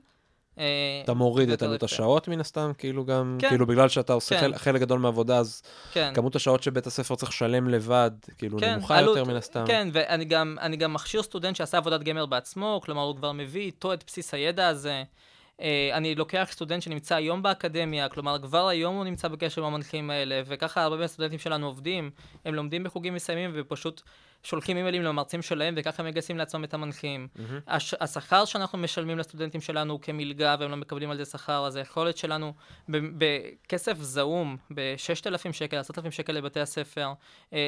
אתה 1.05 1.15
מוריד 1.15 1.51
את 1.51 1.63
עלות. 1.63 1.83
השעות 1.83 2.29
מן 2.29 2.41
הסתם, 2.41 2.73
כאילו 2.79 3.05
גם, 3.05 3.37
כן. 3.41 3.49
כאילו 3.49 3.67
בגלל 3.67 3.89
שאתה 3.89 4.13
עושה 4.13 4.35
כן. 4.35 4.41
חלק, 4.41 4.57
חלק 4.57 4.81
גדול 4.81 4.99
מהעבודה, 5.01 5.39
אז 5.39 5.63
כן. 5.93 6.13
כמות 6.15 6.37
השעות 6.37 6.63
שבית 6.63 6.87
הספר 6.87 7.15
צריך 7.15 7.31
לשלם 7.31 7.69
לבד, 7.69 8.11
כאילו 8.39 8.59
כן, 8.59 8.75
נמוכה 8.75 8.99
עלות- 8.99 9.17
יותר 9.17 9.31
מן 9.31 9.37
הסתם. 9.37 9.65
כן, 9.67 9.89
ואני 9.93 10.25
גם, 10.25 10.57
אני 10.61 10.77
גם 10.77 10.93
מכשיר 10.93 11.23
סטודנט 11.23 11.57
שעשה 11.57 11.77
עבודת 11.79 12.03
גמר 12.03 12.27
בעצמו, 12.27 12.81
כלומר 12.85 13.03
הוא 13.03 13.17
כבר 13.17 13.33
מביא 13.33 13.63
איתו 13.63 13.93
את 13.93 14.05
בסיס 14.07 14.35
הידע 14.35 14.69
הזה. 14.69 15.03
אה, 15.61 15.91
אני 15.93 16.15
לוקח 16.15 16.49
סטודנט 16.51 16.83
שנמצא 16.83 17.15
היום 17.15 17.43
באקדמיה, 17.43 18.09
כלומר 18.09 18.39
כבר 18.43 18.69
היום 18.69 18.97
הוא 18.97 19.05
נמצא 19.05 19.29
בקשר 19.29 19.65
עם 19.65 19.75
המנחים 19.75 20.11
האלה, 20.11 20.43
וככה 20.47 20.83
הרבה 20.83 20.97
מהסטודנטים 20.97 21.39
שלנו 21.39 21.67
עובדים, 21.67 22.11
הם 22.45 22.55
לומדים 22.55 22.85
בחוגים 22.85 23.15
מסוימים 23.15 23.51
ופשוט 23.55 24.03
שולחים 24.43 24.77
אימיילים 24.77 25.03
למרצים 25.03 25.43
שלהם, 25.43 25.75
וככה 25.77 26.03
הם 26.03 26.09
מגייסים 26.09 26.39
לעצמם 26.39 26.65
את 26.65 26.75
המנחים. 26.75 27.29
מהמם. 27.37 27.61
הש... 27.67 27.95
השכר 28.01 28.45
שאנחנו 28.45 28.79
משלמים 28.79 29.19
לסטודנטים 29.19 29.61
שלנו 29.61 29.93
הוא 29.93 30.01
כמלגה 30.01 30.57
והם 30.61 30.71
לא 30.71 30.77
מקבלים 30.77 31.11
על 31.11 31.17
זה 31.17 31.25
שכר, 31.25 31.67
אז 31.67 31.77
היכולת 31.77 32.17
שלנו. 32.17 32.53
בכסף 32.89 33.99
זעום, 34.01 34.57
ב-6,000 34.75 35.53
שקל, 35.53 35.77
10,000 35.77 36.13
שקל 36.13 36.33
לבתי 36.33 36.61
הספר, 36.61 37.13
אה, 37.53 37.59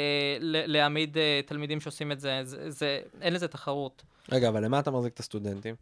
להעמיד 0.40 1.18
אה, 1.18 1.40
תלמידים 1.46 1.80
שעושים 1.80 2.12
את 2.12 2.20
זה, 2.20 2.40
זה, 2.42 2.70
זה, 2.70 3.00
אין 3.20 3.32
לזה 3.34 3.48
תחרות. 3.48 4.02
רגע, 4.32 4.48
אבל 4.48 4.64
למה 4.64 4.78
אתה 4.78 4.90
מחזיק 4.90 5.14
את 5.14 5.20
הסטודנטים? 5.20 5.74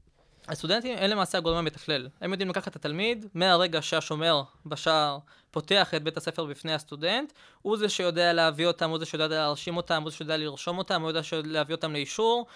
הסטודנטים 0.48 0.98
הם 0.98 1.10
למעשה 1.10 1.38
הגורם 1.38 1.56
המתכלל. 1.56 2.08
הם 2.20 2.30
יודעים 2.30 2.48
לקחת 2.48 2.68
את 2.68 2.76
התלמיד, 2.76 3.26
מהרגע 3.34 3.82
שהשומר 3.82 4.42
בשער 4.66 5.18
פותח 5.54 5.94
את 5.94 6.02
בית 6.02 6.16
הספר 6.16 6.44
בפני 6.44 6.74
הסטודנט, 6.74 7.32
הוא 7.62 7.76
זה 7.76 7.88
שיודע 7.88 8.32
להביא 8.32 8.66
אותם, 8.66 8.90
הוא 8.90 8.98
זה 8.98 9.06
שיודע 9.06 9.28
להרשים 9.28 9.76
אותם, 9.76 10.02
הוא 10.02 10.10
זה 10.10 10.16
שיודע 10.16 10.36
לרשום 10.36 10.78
אותם, 10.78 11.02
הוא 11.02 11.10
יודע 11.10 11.20
להביא 11.44 11.74
אותם 11.74 11.92
לאישור, 11.92 12.46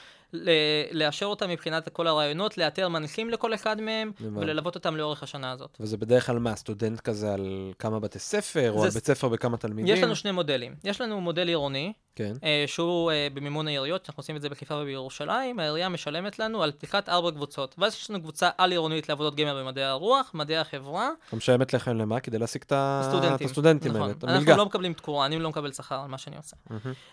לאשר 0.93 1.27
אותם 1.27 1.51
מבחינת 1.51 1.89
כל 1.89 2.07
הרעיונות, 2.07 2.59
לאתר 2.59 2.89
מנחים 2.89 3.31
לכל 3.31 3.55
אחד 3.55 3.81
מהם, 3.81 4.13
הבנתי. 4.21 4.39
וללוות 4.41 4.75
אותם 4.75 4.97
לאורך 4.97 5.23
השנה 5.23 5.51
הזאת. 5.51 5.77
וזה 5.81 5.97
בדרך 5.97 6.27
כלל 6.27 6.39
מה, 6.39 6.57
סטודנט 6.57 7.01
כזה 7.01 7.35
על 7.35 7.73
כמה 7.79 8.01
בתי 8.01 8.19
ספר, 8.19 8.73
או 8.73 8.85
על 8.85 8.91
בית 8.91 9.07
ספר 9.07 9.29
בכמה 9.29 9.57
תלמידים? 9.57 9.95
יש 9.95 10.03
לנו 10.03 10.17
שני 10.17 10.31
מודלים. 10.31 10.75
יש 10.85 11.01
לנו 11.01 11.21
מודל 11.21 11.49
עירוני, 11.49 11.93
כן. 12.15 12.33
אה, 12.45 12.65
שהוא 12.67 13.11
אה, 13.11 13.29
במימון 13.35 13.69
העיריות, 13.69 14.09
אנחנו 14.09 14.21
עושים 14.21 14.37
את 14.37 14.43
זה 14.43 14.49
בחיפה 14.49 14.75
ובירושלים, 14.75 15.59
העירייה 15.59 15.89
משלמת 15.89 16.39
לנו 16.39 16.63
על 16.63 16.73
פתיחת 16.73 17.09
ארבע 17.09 17.31
קבוצות. 17.31 17.75
ואז 17.79 17.95
יש 17.95 18.11
לנו 18.11 18.21
קבוצה 18.21 18.51
על-עירונית 18.59 19.09
לעבודות 19.09 19.35
גמר 19.37 19.63
במדעי 19.65 19.85
הרוח, 19.85 20.31
מדעי 20.35 20.57
החברה, 20.59 21.11
משלמת 21.33 21.75
לכם 21.75 21.97
למה? 21.99 22.21
כדי 22.21 22.39
להשיג 22.39 22.63
את 22.67 22.73
ה- 22.73 22.88
את 23.01 23.09
סטודנטים. 23.09 23.47
הסטודנטים 23.47 23.91
נכון. 23.91 24.03
האלה, 24.03 24.13
את 24.13 24.25
אנחנו 24.25 24.37
המלגה. 24.37 24.57
לא 24.57 24.67
מקבלים 24.67 24.93
תקורה, 24.93 25.27
אני 25.27 25.39
לא 25.39 25.49
מקבל 25.49 25.73
שכר 25.73 26.01
על 26.01 26.09
מה 26.09 26.19
שאני 26.19 26.37
עושה. 26.37 26.57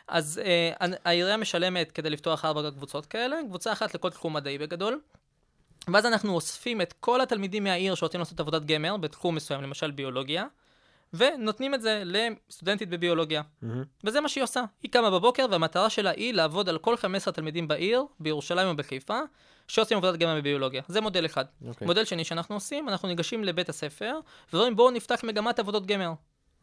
אז 0.08 0.42
אה, 0.44 0.96
העירייה 1.06 1.38
משלמת 1.38 1.92
כדי 1.92 2.10
לפתוח 2.10 2.46
ארבע 2.46 2.72
קבוצות 2.72 3.06
כאלה, 3.06 3.36
קבוצה 3.48 3.72
אחת 3.72 3.96
לכל 3.96 4.10
תחום 4.10 4.34
מדעי 4.34 4.58
בגדול. 4.58 5.00
ואז 5.94 6.06
אנחנו 6.06 6.34
אוספים 6.34 6.82
את 6.82 6.94
כל 7.00 7.22
התלמידים 7.22 7.64
מהעיר 7.64 7.96
שרוצים 7.96 8.20
לעשות 8.20 8.40
עבודת 8.40 8.66
גמר 8.66 8.98
בתחום 8.98 9.36
מסוים, 9.36 9.62
למשל 9.62 9.92
ביולוגיה, 9.92 10.46
ונותנים 11.18 11.74
את 11.74 11.82
זה 11.82 12.04
לסטודנטית 12.06 12.90
בביולוגיה. 12.90 13.42
מהמם. 13.62 13.84
וזה 14.04 14.22
מה 14.22 14.30
שהיא 14.30 14.44
עושה. 14.44 14.64
היא 14.84 14.92
קמה 14.92 15.10
בבוקר, 15.12 15.46
והמטרה 15.52 15.90
שלה 15.90 16.10
היא 16.10 16.34
לעבוד 16.34 16.70
על 16.70 16.78
כל 16.78 16.98
15 16.98 17.34
תלמידים 17.34 17.68
בעיר, 17.68 18.04
בירושלים 18.20 18.68
או 18.68 18.76
בחיפה, 18.76 19.20
שעושים 19.68 19.98
עבודת 19.98 20.20
גמר 20.20 20.36
בביולוגיה. 20.36 20.82
זה 20.88 21.02
מודל 21.02 21.26
אחד. 21.26 21.46
אוקיי. 21.68 21.88
מודל 21.88 22.06
שני 22.06 22.24
שאנחנו 22.24 22.56
עושים, 22.56 22.90
אנחנו 22.90 23.08
ניגשים 23.08 23.44
לבית 23.44 23.70
הספר, 23.70 24.20
ואומרים 24.54 24.76
בואו 24.76 24.92
נפתח 24.92 25.20
מגמת 25.24 25.60
עבודות 25.60 25.86
גמר. 25.86 26.14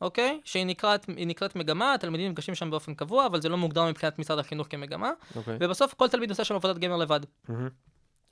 אוקיי? 0.01 0.41
שהיא 0.45 0.67
נקראת, 0.67 1.05
נקראת 1.09 1.57
מגמה, 1.57 1.95
התלמידים 1.95 2.31
נפגשים 2.31 2.55
שם 2.55 2.71
באופן 2.71 2.95
קבוע, 2.95 3.27
אבל 3.27 3.41
זה 3.43 3.49
לא 3.49 3.57
מוגדר 3.57 3.85
מבחינת 3.85 4.19
משרד 4.19 4.39
החינוך 4.39 4.67
כמגמה, 4.71 5.11
אוקיי. 5.37 5.57
ובסוף 5.61 5.95
כל 5.95 6.09
תלמיד 6.09 6.31
עושה 6.31 6.45
שם 6.45 6.55
עבודת 6.55 6.79
גמר 6.79 6.97
לבד. 6.97 7.21
מהמם. 7.49 7.69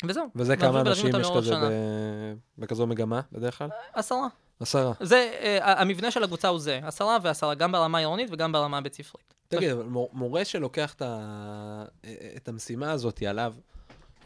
וזהו. 0.05 0.27
וזה 0.37 0.57
כמה 0.57 0.81
אנשים 0.81 1.21
יש 1.21 1.29
כזה. 1.37 1.55
ב- 1.57 2.35
בכזו 2.59 2.87
מגמה 2.87 3.21
בדרך 3.33 3.59
כלל? 3.59 3.69
עשרה. 3.93 4.27
עשרה. 4.61 4.93
זה, 5.01 5.31
אה, 5.41 5.81
המבנה 5.81 6.11
של 6.11 6.25
הקבוצה 6.25 6.49
הוא 6.49 6.59
זה, 6.59 6.81
עשרה 6.83 7.19
ועשרה, 7.23 7.55
גם 7.55 7.73
ברמה 7.73 7.99
העירונית 7.99 8.29
וגם 8.33 8.53
ברמה 8.53 8.79
הבית 8.79 8.95
ספרית. 8.95 9.35
תגיד, 9.49 9.71
אבל 9.71 9.85
מור- 9.85 10.11
מורה 10.13 10.45
שלוקח 10.45 10.95
את 10.95 11.03
ה- 11.03 11.85
את 12.37 12.49
המשימה 12.49 12.91
הזאת 12.93 13.23
עליו, 13.23 13.55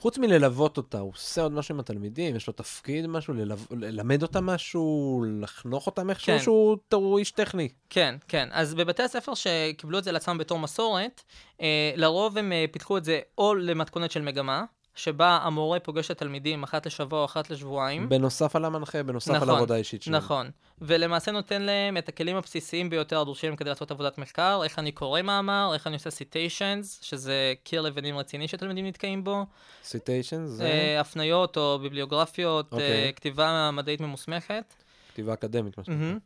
חוץ 0.00 0.18
מללוות 0.18 0.76
אותה, 0.76 0.98
הוא 0.98 1.12
עושה 1.14 1.42
עוד 1.42 1.52
משהו 1.52 1.74
עם 1.74 1.80
התלמידים? 1.80 2.36
יש 2.36 2.46
לו 2.46 2.52
תפקיד 2.52 3.06
משהו? 3.06 3.34
ללו- 3.34 3.56
ללמד 3.70 4.22
אותם 4.22 4.46
משהו? 4.46 5.24
לחנוך 5.40 5.86
אותם 5.86 6.10
איכשהו? 6.10 6.36
כן. 6.38 6.42
שהוא 6.42 6.76
הוא 6.92 7.18
איש 7.18 7.30
טכני? 7.30 7.68
כן, 7.90 8.14
כן. 8.28 8.48
אז 8.52 8.74
בבתי 8.74 9.02
הספר 9.02 9.32
שקיבלו 9.34 9.98
את 9.98 10.04
זה 10.04 10.12
לעצמם 10.12 10.38
בתור 10.38 10.58
מסורת, 10.58 11.22
אה, 11.60 11.92
לרוב 11.96 12.38
הם 12.38 12.52
אה, 12.52 12.64
פיתחו 12.72 12.96
את 12.98 13.04
זה 13.04 13.20
או 13.38 13.54
למתכונת 13.54 14.10
של 14.10 14.22
מגמה, 14.22 14.64
שבה 14.94 15.38
המורה 15.42 15.80
פוגש 15.80 16.06
את 16.06 16.10
התלמידים 16.10 16.62
אחת 16.62 16.86
לשבוע 16.86 17.20
או 17.20 17.24
אחת 17.24 17.50
לשבועיים. 17.50 18.08
בנוסף 18.08 18.56
על 18.56 18.64
המנחה, 18.64 19.02
בנוסף 19.02 19.30
על 19.30 19.36
נכון, 19.36 19.48
העבודה 19.48 19.74
האישית 19.74 20.02
שלהם. 20.02 20.16
נכון. 20.16 20.50
ולמעשה 20.80 21.32
נותן 21.32 21.62
להם 21.62 21.96
את 21.96 22.08
הכלים 22.08 22.36
הבסיסיים 22.36 22.90
ביותר 22.90 23.20
הדרושים 23.20 23.56
כדי 23.56 23.68
לעשות 23.68 23.90
עבודת 23.90 24.18
מחקר, 24.18 24.60
איך 24.64 24.78
אני 24.78 24.92
קורא 24.92 25.22
מאמר, 25.22 25.70
איך 25.74 25.86
אני 25.86 25.94
עושה 25.94 26.10
citations, 26.10 26.98
שזה 27.02 27.52
קיר 27.62 27.80
לבנים 27.80 28.18
רציני 28.18 28.48
שתלמידים 28.48 28.86
נתקעים 28.86 29.24
בו, 29.24 29.46
citation 29.84 30.46
זה 30.46 30.64
אה, 30.64 31.00
הפניות 31.00 31.56
או 31.56 31.78
ביבליוגרפיות, 31.82 32.72
אה, 32.72 32.78
אוקיי. 32.78 33.12
כתיבה 33.16 33.70
מדעית 33.72 34.00
ממוסמכת. 34.00 34.74
כתיבה 35.12 35.34
אקדמית. 35.34 35.78
מה 35.78 35.84
שנקרא. 35.84 36.18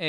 אה, 0.00 0.06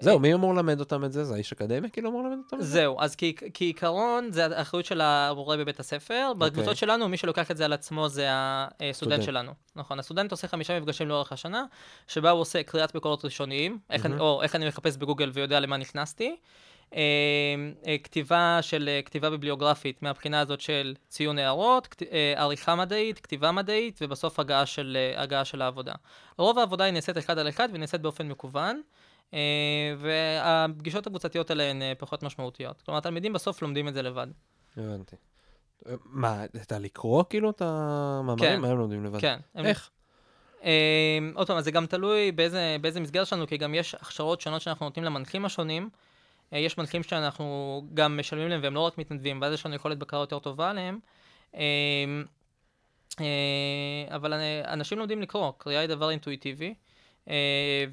זהו, 0.00 0.18
מי 0.18 0.34
אמור 0.34 0.54
ללמד 0.54 0.80
אותם 0.80 1.04
את 1.04 1.12
זה? 1.12 1.24
זה 1.24 1.34
האיש 1.34 1.52
אקדמי 1.52 1.90
כאילו 1.90 2.10
אמור 2.10 2.22
ללמד 2.22 2.38
אותם 2.44 2.56
את 2.56 2.62
זה? 2.62 2.68
זהו, 2.68 3.00
אז 3.00 3.16
כעיקרון 3.54 4.32
זה 4.32 4.46
האחריות 4.46 4.86
של 4.86 5.00
המורה 5.00 5.56
בבית 5.56 5.80
הספר. 5.80 6.32
בקבוצות 6.38 6.76
שלנו, 6.76 7.08
מי 7.08 7.16
שלוקח 7.16 7.50
את 7.50 7.56
זה 7.56 7.64
על 7.64 7.72
עצמו 7.72 8.08
זה 8.08 8.26
הסטודנט 8.30 8.94
סטודנט. 8.94 9.22
שלנו. 9.22 9.52
נכון, 9.76 9.98
הסטודנט 9.98 10.30
עושה 10.30 10.48
חמישה 10.48 10.80
מפגשים 10.80 11.08
לאורך 11.08 11.32
השנה, 11.32 11.64
שבה 12.06 12.30
הוא 12.30 12.40
עושה 12.40 12.62
קריאת 12.62 12.94
מקורות 12.94 13.24
ראשוניים, 13.24 13.78
או 14.18 14.42
איך 14.42 14.56
אני 14.56 14.68
מחפש 14.68 14.96
בגוגל 14.96 15.30
ויודע 15.34 15.60
למה 15.60 15.76
נכנסתי. 15.76 16.36
אה, 16.94 17.00
אה, 17.86 17.96
כתיבה 18.04 18.58
של 18.62 18.88
אה, 18.88 19.00
כתיבה 19.02 19.30
ביבליוגרפית 19.30 20.02
מהבחינה 20.02 20.40
הזאת 20.40 20.60
של 20.60 20.94
ציון 21.08 21.38
הערות, 21.38 21.86
כת- 21.86 22.02
אה, 22.02 22.34
עריכה 22.36 22.74
מדעית, 22.74 23.18
כתיבה 23.18 23.52
מדעית, 23.52 23.98
ובסוף 24.02 24.40
הגעה 24.40 24.66
של, 24.66 24.96
הגעה 25.16 25.44
של 25.44 25.62
העבודה. 25.62 25.94
רוב 26.38 26.58
העבודה 26.58 26.84
היא 26.84 26.92
נעשית 26.92 27.18
אחד 27.18 27.38
על 27.38 27.48
אחד 27.48 27.68
ונעשית 27.72 28.00
באופן 28.00 28.28
מקוון. 28.28 28.82
והפגישות 29.98 31.06
הקבוצתיות 31.06 31.50
האלה 31.50 31.62
הן 31.64 31.82
פחות 31.98 32.22
משמעותיות. 32.22 32.82
כלומר, 32.82 32.98
התלמידים 32.98 33.32
בסוף 33.32 33.62
לומדים 33.62 33.88
את 33.88 33.94
זה 33.94 34.02
לבד. 34.02 34.26
הבנתי. 34.76 35.16
מה, 36.04 36.44
אתה 36.44 36.78
לקרוא 36.78 37.24
כאילו 37.30 37.50
את 37.50 37.62
המאמרים? 37.62 38.38
כן. 38.50 38.60
מה 38.60 38.68
הם 38.68 38.78
לומדים 38.78 39.04
לבד? 39.04 39.20
כן. 39.20 39.38
איך? 39.56 39.90
אה, 40.64 41.18
עוד 41.34 41.46
פעם, 41.46 41.60
זה 41.60 41.70
גם 41.70 41.86
תלוי 41.86 42.32
באיזה, 42.32 42.76
באיזה 42.80 43.00
מסגרת 43.00 43.26
שלנו, 43.26 43.46
כי 43.46 43.56
גם 43.56 43.74
יש 43.74 43.94
הכשרות 43.94 44.40
שונות 44.40 44.60
שאנחנו 44.62 44.86
נותנים 44.86 45.04
למנחים 45.04 45.44
השונים. 45.44 45.88
אה, 46.52 46.58
יש 46.58 46.78
מנחים 46.78 47.02
שאנחנו 47.02 47.82
גם 47.94 48.18
משלמים 48.18 48.48
להם 48.48 48.60
והם 48.62 48.74
לא 48.74 48.80
רק 48.80 48.98
מתנדבים, 48.98 49.40
ואז 49.40 49.52
יש 49.54 49.66
לנו 49.66 49.74
יכולת 49.74 49.98
בקרה 49.98 50.20
יותר 50.20 50.38
טובה 50.38 50.70
עליהם. 50.70 50.98
אה, 51.54 51.62
אה, 53.20 54.16
אבל 54.16 54.32
אנשים 54.64 54.98
לומדים 54.98 55.22
לקרוא, 55.22 55.52
קריאה 55.58 55.80
היא 55.80 55.88
דבר 55.88 56.10
אינטואיטיבי. 56.10 56.74
אה, 57.30 57.84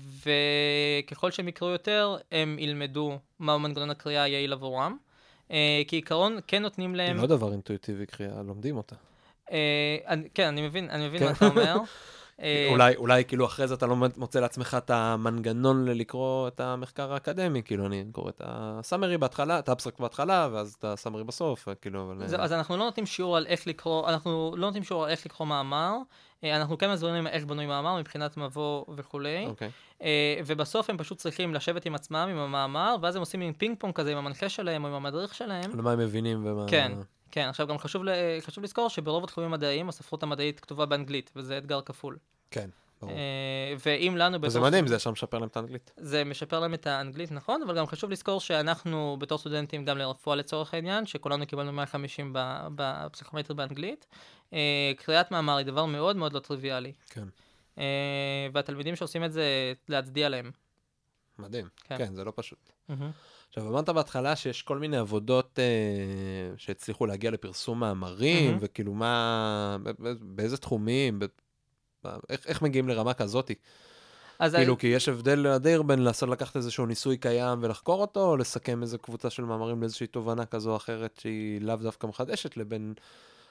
וככל 1.05 1.31
שהם 1.31 1.47
יקראו 1.47 1.71
יותר, 1.71 2.17
הם 2.31 2.59
ילמדו 2.59 3.19
מהו 3.39 3.59
מנגנון 3.59 3.89
הקריאה 3.89 4.23
היעיל 4.23 4.53
עבורם. 4.53 4.97
אה, 5.51 5.81
כעיקרון, 5.87 6.37
כן 6.47 6.61
נותנים 6.61 6.95
להם... 6.95 7.17
לא 7.17 7.27
דבר 7.27 7.51
אינטואיטיבי 7.51 8.05
קריאה, 8.05 8.43
לומדים 8.43 8.77
אותה. 8.77 8.95
כן, 10.33 10.47
אני 10.47 10.61
מבין, 10.61 10.89
אני 10.89 11.07
מבין 11.07 11.19
כן. 11.19 11.25
מה 11.25 11.31
אתה 11.31 11.47
אומר. 11.47 11.77
אה, 12.41 12.67
אולי, 12.71 12.95
אולי 12.95 13.25
כאילו 13.25 13.45
אחרי 13.45 13.67
זה 13.67 13.73
אתה 13.73 13.85
לא 13.85 13.95
מוצא 14.17 14.39
לעצמך 14.39 14.77
את 14.77 14.89
המנגנון 14.89 15.85
ללקרוא 15.85 16.47
את 16.47 16.59
המחקר 16.59 17.13
האקדמי, 17.13 17.63
כאילו 17.63 17.85
אני 17.85 18.05
קורא 18.11 18.29
את 18.29 18.41
ה 18.45 18.54
summary 18.54 19.17
בהתחלה, 19.17 19.59
את 19.59 19.69
ה 19.69 19.73
abstract 19.73 19.99
בהתחלה, 19.99 20.49
ואז 20.51 20.75
את 20.79 20.85
ה 20.85 20.90
summary 20.90 21.23
בסוף, 21.23 21.67
כאילו, 21.81 22.11
אבל... 22.11 22.27
זהו, 22.27 22.41
אז 22.41 22.53
אנחנו 22.53 22.77
לא 22.77 22.85
נותנים 22.85 23.05
שיעור 23.05 23.37
על 23.37 23.45
איך 23.47 23.67
לקרוא, 23.67 24.09
אנחנו 24.09 24.53
לא 24.57 24.67
נותנים 24.67 24.83
שיעור 24.83 25.03
על 25.03 25.09
איך 25.09 25.25
לקרוא 25.25 25.47
מאמר, 25.47 25.97
אה, 26.43 26.55
אנחנו 26.55 26.77
כן 26.77 26.91
מסבירים 26.91 27.27
איך 27.27 27.45
בנוי 27.45 27.65
מאמר 27.65 27.99
מבחינת 27.99 28.37
מבוא 28.37 28.85
וכולי, 28.95 29.45
אוקיי. 29.47 29.69
אה, 30.03 30.39
ובסוף 30.45 30.89
הם 30.89 30.97
פשוט 30.97 31.17
צריכים 31.17 31.53
לשבת 31.53 31.85
עם 31.85 31.95
עצמם, 31.95 32.27
עם 32.31 32.37
המאמר, 32.37 32.95
ואז 33.01 33.15
הם 33.15 33.19
עושים 33.19 33.39
מין 33.39 33.53
פינג 33.53 33.77
פונג 33.79 33.93
כזה 33.93 34.11
עם 34.11 34.17
המנחה 34.17 34.49
שלהם 34.49 34.83
או 34.83 34.89
עם 34.89 34.95
המדריך 34.95 35.35
שלהם. 35.35 35.71
למה 35.77 35.91
הם 35.91 35.99
מבינים 35.99 36.45
ומה... 36.45 36.65
כן, 36.67 36.91
כן, 37.33 37.47
עכשיו 37.49 37.67
גם 37.67 37.77
חשוב, 37.77 38.03
ל- 38.03 38.09
חשוב 38.41 38.63
לזכור 38.63 38.89
שברוב 38.89 39.23
התחומים 39.23 39.49
המדעיים 39.53 39.89
הספרות 39.89 40.23
המדעית 40.23 40.59
כתובה 40.59 40.85
באנגלית, 40.85 41.31
וזה 41.35 41.57
אתגר 41.57 41.81
כפול. 41.81 42.17
כן, 42.51 42.69
ברור. 43.01 43.13
אה, 43.13 43.75
ואם 43.85 44.17
לנו 44.17 44.39
בתור 44.41 44.61
מדהים, 44.61 44.87
זה 44.87 44.95
ישר 44.95 45.11
משפר 45.11 45.37
להם 45.39 45.47
את 45.47 45.57
האנגלית. 45.57 45.91
זה 45.97 46.23
משפר 46.23 46.59
להם 46.59 46.73
את 46.73 46.87
האנגלית, 46.87 47.31
נכון, 47.31 47.61
אבל 47.61 47.77
גם 47.77 47.87
חשוב 47.87 48.11
לזכור 48.11 48.39
שאנחנו 48.39 49.17
בתור 49.19 49.37
סטודנטים, 49.37 49.85
גם 49.85 49.97
לרפואה 49.97 50.35
לצורך 50.35 50.73
העניין, 50.73 51.05
שכולנו 51.05 51.47
קיבלנו 51.47 51.71
150 51.71 52.33
ב- 52.33 52.67
בפסיכומטרי 52.75 53.55
באנגלית, 53.55 54.05
אה, 54.53 54.91
קריאת 54.97 55.31
מאמר 55.31 55.55
היא 55.57 55.65
דבר 55.65 55.85
מאוד 55.85 56.15
מאוד 56.15 56.33
לא 56.33 56.39
טריוויאלי. 56.39 56.91
כן. 57.09 57.27
אה, 57.77 57.83
והתלמידים 58.53 58.95
שעושים 58.95 59.23
את 59.23 59.31
זה, 59.33 59.73
להצדיע 59.89 60.29
להם. 60.29 60.51
מדהים. 61.39 61.67
כן. 61.83 61.97
כן, 61.97 62.15
זה 62.15 62.23
לא 62.23 62.33
פשוט. 62.35 62.71
עכשיו, 63.53 63.69
אמרת 63.69 63.89
בהתחלה 63.89 64.35
שיש 64.35 64.61
כל 64.61 64.77
מיני 64.77 64.97
עבודות 64.97 65.59
אה, 65.59 66.57
שהצליחו 66.57 67.05
להגיע 67.05 67.31
לפרסום 67.31 67.79
מאמרים, 67.79 68.45
מהמם. 68.45 68.57
וכאילו 68.61 68.93
מה, 68.93 69.77
באיזה 70.21 70.57
תחומים, 70.57 71.19
ב- 71.19 71.25
ב- 72.05 72.17
איך, 72.29 72.47
איך 72.47 72.61
מגיעים 72.61 72.89
לרמה 72.89 73.13
כזאתי? 73.13 73.55
אז 74.39 74.55
כאילו, 74.55 74.77
כי 74.77 74.87
יש 74.87 75.09
הבדל 75.09 75.47
אדיר 75.47 75.81
בין 75.81 75.99
לעשות, 75.99 76.29
לקחת 76.29 76.55
איזשהו 76.55 76.85
ניסוי 76.85 77.17
קיים 77.17 77.59
ולחקור 77.61 78.01
אותו, 78.01 78.25
או 78.25 78.37
לסכם 78.37 78.81
איזו 78.81 78.97
קבוצה 78.99 79.29
של 79.29 79.43
מאמרים 79.43 79.81
לאיזושהי 79.81 80.07
תובנה 80.07 80.45
כזו 80.45 80.71
או 80.71 80.75
אחרת 80.75 81.19
שהיא 81.21 81.61
לאו 81.61 81.75
דווקא 81.75 82.07
מחדשת, 82.07 82.57
לבין 82.57 82.93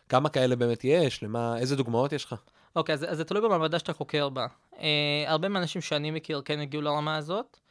כמה 0.08 0.28
כאלה 0.28 0.56
באמת 0.56 0.84
יש, 0.84 1.22
למה, 1.22 1.58
איזה 1.58 1.76
דוגמאות 1.76 2.12
יש 2.12 2.24
לך? 2.24 2.34
אוקיי, 2.76 2.92
אז, 2.92 3.06
אז 3.08 3.16
זה 3.16 3.24
תלוי 3.24 3.42
במעבדה 3.42 3.78
שאתה 3.78 3.92
חוקר 3.92 4.28
בה. 4.28 4.46
אה, 4.78 5.24
הרבה 5.26 5.48
מהאנשים 5.48 5.82
שאני 5.82 6.10
מכיר 6.10 6.42
כן 6.44 6.60
הגיעו 6.60 6.82
לרמה 6.82 7.16
הזאת. 7.16 7.61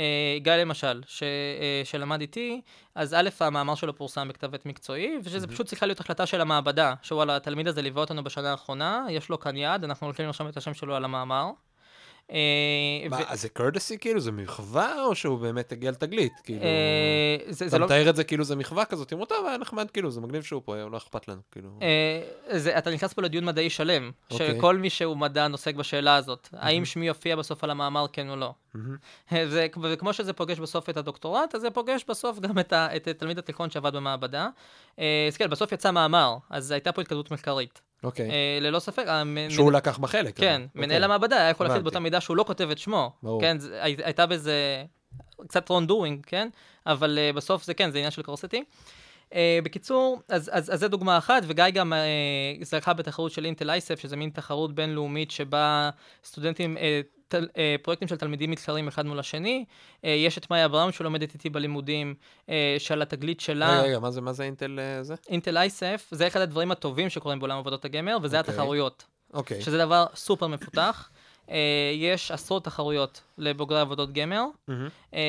אה, 0.00 0.38
גיא 0.38 0.52
למשל, 0.52 1.02
ש, 1.06 1.22
אה, 1.22 1.82
שלמד 1.84 2.20
איתי, 2.20 2.60
אז 2.94 3.14
א', 3.14 3.28
המאמר 3.40 3.74
שלו 3.74 3.96
פורסם 3.96 4.28
בכתב 4.28 4.54
עת 4.54 4.66
מקצועי, 4.66 5.18
ושזה 5.24 5.46
פשוט 5.46 5.66
צריכה 5.66 5.86
להיות 5.86 6.00
החלטה 6.00 6.26
של 6.26 6.40
המעבדה, 6.40 6.94
שוואלה, 7.02 7.36
התלמיד 7.36 7.68
הזה 7.68 7.82
ליווה 7.82 8.00
אותנו 8.00 8.24
בשנה 8.24 8.50
האחרונה, 8.50 9.06
יש 9.10 9.28
לו 9.28 9.40
כאן 9.40 9.56
יד, 9.56 9.84
אנחנו 9.84 10.06
הולכים 10.06 10.26
לרשום 10.26 10.48
את 10.48 10.56
השם 10.56 10.74
שלו 10.74 10.96
על 10.96 11.04
המאמר. 11.04 11.50
אה, 12.32 13.08
מה, 13.10 13.18
אז 13.26 13.42
זה 13.42 13.48
קורדסי 13.48 13.98
כאילו? 13.98 14.20
זה 14.20 14.32
מחווה, 14.32 15.04
או 15.04 15.14
שהוא 15.14 15.38
באמת 15.38 15.72
הגיע 15.72 15.90
לתגלית? 15.90 16.32
כאילו, 16.44 16.62
אה, 16.62 17.36
זה, 17.48 17.64
אתה 17.64 17.70
זה 17.70 17.78
לא... 17.78 17.86
מתאר 17.86 18.10
את 18.10 18.16
זה 18.16 18.24
כאילו 18.24 18.44
זה 18.44 18.56
מחווה 18.56 18.84
כזאת, 18.84 19.12
אמרו, 19.12 19.26
טוב, 19.26 19.46
היה 19.46 19.58
נחמד, 19.58 19.90
כאילו, 19.90 20.10
זה 20.10 20.20
מגניב 20.20 20.42
שהוא 20.42 20.62
פה, 20.64 20.76
לא 20.76 20.96
אכפת 20.96 21.28
לנו, 21.28 21.40
כאילו. 21.52 21.68
אה, 21.82 22.78
אתה 22.78 22.90
נכנס 22.90 23.12
פה 23.12 23.22
לדיון 23.22 23.44
מדעי 23.44 23.70
שלם, 23.70 24.10
אוקיי. 24.30 24.56
שכל 24.56 24.76
מי 24.76 24.90
שהוא 24.90 25.16
מדען 25.16 25.52
עוסק 25.52 25.74
בשאלה 25.74 26.16
הזאת, 26.16 26.48
האם 26.52 26.84
שמי 26.84 27.06
יופיע 27.06 27.36
בסוף 27.36 27.64
על 27.64 27.70
המאמר, 27.70 28.06
כן 28.12 28.30
או 28.30 28.36
לא. 28.36 28.54
וכמו 29.82 30.12
שזה 30.12 30.32
פוגש 30.32 30.58
בסוף 30.58 30.90
את 30.90 30.96
הדוקטורט, 30.96 31.54
אז 31.54 31.60
זה 31.60 31.70
פוגש 31.70 32.04
בסוף 32.08 32.38
גם 32.38 32.58
את, 32.58 32.72
תלמיד 33.18 33.38
התיכון 33.38 33.70
שעבד 33.70 33.96
במעבדה. 33.96 34.48
אה, 34.98 35.24
אז 35.28 35.36
כן, 35.36 35.50
בסוף 35.50 35.72
יצא 35.72 35.90
מאמר, 35.90 36.36
אז 36.50 36.70
הייתה 36.70 36.92
פה 36.92 37.00
התקדמות 37.00 37.30
מחקרית. 37.30 37.89
אוקיי. 38.04 38.30
אה, 38.30 38.58
ללא 38.60 38.78
ספק, 38.78 39.04
שהוא 39.48 39.70
מנ- 39.70 39.76
לקח 39.76 39.98
בה 39.98 40.08
חלק. 40.08 40.36
כן, 40.36 40.62
אבל. 40.74 40.80
מנהל 40.82 40.90
אוקיי. 40.96 41.04
המעבדה 41.04 41.36
היה 41.36 41.50
יכול 41.50 41.66
הבנתי. 41.66 41.82
באותה 41.82 42.00
מידה 42.00 42.20
שהוא 42.20 42.36
לא 42.36 42.44
כותב 42.46 42.68
את 42.70 42.78
שמו. 42.78 43.12
ברור. 43.22 43.40
כן, 43.40 43.58
זה- 43.58 43.82
הי- 43.84 43.96
הייתה 44.04 44.26
בזה 44.26 44.84
קצת 45.48 45.68
רון 45.68 45.86
דורינג, 45.86 46.20
כן? 46.26 46.48
אבל 46.86 47.18
אה, 47.18 47.32
בסוף 47.32 47.64
זה 47.64 47.74
כן, 47.74 47.90
זה 47.90 47.98
עניין 47.98 48.10
של 48.10 48.22
קורסטי. 48.22 48.64
Uh, 49.30 49.32
בקיצור, 49.64 50.22
אז, 50.28 50.50
אז, 50.52 50.74
אז 50.74 50.80
זה 50.80 50.88
דוגמה 50.88 51.18
אחת, 51.18 51.42
וגיא 51.46 51.64
גם 51.74 51.92
uh, 51.92 52.64
זכה 52.64 52.92
בתחרות 52.92 53.32
של 53.32 53.44
אינטל 53.44 53.70
אייסף, 53.70 54.00
שזה 54.00 54.16
מין 54.16 54.30
תחרות 54.30 54.74
בינלאומית 54.74 55.30
שבה 55.30 55.90
סטודנטים, 56.24 56.76
uh, 56.76 56.80
תל, 57.30 57.48
uh, 57.52 57.56
פרויקטים 57.82 58.08
של 58.08 58.16
תלמידים 58.16 58.50
מתחרים 58.50 58.88
אחד 58.88 59.06
מול 59.06 59.18
השני. 59.18 59.64
Uh, 59.94 60.06
יש 60.08 60.38
את 60.38 60.50
מאיה 60.50 60.68
בראון 60.68 60.92
שלומדת 60.92 61.34
איתי 61.34 61.50
בלימודים, 61.50 62.14
uh, 62.46 62.50
שעל 62.78 63.02
התגלית 63.02 63.40
שלה, 63.40 63.72
רגע, 63.78 63.82
רגע, 63.82 63.98
מה 63.98 64.10
זה- 64.10 64.20
מה 64.20 64.32
זה 64.32 64.42
אינטל 64.42 64.78
אה, 64.80 65.02
זה? 65.02 65.14
אינטל 65.28 65.56
אייסף, 65.56 66.08
זה 66.10 66.26
אחד 66.26 66.40
הדברים 66.40 66.70
הטובים 66.70 67.08
שקורים 67.10 67.38
בעולם 67.38 67.58
עבודות 67.58 67.84
הגמר, 67.84 68.16
וזה 68.22 68.38
אוקיי. 68.38 68.54
התחרויות. 68.54 69.04
אוקיי. 69.34 69.62
שזה 69.62 69.78
דבר 69.78 70.06
סופר 70.14 70.46
מפותח. 70.46 71.10
אה, 71.50 71.56
יש 71.94 72.30
עשרות 72.30 72.64
תחרויות 72.64 73.20
לבוגרי 73.38 73.80
עבודות 73.80 74.12
גמר. 74.12 74.44
מהמם. 74.68 74.88
אה, 75.14 75.20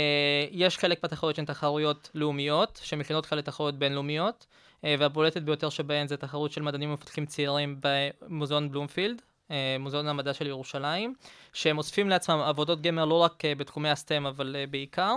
יש 0.52 0.78
חלק 0.78 1.00
מהתחרויות 1.04 1.36
שהן 1.36 1.46
תחרויות 1.46 2.10
לאומיות, 2.16 2.80
שמכינות 2.84 3.26
לך 3.26 3.34
לתחרויות 3.34 3.76
בינלאומיות, 3.76 4.46
אה, 4.86 4.96
והבולטת 5.00 5.42
ביותר 5.42 5.70
שבהן 5.70 6.08
זה 6.08 6.18
תחרות 6.18 6.52
של 6.52 6.62
מדענים 6.62 6.90
ומפתחים 6.90 7.26
צעירים 7.26 7.80
במוזיאון 7.82 8.72
בלומפילד, 8.72 9.22
אה, 9.22 9.31
מוזיאון 9.80 10.08
המדע 10.08 10.34
של 10.34 10.48
ירושלים, 10.48 11.14
שהם 11.54 11.78
אוספים 11.78 12.10
לעצמם 12.10 12.40
עבודות 12.40 12.82
גמר 12.82 13.06
לא 13.06 13.16
רק 13.20 13.46
אה, 13.46 13.56
בתחומי 13.56 13.90
הסטם, 13.90 14.26
אבל 14.26 14.56
אה, 14.56 14.68
בעיקר. 14.68 15.16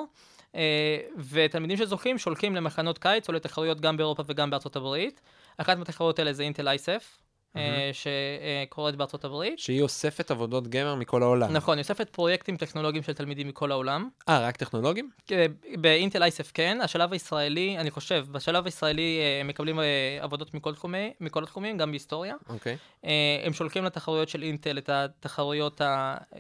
אה, 0.55 0.99
ותלמידים 1.31 1.77
שזוכים 1.77 2.19
שולחים 2.19 2.57
למחנות 2.57 2.99
קיץ 2.99 3.29
או 3.29 3.35
לתחרויות 3.35 3.81
גם 3.81 3.97
באירופה 3.97 4.23
וגם 4.27 4.51
בארצות 4.51 4.77
הברית. 4.77 5.21
אחת 5.57 5.79
מהתחרויות 5.79 6.19
האלה 6.19 6.33
זה 6.33 6.43
אינטל 6.43 6.69
אייסף, 6.69 7.19
אה, 7.57 7.91
שקורית 7.93 8.97
בארצות 8.97 9.25
הברית. 9.25 9.59
שהיא 9.59 9.83
אוספת 9.83 10.31
עבודות 10.31 10.69
גמר 10.69 10.95
מכל 10.95 11.23
העולם. 11.23 11.53
נכון, 11.53 11.79
היא 11.79 11.83
אוספת 11.83 12.11
פרויקטים 12.11 12.57
טכנולוגיים 12.57 13.03
של 13.03 13.13
תלמידים 13.13 13.49
מכל 13.49 13.71
העולם. 13.73 14.09
אה, 14.29 14.41
רק 14.41 14.57
טכנולוגים? 14.57 15.11
אה, 15.33 15.47
באינטל 15.77 16.23
אייסף 16.23 16.51
כן, 16.55 16.79
השלב 16.83 17.13
הישראלי, 17.13 17.79
אני 17.79 17.91
חושב, 17.91 18.27
בשלב 18.33 18.65
הישראלי 18.65 19.19
אה, 19.21 19.41
הם 19.41 19.49
מקבלים 19.49 19.81
אה, 19.81 20.19
עבודות 20.21 20.55
מכל, 20.55 20.75
תחומי, 20.75 21.13
מכל 21.21 21.43
התחומים, 21.43 21.79
גם 21.79 21.91
בהיסטוריה. 21.91 22.35
אוקיי. 22.49 22.77
אה, 23.05 23.43
הם 23.45 23.53
שולחים 23.53 23.85
לתחרויות 23.85 24.29
של 24.29 24.43
אינטל 24.43 24.79
את 24.79 24.89
התחרויות, 24.89 25.81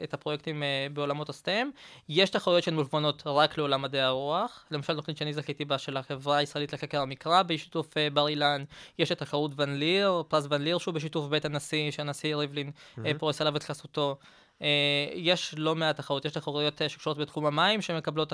את 0.05 0.15
הפרויקטים 0.15 0.62
אה, 0.62 0.87
בעולמות 0.93 1.29
הסטם. 1.29 1.71
יש 2.09 2.31
תחרויות 2.31 2.62
שהן 2.65 2.75
מוכוונות 2.75 3.23
רק 3.27 3.59
לעולם 3.59 3.83
מדעי 3.83 4.01
הרוח. 4.01 4.65
למשל, 4.71 4.97
תוכנית 4.97 5.17
שאני 5.17 5.33
זכיתי 5.33 5.65
בה 5.65 5.79
של 5.79 5.97
החברה 5.97 6.37
הישראלית 6.37 6.73
לחקר 6.73 7.01
המקרא, 7.01 7.43
בשיתוף 7.43 7.97
אה, 7.97 8.09
בר 8.11 8.29
אילן. 8.29 8.65
יש 8.99 9.12
את 9.12 9.19
תחרות 9.19 9.51
ון 9.57 9.75
ליר, 9.75 10.23
פרס 10.29 10.47
ון 10.51 10.62
ליר, 10.62 10.79
שהוא 10.79 10.95
בשיתוף 11.05 11.27
בית 11.27 11.45
הנשיא, 11.45 11.91
שהנשיא 11.91 12.37
ריבלין 12.37 12.71
אה, 13.05 13.13
פורס 13.19 13.41
עליו 13.41 13.57
את 13.57 13.63
חסותו. 13.63 14.17
אה, 14.63 14.69
יש 15.15 15.55
לא 15.59 15.75
מעט 15.75 15.97
תחרות, 15.97 16.25
יש 16.25 16.33
תחרויות 16.33 16.83
אה, 16.83 16.89
שקשורות 16.89 17.19
בתחום 17.19 17.47
המים, 17.47 17.83
שמקבלות 17.83 18.33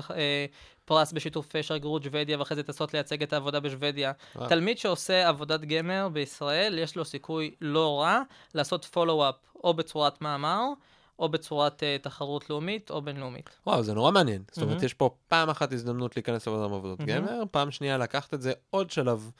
פרס 0.84 1.12
בשיתוף 1.12 1.52
שגרירות 1.62 2.02
שוודיה, 2.02 2.38
ואחרי 2.38 2.56
זה 2.56 2.62
טסות 2.62 2.94
לייצג 2.94 3.22
את 3.22 3.32
העבודה 3.32 3.60
בשוודיה. 3.60 4.12
וואו. 4.36 4.48
תלמיד 4.48 4.78
שעושה 4.78 5.28
עבודת 5.28 5.60
גמר 5.60 6.08
בישראל, 6.12 6.78
יש 6.78 6.96
לו 6.96 7.04
סיכוי 7.04 7.54
לא 7.60 8.00
רע 8.00 8.22
לעשות 8.54 8.84
פולו-אפ 8.84 9.34
או 9.64 9.74
בצורת 9.74 10.22
מאמר, 10.22 10.64
או 11.20 11.28
בצורת 11.28 11.82
אה, 11.82 11.96
תחרות 12.02 12.50
לאומית 12.50 12.90
או 12.90 13.02
בינלאומית. 13.02 13.50
וואו, 13.66 13.82
זה 13.82 13.94
נורא 13.94 14.10
מעניין. 14.10 14.42
זאת 14.52 14.62
אומרת. 14.62 14.82
יש 14.82 14.94
פה 14.94 15.10
פעם 15.28 15.50
אחת 15.50 15.72
הזדמנות 15.72 16.16
להיכנס 16.16 16.48
מעבודות 16.48 17.00
מהמם. 17.00 17.26
גמר, 17.26 17.42
פעם 17.50 17.70
שנייה 17.70 17.98
לקחת 17.98 18.34
את 18.34 18.42
זה 18.42 18.52
עוד 18.70 18.90
שלב 18.90 19.30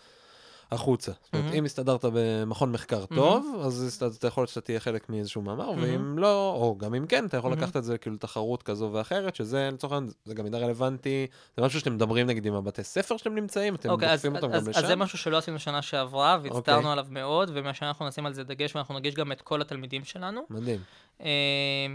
החוצה. 0.73 1.12
זאת 1.23 1.35
אומרת. 1.35 1.55
אם 1.55 1.64
הסתדרת 1.64 2.05
במכון 2.12 2.73
מחקר 2.73 3.07
טוב, 3.07 3.62
אז 3.64 4.03
אתה 4.18 4.27
יכול 4.27 4.43
להיות 4.43 4.49
שאתה 4.49 4.61
תהיה 4.61 4.81
חלק 4.81 5.09
מאיזשהו 5.09 5.43
מאמר, 5.43 5.71
ואם 5.81 6.18
לא, 6.18 6.55
או 6.57 6.79
גם 6.79 6.95
אם 6.95 7.07
כן, 7.07 7.27
אתה 7.27 7.37
יכול. 7.37 7.53
לקחת 7.53 7.77
את 7.77 7.85
זה 7.85 7.99
כאילו 7.99 8.16
לתחרות 8.16 8.62
כזו 8.62 8.91
ואחרת, 8.93 9.35
שזה 9.37 9.71
לצורך 9.73 9.93
העניין, 9.93 10.12
זה 10.25 10.35
גם 10.35 10.45
מידע 10.45 10.59
רלוונטי, 10.59 11.27
זה 11.57 11.62
משהו 11.62 11.81
שאתם 11.81 11.95
מדברים 11.95 12.27
נגיד 12.27 12.47
עם 12.47 12.55
הבתי 12.55 12.85
ספר 12.85 13.16
שאתם 13.16 13.35
נמצאים, 13.35 13.75
אתם 13.75 13.91
אוקיי, 13.91 14.09
דוחפים 14.09 14.37
אותם 14.37 14.53
אז, 14.53 14.64
גם 14.64 14.68
אז 14.68 14.75
זה 14.75 14.83
לשם. 14.83 14.99
משהו 14.99 15.18
שלא 15.18 15.37
עשינו 15.37 15.59
שנה 15.59 15.83
שעברה, 15.83 16.39
והצטערנו 16.43 16.79
אוקיי. 16.79 16.93
עליו 16.93 17.07
מאוד, 17.11 17.51
ומהשנה 17.55 17.89
אנחנו 17.89 18.09
נשים 18.09 18.27
על 18.27 18.35
זה 18.35 18.45
דגש, 18.45 18.77
ואנחנו 18.77 18.95
נגיש 18.95 19.14
גם 19.14 19.33
את 19.33 19.41
כל 19.41 19.61
התלמידים 19.61 20.05
שלנו. 20.05 20.41
מדהים, 20.51 20.81
אה, 21.21 21.27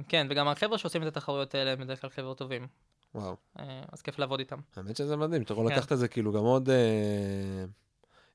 כן, 0.07 0.27
וגם 0.29 0.47
החבר'ה 0.47 0.77
שעושים 0.77 1.01
את 1.01 1.07
התחרויות 1.07 1.55
האלה 1.55 1.71
הם 1.71 1.79
בדרך 1.79 2.01
כלל 2.01 2.09
חבר'ה 2.09 2.35
טובים, 2.35 2.67
וואו. 3.15 3.35
אה, 3.59 3.81
אז 3.91 4.01
כיף 4.01 4.19
לעבוד 4.19 4.39
איתם. 4.39 4.57
האמת 4.75 4.97
שזה 4.97 5.15
מדהים, 5.15 5.41
אתה 5.41 5.53
יכול 5.53 5.69
כן. 5.69 5.75
לקחת 5.75 5.91
את 5.91 5.97
זה 5.97 6.07
כאילו 6.07 6.31
גם 6.31 6.43
עוד... 6.43 6.69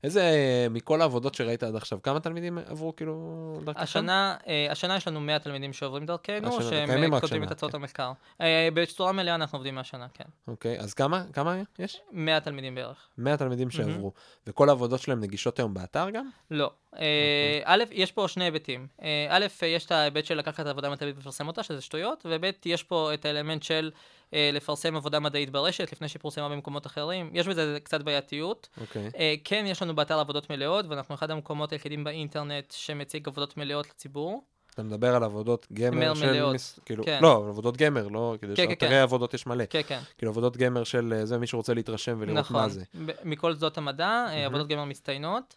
איזה, 0.03 0.21
מכל 0.69 1.01
העבודות 1.01 1.35
שראית 1.35 1.63
עד 1.63 1.75
עכשיו, 1.75 2.01
כמה 2.01 2.19
תלמידים 2.19 2.57
עברו 2.57 2.95
כאילו 2.95 3.59
דרככם? 3.65 3.83
השנה, 3.83 4.35
אה, 4.47 4.67
השנה 4.71 4.95
יש 4.95 5.07
לנו 5.07 5.21
100 5.21 5.39
תלמידים 5.39 5.73
שעוברים 5.73 6.05
דרכנו, 6.05 6.61
שהם 6.61 7.19
כותבים 7.19 7.43
את 7.43 7.51
הצעות 7.51 7.71
כן. 7.71 7.77
המחקר. 7.77 8.11
אה, 8.41 8.69
בצורה 8.73 9.11
מלאה 9.11 9.35
אנחנו 9.35 9.57
עובדים 9.57 9.75
מהשנה, 9.75 10.07
כן. 10.13 10.23
אוקיי, 10.47 10.79
אז 10.79 10.93
כמה, 10.93 11.23
כמה 11.33 11.57
יש? 11.79 12.01
100 12.11 12.39
תלמידים 12.39 12.75
בערך. 12.75 13.07
100 13.17 13.37
תלמידים 13.37 13.69
שעברו. 13.69 14.11
וכל 14.47 14.69
העבודות 14.69 14.99
שלהם 14.99 15.19
נגישות 15.19 15.59
היום 15.59 15.73
באתר 15.73 16.09
גם? 16.09 16.29
לא. 16.51 16.71
אוקיי. 16.93 17.05
אה, 17.05 17.61
א', 17.63 17.83
יש 17.91 18.11
פה 18.11 18.27
שני 18.27 18.43
היבטים. 18.43 18.87
א', 19.29 19.45
יש 19.65 19.85
את 19.85 19.91
ההיבט 19.91 20.25
של 20.25 20.37
לקחת 20.37 20.65
עבודה 20.65 20.89
מדעית 20.89 21.15
ולפרסם 21.15 21.47
אותה, 21.47 21.63
שזה 21.63 21.81
שטויות, 21.81 22.25
וב', 22.29 22.45
יש 22.65 22.83
פה 22.83 23.13
את 23.13 23.25
האלמנט 23.25 23.63
של 23.63 23.91
לפרסם 24.33 24.95
עבודה 24.95 25.19
מדעית 25.19 25.49
ברשת, 25.49 25.91
לפני 25.91 26.07
שהיא 26.07 26.19
פורסמה 26.21 26.49
במקומות 26.49 26.85
אחרים. 26.85 27.29
יש 27.33 27.47
בזה 27.47 27.77
קצת 27.83 28.01
בעייתיות. 28.01 28.69
אוקיי. 28.81 29.09
אה, 29.17 29.35
כן, 29.43 29.65
יש 29.67 29.81
לנו 29.81 29.95
באתר 29.95 30.19
עבודות 30.19 30.49
מלאות, 30.49 30.85
ואנחנו 30.89 31.15
אחד 31.15 31.31
המקומות 31.31 31.71
היחידים 31.71 32.03
באינטרנט 32.03 32.71
שמציג 32.71 33.27
עבודות 33.27 33.57
מלאות 33.57 33.89
לציבור. 33.89 34.43
אתה 34.73 34.83
מדבר 34.83 35.15
על 35.15 35.23
עבודות 35.23 35.67
גמר 35.73 36.13
של... 36.13 36.31
מלאות. 36.31 36.55
מס- 36.55 36.79
כאילו, 36.85 37.05
כן. 37.05 37.19
לא, 37.21 37.45
עבודות 37.49 37.77
גמר, 37.77 38.07
לא, 38.07 38.35
כאילו, 38.39 38.55
כן, 38.55 38.65
כן, 38.67 38.71
אתרי 38.71 38.89
כן. 38.89 38.95
עבודות 38.95 39.33
יש 39.33 39.47
מלא. 39.47 39.63
כן, 39.69 39.81
כן. 39.87 39.99
כאילו, 40.17 40.31
עבודות 40.31 40.57
גמר 40.57 40.83
של 40.83 41.13
אה, 41.17 41.25
זה, 41.25 41.37
מי 41.37 41.47
שרוצה 41.47 41.73
להתרשם 41.73 42.15
ולראות 42.19 42.39
נכון. 42.39 42.61
מה 42.61 42.69
זה. 42.69 42.83
מכל 43.23 43.53
שדות 43.55 43.77
המדע, 43.77 44.05
אה, 44.07 44.25
מהמם. 44.35 44.45
עבודות 44.45 44.67
גמר 44.67 44.85
מצטיינות. 44.85 45.55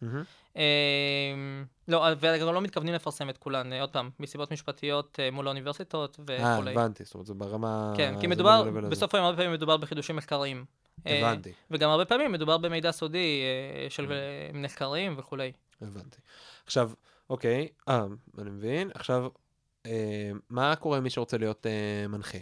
אה, 0.57 0.63
לא, 1.89 2.07
וגם 2.21 2.55
לא 2.55 2.61
מתכוונים 2.61 2.95
לפרסם 2.95 3.31
את 3.31 3.39
כולן, 3.39 3.73
אה, 3.73 3.81
עוד 3.81 3.91
פעם, 3.91 4.11
מסיבות 4.21 4.53
משפטיות 4.53 5.21
אה, 5.23 5.31
מול 5.31 5.47
האוניברסיטות 5.47 6.19
אה, 6.31 6.55
וכולי. 6.57 6.71
הבנתי, 6.73 7.05
זאת 7.05 7.15
אומרת, 7.15 7.27
זה 7.27 7.35
ברמה... 7.35 7.93
כן, 7.97 8.15
כי 8.21 8.27
מדובר. 8.27 8.71
בסוף 8.91 9.15
היום 9.15 9.25
הרבה 9.27 9.37
פעמים 9.37 9.53
מדובר 9.53 9.77
בחידושים 9.77 10.17
מחקריים. 10.17 10.65
אה, 11.07 11.19
הבנתי, 11.19 11.53
וגם 11.71 11.91
הרבה 11.91 12.05
פעמים 12.05 12.33
מדובר 12.33 12.59
במידע 12.59 12.93
סודי 12.93 13.43
אה, 13.85 13.91
של. 13.91 14.13
אה, 14.13 14.51
נחקרים 14.55 15.15
וכולי. 15.19 15.53
הבנתי. 15.83 16.19
עכשיו, 16.67 16.91
אוקיי, 17.31 17.69
אה, 17.89 18.05
אני 18.39 18.51
מבין. 18.51 18.91
עכשיו, 18.95 19.29
אה, 19.87 20.31
מה 20.51 20.77
קורה 20.77 20.97
עם 20.97 21.05
מי 21.05 21.11
שרוצה 21.11 21.39
להיות 21.39 21.67
אה, 21.67 22.09
מנחה? 22.09 22.39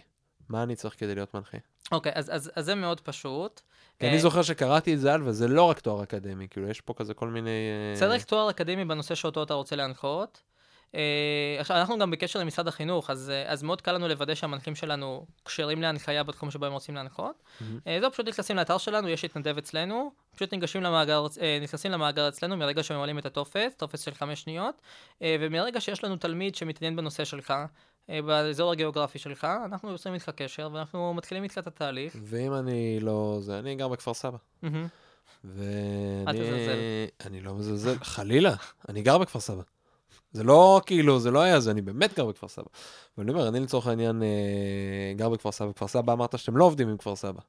מה 0.49 0.63
אני 0.63 0.77
צריך 0.77 0.95
כדי 0.99 1.15
להיות 1.15 1.35
מנחה? 1.35 1.59
אוקיי, 1.93 2.13
אז, 2.15 2.31
אז, 2.35 2.51
אז 2.57 2.65
זה 2.65 2.75
מאוד 2.75 3.01
פשוט. 3.01 3.61
כי 3.99 4.07
אה, 4.07 4.11
אני 4.11 4.21
זוכר 4.21 4.43
שקראתי 4.43 4.95
את 4.95 5.01
זה 5.01 5.15
על, 5.15 5.23
וזה 5.29 5.49
לא 5.49 5.63
רק 5.63 5.81
תואר 5.81 6.03
אקדמי, 6.03 6.49
כאילו, 6.51 6.69
יש 6.69 6.81
פה 6.81 6.95
כזה 6.95 7.15
כל 7.15 7.29
מיני... 7.29 7.51
אה, 7.51 7.99
צריך 7.99 8.25
תואר 8.25 8.51
אקדמי 8.51 8.85
בנושא 8.85 9.15
שאותו 9.15 9.43
אתה 9.43 9.55
רוצה 9.55 9.77
להנחות. 9.77 10.43
Uh, 10.93 10.95
עכשיו, 11.59 11.77
אנחנו 11.77 11.99
גם 11.99 12.11
בקשר 12.11 12.41
עם 12.41 12.47
משרד 12.47 12.69
החינוך, 12.69 13.11
אז, 13.11 13.33
uh, 13.47 13.51
אז 13.51 13.63
מאוד 13.63 13.81
קל 13.81 13.93
לנו 13.93 14.09
לוודא 14.09 14.35
שהמנחים 14.35 14.75
שלנו 14.75 15.27
כשרים 15.45 15.83
להנחיה 15.83 16.23
בתחום 16.23 16.51
שבו 16.51 16.67
הם 16.67 16.73
רוצים 16.73 16.95
להנחות. 16.95 17.43
Uh, 17.61 17.63
זהו, 18.01 18.13
פשוט 18.13 18.29
נכנסים 18.29 18.57
לאתר 18.57 18.79
שלנו, 18.79 19.09
יש 19.09 19.25
התנדב 19.25 19.59
אצלנו, 19.59 20.13
פשוט 20.35 20.53
ניגשים 20.53 20.83
למאגר, 20.83 21.27
נכנסים 21.63 21.93
למאגר 21.93 22.29
אצלנו 22.29 22.57
מרגע 22.57 22.83
שממלאים 22.83 23.19
את 23.19 23.27
הטופס, 23.27 23.75
טופס 23.77 24.01
של 24.01 24.15
חמש 24.15 24.43
שניות, 24.43 24.83
ומרגע 25.21 25.81
שיש 25.81 26.05
לנו 26.05 26.17
תלמיד 26.17 26.55
שמתעניין 26.55 26.97
בנושא 26.97 27.25
שלך, 27.25 27.55
באזור 28.09 28.73
הגיאוגרפי 28.73 29.19
שלך, 29.19 29.47
אנחנו 29.65 29.91
יוצרים 29.91 30.15
איתך 30.15 30.31
קשר, 30.37 30.69
ואנחנו 30.73 31.15
מתחילים 31.15 31.43
איתך 31.43 31.59
את 31.59 31.67
התהליך. 31.67 32.17
ואם 32.23 32.55
אני 32.55 33.01
לא... 33.01 33.39
זה, 33.41 33.59
אני 33.59 33.75
גר 33.75 33.89
בכפר 33.89 34.15
סבא. 34.15 34.37
מהמם. 34.63 34.87
ואני... 35.45 36.25
אל 36.29 36.33
תזלזל. 36.33 36.79
אני 37.27 37.41
לא 37.41 37.55
מזלזל, 37.55 37.99
חלילה, 38.03 38.55
אני 38.89 39.03
גר 39.03 39.19
בכפר 39.19 39.41
סבא. 39.41 39.63
זה 40.33 40.45
לא 40.45 40.81
כאילו, 40.87 41.21
זה 41.21 41.31
לא 41.31 41.41
היה 41.41 41.61
זה, 41.61 41.71
אני 41.71 41.83
באמת 41.83 42.15
גר 42.19 42.25
בכפר 42.27 42.49
סבא. 42.49 42.65
אבל 43.17 43.25
אני 43.25 43.33
אומר, 43.33 43.49
אני 43.49 43.61
לצורך 43.61 43.87
העניין 43.87 44.23
אה, 44.23 44.29
גר 45.17 45.29
בכפר 45.29 45.53
סבא. 45.53 45.69
בכפר 45.69 45.87
סבא 45.89 46.13
אמרת 46.13 46.39
שאתם 46.39 46.57
לא 46.57 46.65
עובדים 46.65 46.89
עם 46.89 46.97
כפר 46.97 47.17
סבא. 47.17 47.41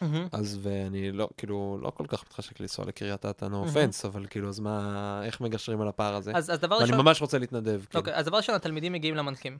מהמם. 0.00 0.28
אז 0.32 0.58
ואני 0.62 1.12
לא, 1.12 1.28
כאילו, 1.36 1.78
לא 1.82 1.90
כל 1.90 2.04
כך 2.08 2.22
מתחשק 2.26 2.60
לנסוע 2.60 2.84
לקריית 2.84 3.26
אתא, 3.26 3.44
no 3.44 3.48
מהמם. 3.48 3.66
offense, 3.68 4.06
אבל 4.06 4.26
כאילו, 4.30 4.48
אז 4.48 4.60
מה, 4.60 5.20
איך 5.24 5.40
מגשרים 5.40 5.80
על 5.80 5.88
הפער 5.88 6.14
הזה? 6.14 6.32
אז, 6.34 6.50
אז 6.50 6.58
דבר 6.60 6.74
ואני 6.74 6.84
ראשון, 6.90 6.98
ממש 7.04 7.20
רוצה 7.22 7.38
להתנדב, 7.38 7.80
כאילו. 7.90 8.00
אוקיי, 8.00 8.14
אז 8.14 8.26
דבר 8.26 8.36
ראשון, 8.36 8.54
התלמידים 8.54 8.92
מגיעים 8.92 9.14
למנחים. 9.16 9.58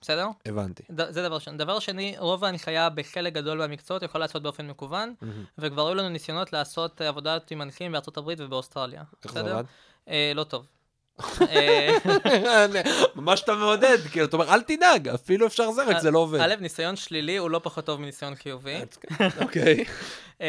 בסדר? 0.00 0.26
הבנתי. 0.46 0.82
ד- 0.90 1.10
זה 1.10 1.22
דבר 1.22 1.34
ראשון. 1.34 1.56
דבר 1.56 1.78
שני, 1.78 2.14
רוב 2.18 2.44
ההנחיה 2.44 2.90
בחלק 2.90 3.32
גדול 3.32 3.58
מהמקצועות 3.58 4.02
יכול 4.02 4.20
לעשות 4.20 4.42
באופן 4.42 4.66
מקוון, 4.68 5.14
מהמם. 5.22 5.44
וכבר 5.58 5.86
היו 5.86 5.94
לנו 5.94 6.08
ניסיונות 6.08 6.52
לעשות 6.52 7.02
אה, 7.02 7.08
עבודת 7.08 7.50
עם 7.50 7.58
מנחים 7.58 7.92
בארצות 7.92 8.16
הברית 8.16 8.40
ובאוסטרליה. 8.40 9.02
איך 9.24 9.32
זה? 9.32 9.40
עבד? 9.40 9.64
אה, 10.08 10.32
לא 10.34 10.44
טוב. 10.44 10.66
אה, 11.48 11.96
ממש 13.16 13.42
אתה 13.42 13.54
מעודד, 13.54 13.98
כאילו, 14.10 14.26
אתה 14.26 14.36
אומר, 14.36 14.54
אל 14.54 14.60
תדאג, 14.62 15.08
אפילו 15.08 15.46
אפשר 15.46 15.70
זה, 15.70 15.84
רק 15.84 15.98
זה 15.98 16.10
לא 16.10 16.18
עובד. 16.18 16.40
א', 16.40 16.54
ניסיון 16.60 16.96
שלילי 16.96 17.36
הוא 17.36 17.50
לא 17.50 17.60
פחות 17.62 17.84
טוב 17.84 18.00
מניסיון 18.00 18.34
חיובי, 18.34 18.76
אוקיי. 19.40 19.84
אה, 20.40 20.46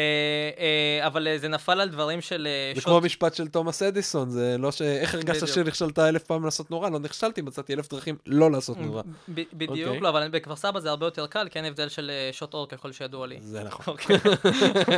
אה, 0.58 1.06
אבל 1.06 1.28
אה, 1.28 1.38
זה 1.38 1.48
נפל 1.48 1.80
על 1.80 1.88
דברים 1.88 2.20
של 2.20 2.48
זה 2.74 2.80
שוט- 2.80 2.84
כמו 2.84 2.96
המשפט 2.96 3.34
של 3.34 3.48
תומאס 3.48 3.82
אדיסון, 3.82 4.30
זה 4.30 4.56
לא 4.58 4.72
ש... 4.72 4.82
איך 4.82 5.14
הרגשת. 5.14 5.48
שנכשלת 5.48 5.98
אלף 5.98 6.22
פעם 6.24 6.44
לעשות 6.44 6.70
נורא? 6.70 6.90
לא 6.90 6.98
נכשלתי, 6.98 7.42
מצאתי 7.42 7.74
אלף 7.74 7.90
דרכים 7.90 8.16
לא 8.26 8.50
לעשות 8.50 8.78
נורא. 8.78 9.02
בדיוק, 9.28 9.70
אוקיי. 9.88 10.00
לא, 10.00 10.08
אבל 10.08 10.28
בכפר 10.28 10.56
סבא 10.56 10.80
זה 10.80 10.90
הרבה 10.90 11.06
יותר 11.06 11.26
קל, 11.26 11.48
כי 11.48 11.58
אין 11.58 11.64
הבדל 11.64 11.88
של 11.88 12.10
שעות 12.32 12.54
אור 12.54 12.68
ככל 12.68 12.92
שידוע 12.92 13.26
לי. 13.26 13.36
זה 13.40 13.64
נכון. 13.64 13.94
אוקיי. 13.94 14.16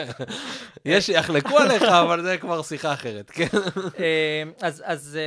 יש 0.84 1.07
שיחלקו 1.07 1.59
עליך, 1.59 1.82
אבל 2.03 2.22
זה 2.22 2.38
כבר 2.38 2.62
שיחה 2.62 2.92
אחרת, 2.92 3.30
כן? 3.30 3.47
אז, 4.61 4.82
אז, 4.86 5.18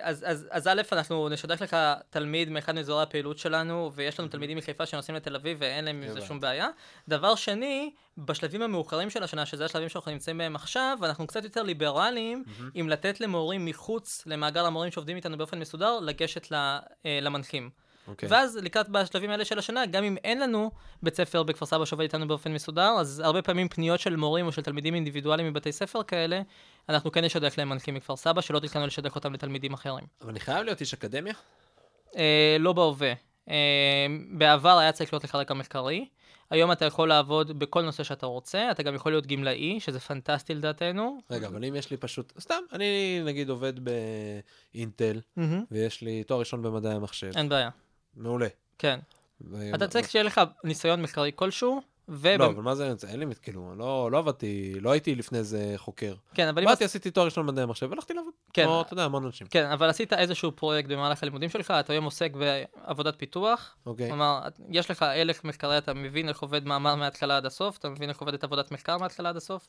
אז, 0.00 0.24
אז, 0.28 0.46
אז 0.50 0.68
א', 0.68 0.82
אנחנו 0.92 1.28
נשדך 1.28 1.62
לך 1.62 1.76
תלמיד 2.10 2.50
מאחד 2.50 2.74
מאזורי 2.74 3.02
הפעילות 3.02 3.38
שלנו, 3.38 3.90
ויש 3.94 4.20
לנו 4.20 4.28
תלמידים 4.28 4.58
מחיפה 4.58 4.86
שנוסעים 4.86 5.16
לתל 5.16 5.34
אביב 5.36 5.56
ואין 5.60 5.84
להם 5.84 6.02
עם 6.02 6.12
זה. 6.12 6.20
שום 6.20 6.40
בעיה. 6.40 6.68
דבר 7.08 7.34
שני, 7.34 7.90
בשלבים 8.18 8.62
המאוחרים 8.62 9.10
של 9.10 9.22
השנה, 9.22 9.46
שזה 9.46 9.64
השלבים 9.64 9.88
שאנחנו 9.88 10.12
נמצאים 10.12 10.38
בהם 10.38 10.56
עכשיו, 10.56 10.98
אנחנו 11.02 11.26
קצת 11.26 11.44
יותר 11.44 11.62
ליברליים, 11.62 12.44
עם 12.74 12.88
לתת 12.88 13.20
למורים 13.20 13.64
מחוץ 13.64 14.22
למעגל 14.26 14.64
המורים 14.64 14.90
שעובדים 14.90 15.16
איתנו 15.16 15.38
באופן 15.38 15.58
מסודר, 15.58 16.00
לגשת 16.00 16.50
ל, 16.50 16.54
אה, 16.54 17.18
למנחים. 17.22 17.70
אוקיי. 18.08 18.28
ואז 18.28 18.56
לקראת 18.56 18.88
בשלבים 18.88 19.30
האלה 19.30 19.44
של 19.44 19.58
השנה, 19.58 19.86
גם 19.86 20.04
אם 20.04 20.16
אין 20.24 20.40
לנו 20.40 20.70
בית 21.02 21.16
ספר 21.16 21.42
בכפר 21.42 21.66
סבא 21.66 21.84
שעובד 21.84 22.02
איתנו 22.02 22.28
באופן 22.28 22.52
מסודר, 22.52 22.90
אז 23.00 23.22
הרבה 23.24 23.42
פעמים 23.42 23.68
פניות 23.68 24.00
של 24.00 24.16
מורים 24.16 24.46
או 24.46 24.52
של 24.52 24.62
תלמידים 24.62 24.94
אינדיבידואליים 24.94 25.48
מבתי 25.48 25.72
ספר 25.72 26.02
כאלה, 26.02 26.40
אנחנו 26.88 27.12
כן 27.12 27.24
נשדך 27.24 27.58
להם 27.58 27.68
מנחים 27.68 27.94
מכפר 27.94 28.16
סבא, 28.16 28.40
שלא 28.40 28.58
תתכנו 28.58 28.86
לשדך 28.86 29.14
אותם 29.14 29.32
לתלמידים 29.32 29.72
אחרים. 29.72 30.04
אבל 30.20 30.30
אני 30.30 30.40
חייב 30.40 30.64
להיות 30.64 30.80
איש 30.80 30.94
אקדמיה? 30.94 31.34
אה, 32.16 32.56
לא 32.60 32.72
בהווה. 32.72 33.12
אה, 33.48 34.06
בעבר 34.30 34.78
היה 34.78 34.92
צריך 34.92 35.12
להיות 35.12 35.24
לך 35.24 35.34
רקע 35.34 35.54
מחקרי, 35.54 36.06
היום 36.52 36.72
אתה 36.72 36.84
יכול 36.84 37.08
לעבוד 37.08 37.58
בכל 37.58 37.82
נושא 37.82 38.02
שאתה 38.02 38.26
רוצה, 38.26 38.70
אתה 38.70 38.82
גם 38.82 38.94
יכול 38.94 39.12
להיות 39.12 39.26
גמלאי, 39.26 39.80
שזה 39.80 40.00
פנטסטי 40.00 40.54
לדעתנו. 40.54 41.18
רגע, 41.30 41.46
אבל 41.46 41.64
אם 41.64 41.76
יש 41.76 41.90
לי 41.90 41.96
פשוט, 41.96 42.32
סתם, 42.40 42.54
אני 42.72 43.20
נגיד 43.24 43.48
עובד 43.48 43.72
באינטל. 44.74 45.20
ויש 45.70 46.02
לי 46.02 46.24
תואר 46.24 46.40
ראשון 46.40 46.62
במדעי 46.62 46.94
המחשב. 46.94 47.30
אין 47.36 47.48
בעיה, 47.48 47.70
מעולה. 48.16 48.48
כן. 48.78 49.00
אתה 49.74 49.88
צריך 49.88 50.10
שיהיה 50.10 50.22
לך 50.22 50.40
ניסיון 50.64 51.02
מחקרי 51.02 51.30
כלשהו, 51.34 51.80
וב... 52.08 52.26
לא, 52.26 52.46
אבל 52.46 52.62
מה 52.62 52.74
זה, 52.74 52.94
אין 53.08 53.20
לי, 53.20 53.26
כאילו, 53.42 53.74
לא 53.76 54.08
לא 54.12 54.18
עבדתי, 54.18 54.74
לא 54.80 54.90
הייתי 54.90 55.14
לפני 55.14 55.38
איזה 55.38 55.74
חוקר. 55.76 56.14
כן, 56.34 56.48
אבל. 56.48 56.64
באתי, 56.64 56.84
עשיתי 56.84 57.10
תואר 57.10 57.24
ראשון 57.24 57.46
במדעי 57.46 57.62
המחשב, 57.62 57.86
והלכתי 57.90 58.14
לעבוד. 58.14 58.32
כן. 58.52 58.64
כמו, 58.64 58.80
אתה 58.80 58.92
יודע, 58.92 59.04
המון 59.04 59.24
אנשים. 59.24 59.46
כן, 59.46 59.66
אבל 59.66 59.88
עשית 59.88 60.12
איזשהו 60.12 60.52
פרויקט 60.52 60.88
במהלך 60.88 61.22
הלימודים 61.22 61.48
שלך, 61.48 61.70
אתה 61.70 61.92
היום 61.92 62.04
עוסק 62.04 62.32
בעבודת 62.32 63.18
פיתוח, 63.18 63.76
אוקיי. 63.86 64.08
כלומר, 64.08 64.40
יש 64.68 64.90
לך 64.90 65.02
הלך 65.02 65.44
מחקרי, 65.44 65.78
אתה 65.78 65.94
מבין 65.94 66.28
איך 66.28 66.42
עובד 66.42 66.66
מאמר 66.66 66.94
מההתחלה 66.94 67.36
עד 67.36 67.46
הסוף, 67.46 67.78
אתה 67.78 67.88
מבין 67.88 68.08
איך 68.08 68.20
עובדת 68.20 68.44
עבודת 68.44 68.70
מחקר 68.70 68.98
מההתחלה 68.98 69.28
עד 69.28 69.36
הסוף, 69.36 69.68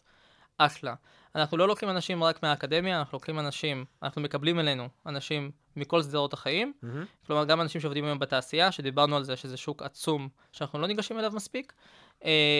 אחלה. 0.57 0.93
אנחנו 1.35 1.57
לא 1.57 1.67
לוקחים 1.67 1.89
אנשים 1.89 2.23
רק 2.23 2.43
מהאקדמיה, 2.43 2.99
אנחנו 2.99 3.15
לוקחים 3.15 3.39
אנשים, 3.39 3.85
אנחנו 4.03 4.21
מקבלים 4.21 4.59
אלינו 4.59 4.89
אנשים 5.05 5.51
מכל 5.75 6.01
שדרות 6.01 6.33
החיים, 6.33 6.73
מהמם. 6.81 7.05
כלומר, 7.27 7.45
גם 7.45 7.61
אנשים 7.61 7.81
שעובדים 7.81 8.05
היום 8.05 8.19
בתעשייה, 8.19 8.71
שדיברנו 8.71 9.15
על 9.15 9.23
זה 9.23 9.35
שזה 9.35 9.57
שוק 9.57 9.81
עצום 9.81 10.29
שאנחנו 10.51 10.79
לא 10.79 10.87
ניגשים 10.87 11.19
אליו 11.19 11.31
מספיק, 11.35 11.73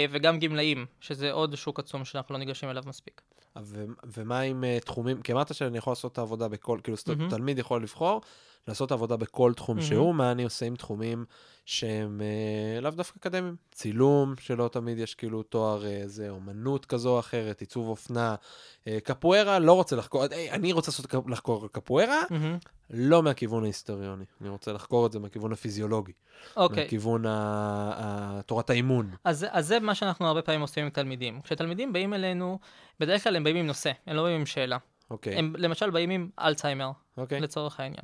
וגם 0.09 0.39
גמלאים, 0.39 0.85
שזה 0.99 1.31
עוד 1.31 1.55
שוק 1.55 1.79
עצום 1.79 2.05
שאנחנו 2.05 2.33
לא 2.33 2.39
ניגשים 2.39 2.69
אליו 2.69 2.83
מספיק. 2.87 3.21
ו- 3.61 3.85
ומה 4.03 4.39
עם 4.39 4.63
אה, 4.63 4.77
תחומים, 4.79 5.21
כי 5.21 5.33
אמרת 5.33 5.55
שאני 5.55 5.77
יכול 5.77 5.91
לעשות 5.91 6.11
את 6.11 6.17
העבודה 6.17 6.47
בכל, 6.47 6.79
כאילו 6.83 6.97
מהמם. 7.07 7.29
תלמיד 7.29 7.59
יכול 7.59 7.83
לבחור 7.83 8.21
לעשות 8.67 8.91
עבודה 8.91 9.17
בכל 9.17 9.53
תחום 9.55 9.77
מהמם. 9.77 9.87
שהוא, 9.89 10.15
מה 10.15 10.31
אני 10.31 10.43
עושה 10.43 10.65
עם 10.65 10.75
תחומים 10.75 11.25
שהם 11.65 12.21
אה, 12.21 12.81
לאו 12.81 12.91
דווקא 12.91 13.19
אקדמיים. 13.19 13.55
צילום, 13.71 14.33
שלא 14.39 14.69
תמיד 14.71 14.97
יש 14.97 15.15
כאילו 15.15 15.43
תואר 15.43 15.85
אה, 15.85 16.01
זה, 16.05 16.29
אומנות 16.29 16.85
כזו 16.85 17.09
או 17.09 17.19
אחרת, 17.19 17.59
עיצוב 17.59 17.87
אופנה, 17.87 18.35
אה, 18.87 18.97
קפוארה, 19.03 19.59
לא 19.59 19.73
רוצה 19.73 19.95
לחקור, 19.95 20.25
אה, 20.25 20.53
אני 20.53 20.73
רוצה 20.73 20.91
לעשות 20.91 21.13
לחקור 21.29 21.67
קפוארה, 21.71 22.21
מהמם. 22.29 22.57
לא 22.89 23.23
מהכיוון 23.23 23.63
ההיסטוריוני, 23.63 24.25
אני 24.41 24.49
רוצה 24.49 24.73
לחקור 24.73 25.05
את 25.05 25.11
זה 25.11 25.19
מהכיוון 25.19 25.51
הפיזיולוגי, 25.51 26.11
אוקיי. 26.57 26.83
מהכיוון 26.83 27.25
ה- 27.25 27.31
ה- 27.95 28.41
תורת 28.41 28.69
האימון. 28.69 29.09
אז, 29.23 29.45
אז 29.51 29.67
זה 29.67 29.79
מה 29.79 29.95
שאנחנו 29.95 30.27
הרבה 30.27 30.41
פעמים 30.41 30.61
עושים 30.61 30.83
עם 30.83 30.89
תלמידים. 30.89 31.41
כשתלמידים 31.41 31.93
באים 31.93 32.13
אלינו, 32.13 32.59
בדרך 32.99 33.23
כלל 33.23 33.35
הם 33.35 33.43
באים 33.43 33.55
עם 33.55 33.67
נושא, 33.67 33.91
הם 34.07 34.15
לא 34.15 34.23
באים 34.23 34.39
עם 34.39 34.45
שאלה. 34.45 34.77
אוקיי, 35.11 35.35
הם 35.35 35.53
למשל 35.57 35.89
באים 35.89 36.09
עם 36.09 36.29
אלצהיימר, 36.39 36.91
אוקיי. 37.17 37.39
לצורך 37.39 37.79
העניין. 37.79 38.03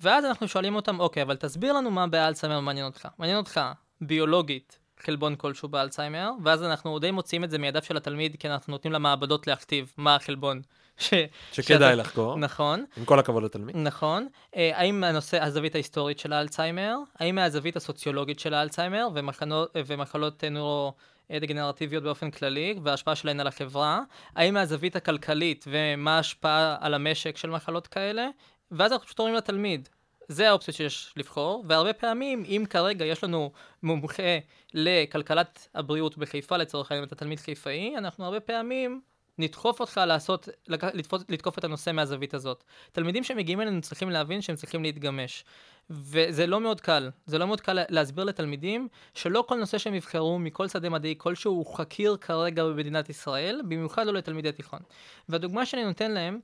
ואז 0.00 0.24
אנחנו 0.24 0.48
שואלים 0.48 0.74
אותם, 0.74 1.00
אוקיי, 1.00 1.22
אבל 1.22 1.36
תסביר 1.36 1.72
לנו 1.72 1.90
מה 1.90 2.06
באלצהיימר 2.06 2.60
מעניין 2.60 2.86
אותך. 2.86 3.08
מעניין 3.18 3.36
אותך 3.38 3.60
ביולוגית 4.00 4.78
חלבון 5.00 5.36
כלשהו 5.36 5.68
באלצהיימר, 5.68 6.30
ואז 6.44 6.62
אנחנו 6.62 6.98
די 6.98 7.10
מוציאים 7.10 7.44
את 7.44 7.50
זה 7.50 7.58
מידיו 7.58 7.82
של 7.82 7.96
התלמיד, 7.96 8.36
כי 8.38 8.48
אנחנו 8.48 8.70
נותנים 8.70 8.92
למעבדות 8.92 9.46
להכתיב 9.46 9.92
מה 9.96 10.14
החלבון. 10.14 10.60
ש... 10.98 11.14
שכדאי 11.52 11.78
שאתה- 11.78 11.94
לחקור, 11.94 12.36
נכון. 12.36 12.84
עם 12.96 13.04
כל 13.04 13.18
הכבוד 13.18 13.42
לתלמיד. 13.42 13.76
נכון. 13.76 14.26
אה, 14.56 14.70
האם 14.74 15.04
הנושא, 15.04 15.42
הזווית 15.42 15.74
ההיסטורית 15.74 16.18
של 16.18 16.32
האלצהיימר? 16.32 16.96
האם 17.18 17.34
מהזווית 17.34 17.76
הסוציולוגית 17.76 18.38
של 18.40 18.54
האלצהיימר 18.54 19.08
ומחלות, 19.14 19.76
ומחלות 19.86 20.44
נוירו-דגנרטיביות 20.44 22.02
באופן 22.02 22.30
כללי 22.30 22.78
וההשפעה 22.82 23.14
שלהן 23.14 23.40
על 23.40 23.46
החברה? 23.46 24.00
האם 24.36 24.54
מהזווית 24.54 24.96
הכלכלית 24.96 25.64
ומה 25.68 26.16
ההשפעה 26.16 26.76
על 26.80 26.94
המשק 26.94 27.36
של 27.36 27.50
מחלות 27.50 27.86
כאלה? 27.86 28.28
ואז 28.70 28.92
אנחנו 28.92 29.06
פשוט 29.06 29.18
אומרים 29.18 29.34
לתלמיד, 29.34 29.88
זה 30.28 30.48
האופציות 30.48 30.76
שיש 30.76 31.14
לבחור, 31.16 31.64
והרבה 31.68 31.92
פעמים, 31.92 32.44
אם 32.46 32.64
כרגע 32.70 33.04
יש 33.04 33.24
לנו 33.24 33.52
מומחה 33.82 34.38
לכלכלת 34.74 35.68
הבריאות 35.74 36.18
בחיפה, 36.18 36.56
לצורך 36.56 36.90
העניין, 36.90 37.06
אתה 37.06 37.14
תלמיד 37.14 37.40
חיפאי, 37.40 37.94
אנחנו 37.98 38.24
הרבה 38.24 38.40
פעמים 38.40 39.00
נדחוף 39.38 39.80
אותך 39.80 40.00
לעשות, 40.06 40.48
לתפוס, 40.68 41.24
לתקוף 41.28 41.58
את 41.58 41.64
הנושא 41.64 41.92
מהזווית 41.92 42.34
הזאת. 42.34 42.64
תלמידים 42.92 43.24
שמגיעים 43.24 43.60
אלינו 43.60 43.80
צריכים 43.80 44.10
להבין 44.10 44.40
שהם 44.40 44.56
צריכים 44.56 44.82
להתגמש. 44.82 45.44
וזה 45.90 46.46
לא 46.46 46.60
מאוד 46.60 46.80
קל, 46.80 47.10
זה 47.26 47.38
לא 47.38 47.46
מאוד 47.46 47.60
קל 47.60 47.78
להסביר 47.88 48.24
לתלמידים 48.24 48.88
שלא 49.14 49.44
כל 49.48 49.56
נושא 49.56 49.78
שהם 49.78 49.94
יבחרו 49.94 50.38
מכל 50.38 50.68
שדה 50.68 50.88
מדעי 50.90 51.14
כלשהו 51.18 51.52
הוא 51.52 51.76
חקיר 51.76 52.16
כרגע 52.20 52.64
במדינת 52.64 53.08
ישראל, 53.08 53.60
במיוחד 53.68 54.06
לא 54.06 54.12
לתלמידי 54.12 54.52
תיכון. 54.52 54.80
והדוגמה 55.28 55.66
שאני 55.66 55.84
נותן 55.84 56.10
להם 56.10 56.40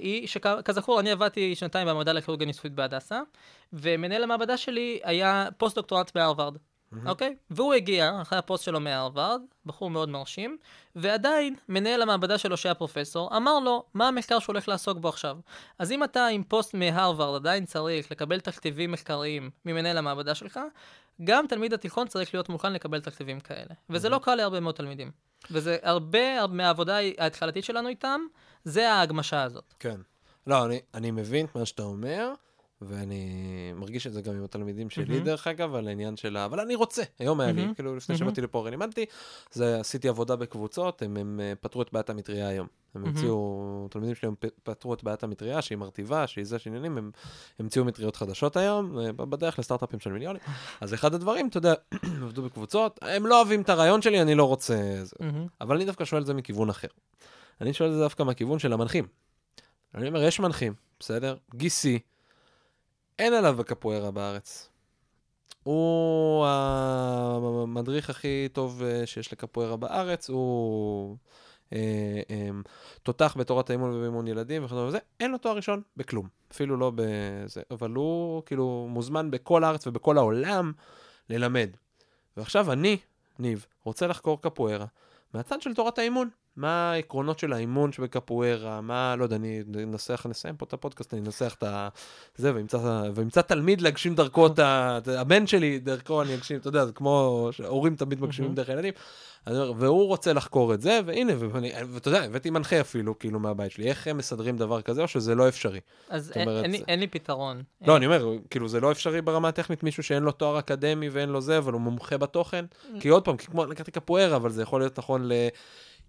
היא 0.00 0.26
שכזכור 0.28 1.00
אני 1.00 1.10
עבדתי 1.10 1.54
שנתיים 1.54 1.88
במעבדה 1.88 2.12
לכירורגיה 2.12 2.46
ניסויית 2.46 2.74
בהדסה, 2.74 3.20
ומנהל 3.72 4.22
המעבדה 4.22 4.56
שלי 4.56 5.00
היה 5.04 5.48
פוסט-דוקטורט 5.56 6.10
בהרווארד. 6.14 6.56
אוקיי? 7.06 7.36
והוא 7.50 7.74
הגיע, 7.74 8.12
אחרי 8.22 8.38
הפוסט 8.38 8.64
שלו 8.64 8.80
מהרווארד, 8.80 9.40
בחור 9.66 9.90
מאוד 9.90 10.08
מרשים, 10.08 10.56
ועדיין 10.96 11.54
מנהל 11.68 12.02
המעבדה 12.02 12.38
שלו 12.38 12.56
שהיה 12.56 12.74
פרופסור, 12.74 13.36
אמר 13.36 13.58
לו 13.58 13.84
מה 13.94 14.08
המחקר 14.08 14.38
שהוא 14.38 14.52
הולך 14.52 14.68
לעסוק 14.68 14.98
בו 14.98 15.08
עכשיו. 15.08 15.36
אז 15.78 15.92
אם 15.92 16.04
אתה 16.04 16.26
עם 16.26 16.42
פוסט 16.42 16.74
מהרווארד 16.74 17.34
עדיין 17.34 17.64
צריך 17.64 18.10
לקבל 18.10 18.40
תכתיבים 18.40 18.92
מחקריים 18.92 19.50
ממנהל 19.64 19.98
המעבדה 19.98 20.34
שלך, 20.34 20.60
גם 21.24 21.46
תלמיד 21.48 21.72
התיכון 21.72 22.08
צריך 22.08 22.34
להיות 22.34 22.48
מוכן 22.48 22.72
לקבל 22.72 23.00
תכתיבים 23.00 23.40
כאלה. 23.40 23.74
וזה 23.90 24.08
לא 24.08 24.20
קל 24.22 24.34
להרבה 24.34 24.60
מאוד 24.60 24.74
תלמידים. 24.74 25.10
וזה 25.50 25.76
הרבה 25.82 26.46
מהעבודה 26.46 26.96
ההתחלתית 27.18 27.64
שלנו 27.64 27.88
איתם, 27.88 28.20
זה 28.64 28.92
ההגמשה 28.92 29.42
הזאת. 29.42 29.74
כן. 29.78 30.00
לא, 30.46 30.64
אני, 30.64 30.80
אני 30.94 31.10
מבין 31.10 31.46
את 31.46 31.54
מה 31.54 31.66
שאתה 31.66 31.82
אומר, 31.82 32.32
ואני 32.82 33.72
מרגיש 33.74 34.06
את 34.06 34.12
זה 34.12 34.22
גם 34.22 34.34
עם 34.34 34.44
התלמידים 34.44 34.90
שלי, 34.90 35.04
מהמם. 35.14 35.24
דרך 35.24 35.46
אגב, 35.46 35.74
על 35.74 35.88
העניין 35.88 36.16
של 36.16 36.36
ה... 36.36 36.44
אבל 36.44 36.60
אני 36.60 36.74
רוצה. 36.74 37.02
היום 37.18 37.40
היה 37.40 37.52
לי, 37.52 37.60
מהמם. 37.60 37.74
כאילו, 37.74 37.96
לפני 37.96 38.14
מהמם. 38.14 38.26
שבאתי 38.26 38.40
לפה 38.40 38.58
הרי 38.58 38.70
לימדתי, 38.70 39.04
עשיתי 39.60 40.08
עבודה 40.08 40.36
בקבוצות, 40.36 41.02
הם, 41.02 41.16
הם 41.16 41.40
אה, 41.42 41.52
פתרו 41.60 41.82
את 41.82 41.92
בעיית 41.92 42.10
המטריה 42.10 42.48
היום. 42.48 42.66
הם. 42.94 43.04
המציאו, 43.04 43.88
תלמידים 43.90 44.14
שלי 44.14 44.30
פתרו 44.62 44.94
את 44.94 45.04
בעיית 45.04 45.22
המטריה, 45.22 45.62
שהיא 45.62 45.78
מרטיבה, 45.78 46.26
שהיא 46.26 46.44
זה 46.44 46.58
שעניינים, 46.58 46.98
הם 46.98 47.10
המציאו 47.58 47.84
מטריות 47.84 48.16
חדשות 48.16 48.56
היום, 48.56 48.98
אה, 48.98 49.12
בדרך 49.12 49.58
לסטארט-אפים 49.58 50.00
של 50.00 50.12
מיליונים. 50.12 50.42
אז 50.80 50.94
אחד 50.94 51.14
הדברים, 51.14 51.48
אתה 51.48 51.58
יודע, 51.58 51.74
עבדו 52.22 52.42
בקבוצות, 52.42 52.98
הם 53.02 53.26
לא 53.26 53.36
אוהבים 53.36 53.62
את 53.62 53.68
הרעיון 53.68 54.02
שלי, 54.02 54.22
אני 54.22 54.34
לא 54.34 54.44
רוצה... 54.44 54.74
זה. 55.02 55.16
מהמם. 55.20 55.46
אבל 55.60 55.76
אני 55.76 55.84
דווקא 55.84 56.04
שואל 56.04 56.20
את 56.20 56.26
זה 56.26 56.34
מכיוון 56.34 56.70
אחר. 56.70 56.88
אני 57.60 57.72
שואל 57.72 57.88
את 57.88 57.94
זה 57.94 58.00
דווקא 58.00 58.22
מהכיוון 58.22 58.58
של 58.58 58.72
המנחים. 58.72 59.06
אני 59.94 60.08
אומר, 60.08 60.22
יש 60.22 60.40
מנחים, 60.40 60.74
בסדר? 61.00 61.36
גיסי, 61.54 61.98
אין 63.18 63.32
עליו 63.32 63.56
בקפוארה 63.58 64.10
בארץ. 64.10 64.70
הוא 65.62 66.46
המדריך 66.46 68.10
הכי 68.10 68.48
טוב 68.52 68.82
אה, 68.82 69.06
שיש 69.06 69.32
לקפוארה 69.32 69.76
בארץ, 69.76 70.30
הוא 70.30 71.16
תותח 73.02 73.34
בתורת 73.38 73.70
האימון 73.70 73.92
ובאימון 73.92 74.26
ילדים 74.26 74.64
וכדומה 74.64 74.86
וזה, 74.88 74.98
אין 75.20 75.30
לו 75.30 75.38
תואר 75.38 75.56
ראשון 75.56 75.82
בכלום, 75.96 76.28
אפילו 76.52 76.76
לא 76.76 76.92
בזה, 76.94 77.62
אבל 77.70 77.90
הוא 77.90 78.42
כאילו 78.46 78.86
מוזמן 78.90 79.30
בכל 79.30 79.64
הארץ 79.64 79.86
ובכל 79.86 80.18
העולם 80.18 80.72
ללמד. 81.28 81.70
ועכשיו 82.36 82.72
אני, 82.72 82.96
ניב, 83.38 83.66
רוצה 83.84 84.06
לחקור 84.06 84.42
קפוארה 84.42 84.86
מהצד 85.34 85.62
של 85.62 85.74
תורת 85.74 85.98
האימון. 85.98 86.28
מה 86.56 86.92
העקרונות 86.92 87.38
של 87.38 87.52
האימון 87.52 87.92
שבקפוארה, 87.92 88.80
מה, 88.80 89.16
לא 89.16 89.24
יודע, 89.24 89.36
אני 89.36 89.62
אנסח, 89.82 90.26
נסיים 90.28 90.56
פה 90.56 90.64
את 90.68 90.72
הפודקאסט, 90.72 91.14
אני 91.14 91.22
אנסח 91.22 91.54
את 91.58 91.62
ה... 91.62 91.88
זה, 92.36 92.52
ואמצא, 93.14 93.40
תלמיד 93.42 93.80
להגשים 93.80 94.14
דרכו 94.14 94.46
את 94.46 94.58
ה... 94.58 94.98
הבן 95.18 95.46
שלי, 95.46 95.78
דרכו 95.78 96.22
אני 96.22 96.34
אגשים, 96.34 96.56
אתה 96.58 96.68
יודע, 96.68 96.84
זה 96.86 96.92
כמו 96.92 97.48
שהורים 97.52 97.96
תמיד 97.96 98.20
מגשימים 98.20 98.54
דרך 98.54 98.68
הילדים. 98.68 98.92
והוא 99.76 100.06
רוצה 100.06 100.32
לחקור 100.32 100.74
את 100.74 100.80
זה, 100.80 101.00
והנה, 101.06 101.32
ואתה 101.92 102.08
יודע, 102.08 102.22
הבאתי 102.22 102.50
מנחה 102.50 102.80
אפילו, 102.80 103.18
כאילו, 103.18 103.40
מהבית 103.40 103.72
שלי, 103.72 103.88
איך 103.88 104.06
הם 104.06 104.16
מסדרים 104.16 104.56
דבר 104.56 104.82
כזה, 104.82 105.02
או 105.02 105.08
שזה 105.08 105.34
לא 105.34 105.48
אפשרי? 105.48 105.80
אז 106.08 106.32
אומרת, 106.36 106.64
אין, 106.64 106.70
לי, 106.70 106.78
זה- 106.78 106.84
אין 106.88 107.00
לי 107.00 107.06
פתרון. 107.06 107.62
לא, 107.86 107.96
אני 107.96 108.06
אומר, 108.06 108.26
כאילו, 108.50 108.68
זה 108.68 108.80
לא 108.80 108.92
אפשרי 108.92 109.22
ברמה 109.22 109.48
הטכנית, 109.48 109.82
מישהו 109.82 110.02
שאין 110.02 110.22
לו 110.22 110.32
תואר 110.32 110.58
אקדמי 110.58 111.08
ואין 111.08 111.28
לו 111.28 111.40
זה, 111.40 111.58
אבל 111.58 111.72
הוא 111.72 111.80
מומחה 111.80 112.18
בתוכן. 112.18 112.64
כי 113.00 113.08
עוד 113.08 113.24
פעם, 113.24 113.36
כי 113.36 113.46
כמו, 113.46 113.66
לקחתי 113.66 113.90
קפוארה, 113.90 114.36
אבל 114.36 114.50
זה 114.50 114.62
יכול 114.62 114.80
להיות 114.80 114.98
נכון 114.98 115.28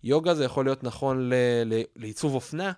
ליוגה, 0.04 0.34
זה 0.34 0.44
יכול 0.46 0.66
להיות 0.66 0.84
נכון 0.84 1.30
ל- 1.30 1.34
ל- 1.66 1.84
לעיצוב 1.96 2.34
אופנה. 2.36 2.72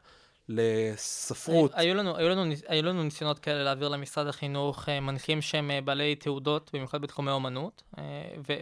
לספרות. 0.49 1.71
היו 1.74 1.95
לנו, 1.95 2.17
היו, 2.17 2.30
לנו, 2.30 2.43
היו 2.67 2.84
לנו 2.84 3.03
ניסיונות 3.03 3.39
כאלה 3.39 3.63
להעביר 3.63 3.89
למשרד 3.89 4.28
החינוך 4.28 4.89
אה, 4.89 4.99
מנחים 4.99 5.41
שהם 5.41 5.71
אה, 5.71 5.82
בעלי 5.82 6.15
תעודות, 6.15 6.69
במיוחד 6.74 7.01
בתחומי 7.01 7.32
אומנות, 7.32 7.84
אה, 7.97 8.03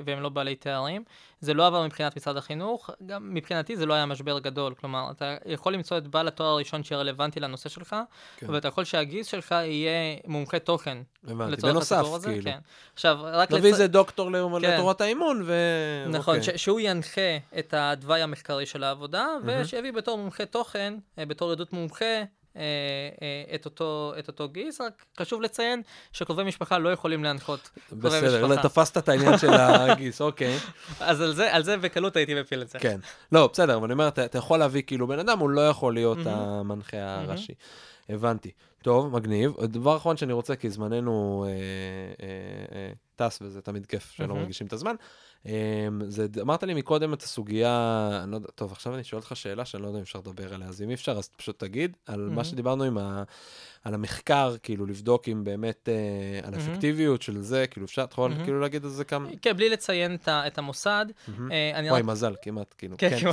והם 0.06 0.22
לא 0.22 0.30
בעלי 0.30 0.56
תארים. 0.56 1.04
זה 1.42 1.54
לא 1.54 1.68
עבר 1.68 1.86
מבחינת 1.86 2.16
משרד 2.18 2.38
החינוך, 2.38 2.90
גם 3.06 3.34
מבחינתי 3.34 3.78
זה 3.78 3.86
לא 3.86 3.94
היה 3.94 4.06
משבר 4.06 4.40
גדול. 4.40 4.74
כלומר, 4.74 5.12
אתה 5.12 5.36
יכול 5.46 5.74
למצוא 5.74 5.98
את 5.98 6.08
בעל 6.08 6.28
התואר 6.28 6.48
הראשון 6.50 6.84
שיהיה 6.84 7.00
רלוונטי 7.02 7.40
לנושא 7.40 7.70
שלך, 7.70 7.96
כן. 8.38 8.50
ואתה 8.50 8.68
יכול 8.68 8.84
שהגיס 8.84 9.28
שלך 9.28 9.52
יהיה 9.52 9.92
מומחה 10.28 10.60
תוכן. 10.60 10.98
הבנתי, 11.28 11.62
בנוסף, 11.62 12.04
כאילו. 12.24 12.44
כן. 12.44 12.60
עכשיו, 12.94 13.18
רק 13.22 13.52
נביא 13.52 13.70
לצ- 13.70 13.74
איזה 13.74 13.88
דוקטור 13.88 14.32
ל- 14.32 14.36
כן. 14.62 14.74
לתורת 14.74 15.02
האימון, 15.02 15.42
ו... 15.46 15.54
נכון, 16.10 16.38
אוקיי. 16.38 16.58
ש- 16.58 16.64
שהוא 16.64 16.80
ינחה 16.80 17.22
את 17.60 17.74
התוואי 17.78 18.22
המחקרי 18.22 18.66
של 18.66 18.84
העבודה. 18.84 19.28
ושיביא 19.46 19.92
בתור 19.94 20.18
מומחה 20.18 20.46
תוכן, 20.46 20.94
אה, 21.20 21.26
בתור 21.26 21.52
עדות 21.52 21.74
מומחה, 21.74 22.06
את 23.56 23.66
אותו, 23.66 24.14
את 24.20 24.28
אותו 24.28 24.50
גיס, 24.50 24.82
רק 24.82 25.06
חשוב 25.20 25.42
לציין 25.42 25.82
שקרובי 26.12 26.44
משפחה 26.44 26.78
לא 26.78 26.90
יכולים 26.90 27.24
להנחות 27.24 27.70
קרובי 27.90 28.08
בסדר, 28.08 28.48
משפחה. 28.48 28.70
תפסת 28.70 28.98
את 28.98 29.10
העניין 29.10 29.38
של 29.38 29.54
הגיס, 29.54 30.22
אוקיי. 30.22 30.58
אז 31.00 31.22
על 31.22 31.34
זה, 31.34 31.56
על 31.56 31.64
זה 31.64 31.78
בקלות 31.78 32.16
הייתי 32.16 32.42
מפיל 32.42 32.62
את 32.62 32.70
זה. 32.70 32.80
כן. 32.80 33.00
לא, 33.32 33.50
בסדר, 33.54 33.76
אבל 33.76 33.84
אני 33.84 33.94
אומר, 33.94 34.08
אתה 34.08 34.26
אתה 34.26 34.38
יכול 34.38 34.60
להביא 34.60 34.82
כאילו 34.88 35.08
בן 35.08 35.20
אדם, 35.20 35.40
הוא 35.40 35.50
לא 35.50 35.68
יכול 35.70 35.94
להיות 35.94 36.18
מהמם. 36.18 36.72
המנחה 36.72 36.98
הראשי. 36.98 37.54
הבנתי. 38.10 38.52
טוב, 38.82 39.14
מגניב. 39.14 39.54
דבר 39.64 39.98
אחרון 39.98 40.18
שאני 40.18 40.34
רוצה, 40.34 40.56
כי 40.56 40.70
זמננו 40.70 41.46
אה, 41.48 41.52
אה, 41.52 42.78
אה, 42.78 42.92
טס, 43.16 43.40
וזה 43.42 43.62
תמיד 43.62 43.86
כיף 43.86 44.12
שלא 44.12 44.28
מהמם. 44.28 44.40
מרגישים 44.40 44.68
את 44.68 44.74
הזמן. 44.74 44.96
אה, 45.46 45.88
זה, 46.08 46.28
אמרת 46.42 46.64
לי 46.64 46.74
מקודם 46.74 47.14
את 47.14 47.22
הסוגיה, 47.22 48.10
אני 48.24 48.32
לא 48.32 48.36
יודע, 48.36 48.48
טוב, 48.56 48.72
עכשיו 48.72 48.96
אני 48.96 49.04
שואל 49.04 49.22
אותך 49.22 49.36
שאלה 49.36 49.66
שאני 49.66 49.84
לא 49.84 49.88
יודע 49.88 49.98
אם 50.00 50.04
אפשר 50.04 50.20
לדבר 50.20 50.54
עליה, 50.54 50.68
אז 50.68 50.82
אם 50.82 50.90
אי 50.90 50.94
אפשר, 50.94 51.12
אז 51.12 51.30
פשוט 51.38 51.60
תגיד, 51.60 51.98
על 52.06 52.20
מה 52.20 52.30
מהמם. 52.30 52.44
שדיברנו 52.44 52.84
עם 52.84 52.98
ה... 52.98 53.24
על 53.84 53.94
המחקר, 53.94 54.56
כאילו 54.64 54.86
לבדוק 54.86 55.30
אם 55.30 55.44
באמת, 55.44 55.90
אה, 55.90 56.48
על. 56.48 56.54
האפקטיביות 56.54 57.22
של 57.22 57.42
זה, 57.42 57.68
כאילו 57.68 57.86
אפשר, 57.86 58.04
אתה 58.04 58.14
יכול 58.14 58.32
מהמם. 58.32 58.44
כאילו 58.44 58.60
להגיד 58.60 58.84
על 58.84 58.90
זה 58.90 59.04
כמה... 59.04 59.30
כן, 59.42 59.58
בלי 59.58 59.70
לציין 59.70 60.16
את 60.16 60.28
את 60.28 60.58
המוסד. 60.58 61.06
מהמם. 61.28 61.52
אה, 61.52 61.72
אני 61.76 61.90
וואי, 61.90 62.02
רק... 62.02 62.08
מזל, 62.08 62.36
כמעט, 62.42 62.76
כאילו. 62.78 62.96
כן, 62.98 63.20
כן. 63.20 63.32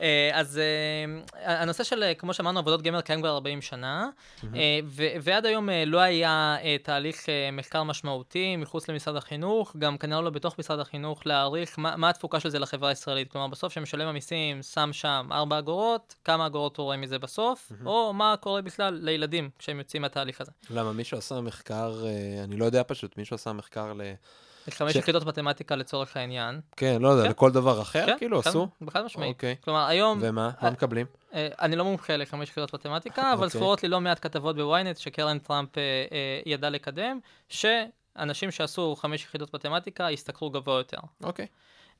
אה, 0.00 0.30
אז 0.34 0.58
אה, 0.58 1.54
הנושא 1.60 1.84
של, 1.84 2.02
אה, 2.02 2.14
כמו 2.14 2.34
שאמרנו, 2.34 2.58
עבודות 2.58 2.82
גמר 2.82 3.00
קיים 3.00 3.20
כבר 3.20 3.30
40 3.30 3.62
שנה, 3.62 4.08
ועד 5.22 5.46
היום 5.46 5.68
לא 5.86 6.00
היה 6.00 6.56
תהליך 6.82 7.26
מחקר 7.52 7.82
משמעותי 7.82 8.56
מחוץ 8.56 8.88
למשרד 8.88 9.16
החינוך, 9.16 9.76
גם 9.78 9.98
כנראה 9.98 10.20
לא 10.20 10.30
בתוך 10.30 10.58
משרד 10.58 10.80
החינוך, 10.80 11.26
להעריך 11.26 11.78
מה 11.78 11.96
מה 11.96 12.08
התפוקה 12.08 12.40
של 12.40 12.48
זה 12.48 12.58
לחברה 12.58 12.88
הישראלית. 12.88 13.32
כלומר, 13.32 13.46
בסוף 13.46 13.72
שמשלם 13.72 14.08
המיסים 14.08 14.62
שם 14.62 14.90
שם 14.92 15.28
4 15.32 15.58
אגורות, 15.58 16.14
כמה 16.24 16.46
אגורות 16.46 16.76
הוא 16.76 16.84
רואה 16.84 16.96
מזה 16.96 17.18
בסוף, 17.18 17.72
או 17.86 18.12
מה 18.12 18.34
קורה 18.40 18.62
בכלל 18.62 18.98
לילדים 19.02 19.50
כשהם 19.58 19.78
יוצאים 19.78 20.02
מהתהליך 20.02 20.40
הזה. 20.40 20.52
למה, 20.70 20.92
מישהו 20.92 21.18
עשה 21.18 21.40
מחקר, 21.40 22.04
אני 22.44 22.56
לא 22.56 22.64
יודע 22.64 22.82
פשוט, 22.86 23.16
מישהו 23.18 23.34
עשה 23.34 23.52
מחקר 23.52 23.92
ל... 23.92 24.02
חמש 24.70 24.96
יחידות 24.96 25.26
מתמטיקה 25.26 25.76
לצורך 25.76 26.16
העניין. 26.16 26.60
כן, 26.76 27.02
לא 27.02 27.08
יודע, 27.08 27.22
כן. 27.24 27.30
לכל 27.30 27.50
דבר 27.50 27.82
אחר, 27.82 28.06
כן, 28.06 28.18
כאילו, 28.18 28.38
עשו? 28.38 28.68
חד 28.90 29.04
משמעית. 29.04 29.36
אוקיי. 29.36 29.56
כלומר, 29.64 29.86
היום... 29.86 30.18
ומה? 30.22 30.46
אה, 30.46 30.50
מה 30.62 30.70
מקבלים? 30.70 31.06
אה, 31.34 31.48
אני 31.60 31.76
לא 31.76 31.84
מומחה 31.84 32.16
לחמש 32.16 32.48
יחידות 32.48 32.74
מתמטיקה, 32.74 33.22
אבל 33.32 33.46
אוקיי. 33.46 33.60
זכורות 33.60 33.82
לי 33.82 33.88
לא 33.88 34.00
מעט 34.00 34.18
כתבות 34.22 34.56
בוויינט 34.56 34.96
שקרן 34.96 35.38
טראמפ 35.38 35.78
אה, 35.78 35.82
אה, 36.12 36.40
ידע 36.46 36.70
לקדם, 36.70 37.18
שאנשים 37.48 38.50
שעשו 38.50 38.96
חמש 38.96 39.24
יחידות 39.24 39.54
מתמטיקה 39.54 40.10
ישתכרו 40.10 40.50
גבוה 40.50 40.78
יותר. 40.78 40.98
אוקיי. 41.22 41.46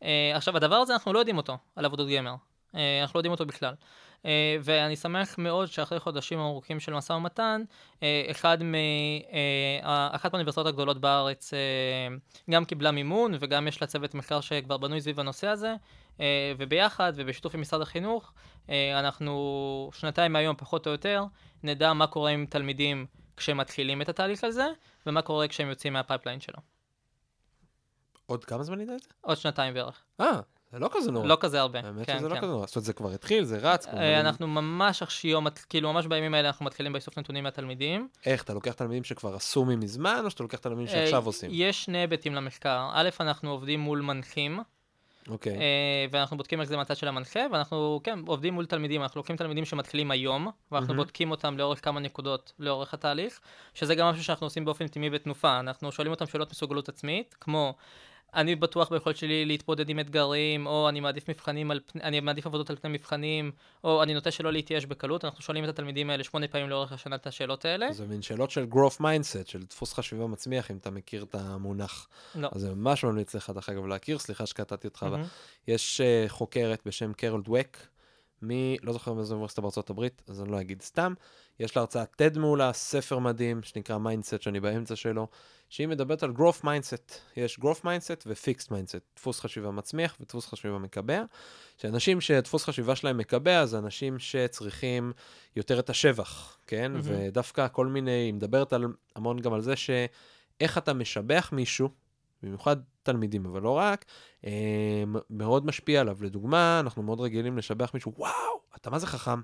אה, 0.02 0.32
עכשיו, 0.34 0.56
הדבר 0.56 0.76
הזה, 0.76 0.92
אנחנו 0.92 1.12
לא 1.12 1.18
יודעים 1.18 1.36
אותו 1.36 1.58
על 1.76 1.84
עבודות 1.84 2.08
גמר. 2.08 2.34
אה, 2.74 3.02
אנחנו 3.02 3.16
לא 3.16 3.18
יודעים 3.18 3.32
אותו 3.32 3.46
בכלל. 3.46 3.74
אה, 4.26 4.56
ואני 4.62 4.96
שמח 4.96 5.38
מאוד 5.38 5.68
שאחרי 5.68 6.00
חודשים 6.00 6.40
ארוכים 6.40 6.80
של 6.80 6.94
משא 6.94 7.12
ומתן, 7.12 7.62
אה, 8.02 8.26
אחד 8.30 8.62
מ, 8.62 8.74
אחת 10.10 10.32
מהאוניברסיטאות 10.32 10.66
הגדולות 10.66 11.00
בארץ 11.00 11.52
גם 12.50 12.64
קיבלה 12.64 12.90
מימון, 12.90 13.34
וגם 13.40 13.68
יש 13.68 13.80
לה 13.80 13.86
צוות 13.86 14.14
מחקר 14.14 14.40
שכבר 14.40 14.76
בנוי 14.76 15.00
סביב 15.00 15.20
הנושא 15.20 15.46
הזה, 15.46 15.74
וביחד 16.58 17.12
ובשיתוף 17.16 17.54
עם 17.54 17.60
משרד 17.60 17.80
החינוך, 17.80 18.32
אנחנו 18.94 19.90
שנתיים 19.94 20.32
מהיום, 20.32 20.56
פחות 20.56 20.86
או 20.86 20.92
יותר, 20.92 21.24
נדע 21.62 21.92
מה 21.92 22.06
קורה 22.06 22.30
עם 22.30 22.46
תלמידים 22.46 23.06
כשהם 23.36 23.56
מתחילים 23.56 24.02
את 24.02 24.08
התהליך 24.08 24.44
הזה, 24.44 24.66
ומה 25.06 25.22
קורה 25.22 25.48
כשהם 25.48 25.68
יוצאים 25.68 25.92
מה 25.92 26.02
pipeline 26.02 26.40
שלו. 26.40 26.58
עוד 28.26 28.44
כמה 28.44 28.62
זמן 28.62 28.78
נדע 28.78 28.94
את 28.94 29.02
זה? 29.02 29.08
עוד 29.20 29.36
שנתיים 29.36 29.74
בערך. 29.74 30.04
אה, 30.20 30.40
זה 30.72 30.78
לא 30.78 30.90
כזה 30.92 31.10
נורא. 31.10 31.26
לא 31.26 31.36
כזה 31.40 31.60
הרבה. 31.60 31.80
האמת 31.84 32.06
כן, 32.06 32.18
שזה 32.18 32.28
לא 32.28 32.34
כן. 32.34 32.40
כזה 32.40 32.50
נורא. 32.50 32.66
זאת 32.66 32.76
אומרת, 32.76 32.84
זה 32.84 32.92
כבר 32.92 33.10
התחיל, 33.10 33.44
זה 33.44 33.58
רץ. 33.58 33.86
כבר, 33.86 33.98
אה, 33.98 34.20
אנחנו 34.20 34.46
ממש 34.46 35.02
עכשיו, 35.02 35.42
כאילו 35.68 35.92
ממש 35.92 36.06
בימים 36.06 36.34
האלה 36.34 36.48
אנחנו 36.48 36.66
מתחילים 36.66 36.92
באיסוף 36.92 37.18
נתונים 37.18 37.44
מהתלמידים. 37.44 38.08
איך, 38.26 38.42
אתה 38.42 38.54
לוקח 38.54 38.72
תלמידים 38.72 39.04
שכבר 39.04 39.34
עשו 39.34 39.64
ממזמן, 39.64 40.20
או 40.24 40.30
שאתה 40.30 40.42
לוקח 40.42 40.58
תלמידים 40.58 40.86
אה, 40.86 40.92
שעכשיו 40.92 41.26
עושים? 41.26 41.50
יש 41.52 41.84
שני 41.84 41.98
היבטים 41.98 42.34
למחקר. 42.34 42.88
א', 42.92 43.08
אנחנו 43.20 43.50
עובדים 43.50 43.80
מול 43.80 44.00
מנחים, 44.00 44.60
אוקיי. 45.28 45.52
אה, 45.52 46.06
ואנחנו 46.10 46.36
בודקים 46.36 46.60
איך 46.60 46.68
זה 46.68 46.76
מהצד 46.76 46.96
של 46.96 47.08
המנחה, 47.08 47.40
ואנחנו, 47.52 48.00
כן, 48.04 48.18
עובדים 48.26 48.54
מול 48.54 48.66
תלמידים. 48.66 49.02
אנחנו 49.02 49.18
לוקחים 49.18 49.36
תלמידים 49.36 49.64
שמתחילים 49.64 50.10
היום, 50.10 50.48
ואנחנו 50.72 50.88
מהמם. 50.88 51.04
בודקים 51.04 51.30
אותם 51.30 51.58
לאורך 51.58 51.84
כמה 51.84 52.00
נקודות 52.00 52.52
לאורך 52.58 52.94
התהליך, 52.94 53.40
שזה 53.74 53.94
גם 53.94 54.06
משהו 54.06 54.24
שאנחנו 54.24 54.46
עושים 54.46 54.64
באופן 54.64 54.88
טבעי 54.88 55.10
בתנופה. 55.10 55.60
אנחנו 55.60 55.92
שואלים 55.92 56.12
אותם 56.12 56.26
שאלות 56.26 56.50
מסוגלות 56.50 56.88
עצמית, 56.88 57.36
כמו... 57.40 57.74
אני 58.34 58.56
בטוח 58.56 58.92
ביכולת 58.92 59.16
שלי 59.16 59.44
להתמודד 59.44 59.88
עם 59.88 60.00
אתגרים, 60.00 60.66
או 60.66 60.88
אני 60.88 61.00
מעדיף 61.00 61.30
מבחנים 61.30 61.70
על 61.70 61.80
פני, 61.86 62.02
אני 62.02 62.20
מעדיף 62.20 62.46
עבודות 62.46 62.70
על 62.70 62.76
פני 62.76 62.90
מבחנים, 62.90 63.52
או 63.84 64.02
אני 64.02 64.14
נוטה 64.14 64.30
שלא 64.30 64.52
להתייאש 64.52 64.86
בקלות. 64.86 65.24
אנחנו 65.24 65.42
שואלים 65.42 65.64
את 65.64 65.68
התלמידים 65.68 66.10
האלה 66.10 66.24
שמונה 66.24 66.48
פעמים 66.48 66.70
לאורך 66.70 66.92
השנה 66.92 67.16
את 67.16 67.26
השאלות 67.26 67.64
האלה. 67.64 67.92
זה 67.92 68.06
מין 68.06 68.22
שאלות 68.22 68.50
של 68.50 68.66
growth 68.72 69.00
mindset, 69.00 69.50
של 69.50 69.62
דפוס 69.62 69.92
חשיבה 69.92 70.26
מצמיח, 70.26 70.70
אם 70.70 70.76
אתה 70.76 70.90
מכיר 70.90 71.22
את 71.22 71.34
המונח. 71.34 72.08
לא. 72.34 72.48
אז 72.52 72.60
זה 72.60 72.74
ממש 72.74 73.04
ממליץ 73.04 73.34
לך, 73.34 73.50
דרך 73.50 73.68
אגב, 73.68 73.86
להכיר, 73.86 74.18
סליחה 74.18 74.46
שקטעתי 74.46 74.86
אותך. 74.86 75.02
אבל 75.02 75.16
מהמם. 75.16 75.28
יש 75.68 76.00
אה, 76.00 76.24
חוקרת 76.28 76.80
בשם 76.86 77.12
קרול 77.12 77.42
דווק, 77.42 77.76
מ... 78.42 78.50
לא 78.82 78.92
זוכר 78.92 79.12
מאיזו 79.12 79.34
אוניברסיטה 79.34 79.60
בארצות 79.60 79.90
הברית, 79.90 80.22
אז 80.28 80.42
אני 80.42 80.50
לא 80.50 80.60
אגיד 80.60 80.82
סתם. 80.82 81.14
יש 81.60 81.76
לה 81.76 81.80
הרצאת 81.80 82.22
TED 82.22 82.38
מעולה, 82.38 82.72
ספר 82.72 83.18
מדהים, 83.18 83.62
שנקרא 83.62 83.98
Mindset, 83.98 84.42
שאני 84.42 84.60
באמצע 84.60 84.96
שלו, 84.96 85.28
שהיא 85.68 85.88
מדברת 85.88 86.22
על 86.22 86.30
growth 86.36 86.64
mindset. 86.64 87.12
יש 87.36 87.58
growth 87.58 87.82
mindset 87.82 88.22
ו-fixed 88.26 88.66
mindset, 88.66 89.16
דפוס 89.16 89.40
חשיבה 89.40 89.70
מצמיח 89.70 90.16
ודפוס 90.20 90.46
חשיבה 90.46 90.78
מקבע. 90.78 91.22
שאנשים 91.76 92.20
שדפוס 92.20 92.64
חשיבה 92.64 92.96
שלהם 92.96 93.18
מקבע, 93.18 93.66
זה 93.66 93.78
אנשים 93.78 94.18
שצריכים 94.18 95.12
יותר 95.56 95.78
את 95.78 95.90
השבח, 95.90 96.58
כן? 96.66 96.92
מהמם. 96.92 97.04
ודווקא 97.04 97.68
כל 97.72 97.86
מיני, 97.86 98.10
היא 98.10 98.34
מדברת 98.34 98.72
על, 98.72 98.84
המון 99.16 99.40
גם 99.40 99.52
על 99.52 99.60
זה 99.60 99.74
שאיך 99.76 100.78
אתה 100.78 100.92
משבח 100.92 101.50
מישהו, 101.52 101.88
במיוחד 102.42 102.76
תלמידים, 103.02 103.46
אבל 103.46 103.62
לא 103.62 103.70
רק, 103.70 104.04
אה, 104.44 105.04
מאוד 105.30 105.66
משפיע 105.66 106.00
עליו. 106.00 106.16
לדוגמה, 106.20 106.80
אנחנו 106.80 107.02
מאוד 107.02 107.20
רגילים 107.20 107.58
לשבח 107.58 107.90
מישהו, 107.94 108.12
וואו, 108.16 108.60
אתה 108.76 108.90
מה 108.90 108.98
זה 108.98 109.06
חכם? 109.06 109.40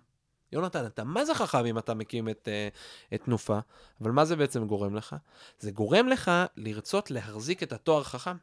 יונתן, 0.53 0.87
אתה 0.87 1.05
מה 1.05 1.25
זה 1.25 1.35
חכם 1.35 1.65
אם 1.65 1.79
אתה 1.79 1.95
מקים 1.95 2.29
את, 2.29 2.49
אה, 2.53 2.69
את 3.15 3.23
תנופה, 3.25 3.59
אבל 4.01 4.11
מה 4.11 4.25
זה 4.25 4.37
בעצם 4.37 4.67
גורם 4.67 4.95
לך? 4.95 5.17
זה 5.59 5.71
גורם 5.71 6.09
לך 6.09 6.31
לרצות 6.57 7.11
להחזיק 7.11 7.63
את 7.63 7.73
התואר 7.73 8.03
חכם. 8.03 8.37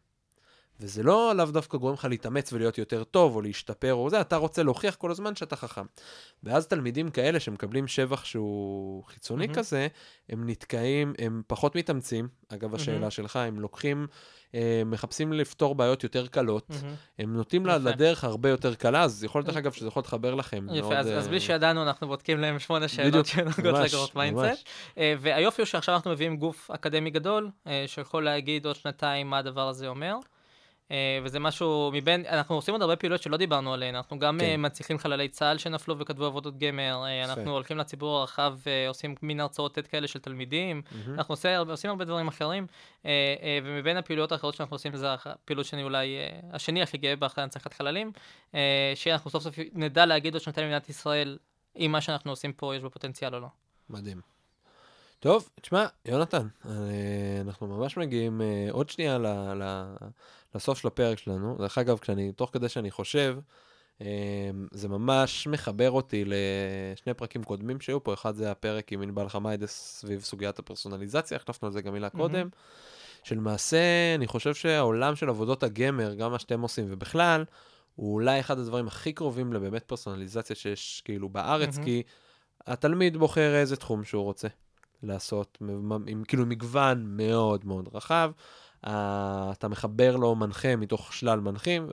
וזה 0.81 1.03
לא 1.03 1.33
לאו 1.35 1.45
דווקא 1.45 1.77
גורם 1.77 1.93
לך 1.93 2.05
להתאמץ 2.09 2.53
ולהיות 2.53 2.77
יותר 2.77 3.03
טוב 3.03 3.35
או 3.35 3.41
להשתפר 3.41 3.93
או 3.93 4.09
זה, 4.09 4.21
אתה 4.21 4.35
רוצה 4.35 4.63
להוכיח 4.63 4.95
כל 4.95 5.11
הזמן 5.11 5.35
שאתה 5.35 5.55
חכם. 5.55 5.85
ואז 6.43 6.67
תלמידים 6.67 7.09
כאלה 7.09 7.39
שמקבלים 7.39 7.87
שבח 7.87 8.23
שהוא 8.25 9.03
חיצוני 9.03 9.45
מהמם. 9.47 9.55
כזה, 9.59 9.87
הם 10.29 10.49
נתקעים, 10.49 11.13
הם 11.17 11.41
פחות 11.47 11.75
מתאמצים, 11.75 12.27
אגב 12.49 12.75
השאלה 12.75 12.99
מהמם. 12.99 13.11
שלך, 13.11 13.35
הם 13.35 13.59
לוקחים, 13.59 14.07
אה, 14.55 14.81
מחפשים 14.85 15.33
לפתור 15.33 15.75
בעיות 15.75 16.03
יותר 16.03 16.27
קלות, 16.27 16.69
מהמם. 16.69 16.95
הם 17.19 17.33
נוטים 17.33 17.65
לה- 17.65 17.75
יפה. 17.75 17.89
לדרך 17.89 18.23
הרבה 18.23 18.49
יותר 18.49 18.75
קלה, 18.75 19.03
אז 19.03 19.23
יכול 19.23 19.39
להיות, 19.39 19.47
דרך 19.47 19.57
אגב, 19.57 19.71
שזה 19.71 19.87
יכול 19.87 19.99
להתחבר 19.99 20.35
לכם. 20.35 20.65
מאוד, 20.65 20.77
יפה, 20.77 20.97
אז, 20.97 21.07
אז 21.07 21.25
אה, 21.25 21.29
בלי 21.29 21.39
שידענו, 21.39 21.83
אנחנו 21.83 22.07
בודקים 22.07 22.39
להם 22.39 22.59
שמונה 22.59 22.87
שאלות 22.87 23.25
שנוגעות 23.25 23.75
ל 23.85 23.90
growth 23.90 24.15
mindset. 24.15 24.65
אה, 24.97 25.13
והיופי 25.19 25.61
הוא 25.61 25.67
שעכשיו 25.67 25.95
אנחנו 25.95 26.11
מביאים 26.11 26.37
גוף 26.37 26.71
אקדמי 26.71 27.09
גדול, 27.09 27.49
אה, 27.67 27.83
שיכול 27.87 28.23
להגיד 28.23 28.65
עוד 28.65 28.75
שנתיים 28.75 29.29
מה 29.29 29.37
הדבר 29.37 29.67
הזה 29.67 29.87
אומר. 29.87 30.15
אה, 30.91 31.19
וזה 31.23 31.39
משהו 31.39 31.91
מבין, 31.93 32.25
אנחנו 32.25 32.55
עושים 32.55 32.73
עוד 32.73 32.81
הרבה 32.81 32.95
פעילויות 32.95 33.21
שלא 33.21 33.37
דיברנו 33.37 33.73
עליהן, 33.73 33.95
אנחנו 33.95 34.19
גם 34.19 34.37
כן. 34.39 34.45
אה, 34.45 34.57
מנציחים 34.57 34.97
חללי 34.97 35.27
צה"ל 35.27 35.57
שנפלו 35.57 35.99
וכתבו 35.99 36.25
עבודות 36.25 36.57
גמר, 36.57 37.03
אה. 37.05 37.23
אנחנו 37.23 37.51
הולכים 37.51 37.77
לציבור 37.77 38.17
הרחב 38.17 38.57
ועושים 38.65 39.15
מין 39.21 39.39
הרצאות 39.39 39.75
TED 39.75 39.87
כאלה 39.87 40.07
של 40.07 40.19
תלמידים, 40.19 40.81
מהמם. 40.91 41.19
אנחנו 41.19 41.33
עושים, 41.33 41.51
הרבה- 41.51 41.73
עושים 41.73 41.89
הרבה 41.89 42.05
דברים 42.05 42.27
אחרים, 42.27 42.67
ומבין 43.63 43.97
הפעילויות 43.97 44.31
האחרות 44.31 44.55
שאנחנו 44.55 44.75
עושים, 44.75 44.95
זה 44.95 45.13
הפעילות 45.13 45.65
שאני 45.65 45.83
אולי, 45.83 46.17
השני 46.53 46.81
הכי 46.81 46.97
גאה 46.97 47.15
בה 47.15 47.27
אחרי 47.27 47.43
הנצחת 47.43 47.73
חללים, 47.73 48.11
שאנחנו 48.95 49.31
סוף 49.31 49.43
סוף 49.43 49.55
נדע 49.73 50.05
להגיד 50.05 50.33
עוד 50.33 50.43
שנתיים 50.43 50.67
למדינת 50.67 50.89
ישראל, 50.89 51.37
אם 51.75 51.91
מה 51.91 52.01
שאנחנו 52.01 52.31
עושים 52.31 52.53
פה 52.53 52.75
יש 52.75 52.81
בו 52.81 52.89
פוטנציאל 52.89 53.35
או 53.35 53.39
לא. 53.39 53.47
מדהים. 53.89 54.21
טוב, 55.19 55.49
תשמע, 55.61 55.85
יונתן, 56.05 56.47
אנחנו 57.41 57.67
ממש 57.67 57.97
מגיעים 57.97 58.41
עוד 58.71 58.89
שנייה 58.89 59.17
ל, 59.17 59.27
ל, 59.53 59.83
לסוף 60.55 60.77
של 60.77 60.87
הפרק 60.87 61.17
שלנו. 61.17 61.55
דרך 61.59 61.77
אגב, 61.77 61.97
כשאני, 61.97 62.31
תוך 62.31 62.49
כדי 62.53 62.69
שאני 62.69 62.91
חושב, 62.91 63.37
אמ, 64.01 64.05
זה 64.71 64.87
ממש 64.89 65.47
מחבר 65.47 65.91
אותי 65.91 66.25
לשני 66.25 67.13
פרקים 67.13 67.43
קודמים 67.43 67.79
שהיו 67.79 68.03
פה, 68.03 68.13
אחד 68.13 68.35
זה 68.35 68.51
הפרק 68.51 68.91
עם 68.91 69.01
ענבל 69.01 69.29
חמיידס 69.29 69.71
סביב 69.71 70.21
סוגיית 70.21 70.59
הפרסונליזציה, 70.59 71.37
החלפנו 71.37 71.65
על 71.65 71.71
זה 71.71 71.81
גם 71.81 71.93
מילה 71.93 72.09
קודם, 72.09 72.49
שלמעשה 73.23 73.77
אני 74.15 74.27
חושב 74.27 74.53
שהעולם 74.53 75.15
של 75.15 75.29
עבודות 75.29 75.63
הגמר, 75.63 76.13
גם 76.13 76.31
מה 76.31 76.39
שאתם 76.39 76.61
עושים 76.61 76.85
ובכלל, 76.89 77.45
הוא 77.95 78.13
אולי 78.13 78.39
אחד 78.39 78.59
הדברים 78.59 78.87
הכי 78.87 79.13
קרובים 79.13 79.53
לבאמת 79.53 79.83
פרסונליזציה 79.83 80.55
שיש 80.55 81.01
כאילו 81.05 81.29
בארץ, 81.29 81.75
מהמם. 81.75 81.85
כי 81.85 82.03
התלמיד 82.67 83.17
בוחר 83.17 83.55
איזה 83.55 83.75
תחום 83.75 84.03
שהוא 84.03 84.23
רוצה 84.23 84.47
לעשות, 85.03 85.57
עם 86.07 86.23
כאילו 86.27 86.45
מגוון 86.45 87.03
מאוד 87.17 87.65
מאוד 87.65 87.89
רחב. 87.93 88.31
Uh, 88.85 88.89
אתה 89.51 89.67
מחבר 89.67 90.15
לו 90.15 90.35
מנחה 90.35 90.75
מתוך 90.75 91.13
שלל 91.13 91.39
מנחים, 91.39 91.87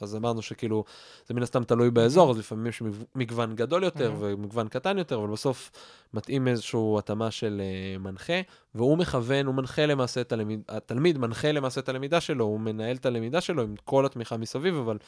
אז, 0.00 0.16
אמרנו 0.16 0.42
שכאילו, 0.42 0.84
זה 1.26 1.34
מן 1.34 1.42
הסתם 1.42 1.64
תלוי 1.64 1.90
באזור, 1.90 2.30
אז 2.30 2.38
לפעמים 2.38 2.66
יש 2.66 2.82
מגו- 2.82 3.04
מגוון 3.14 3.54
גדול 3.54 3.84
יותר 3.84 4.10
Mhm. 4.12 4.16
ומגוון 4.18 4.68
קטן 4.68 4.98
יותר, 4.98 5.18
אבל 5.18 5.28
בסוף 5.28 5.70
מתאים 6.14 6.48
איזושהי 6.48 6.80
התאמה 6.98 7.30
של 7.30 7.60
uh, 7.60 7.98
מנחה, 8.02 8.32
והוא 8.74 8.98
מכוון, 8.98 9.46
הוא 9.46 9.54
מנחה 9.54 9.86
למעשה 9.86 10.20
את 10.20 10.32
הלמיד, 10.32 10.60
התלמיד 10.68 11.18
מנחה 11.18 11.52
למעשה 11.52 11.80
את 11.80 11.88
הלמידה 11.88 12.20
שלו, 12.20 12.44
הוא 12.44 12.60
מנהל 12.60 12.96
את 12.96 13.06
הלמידה 13.06 13.40
שלו 13.40 13.62
עם 13.62 13.74
כל 13.84 14.06
התמיכה 14.06 14.36
מסביב, 14.36 14.74
אבל 14.74 14.98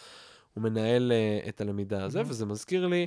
הוא 0.55 0.63
מנהל 0.65 1.13
uh, 1.45 1.49
את 1.49 1.61
הלמידה 1.61 2.05
הזה, 2.05 2.21
Mhm. 2.21 2.25
וזה 2.27 2.47
מזכיר 2.47 2.87
לי 2.87 3.07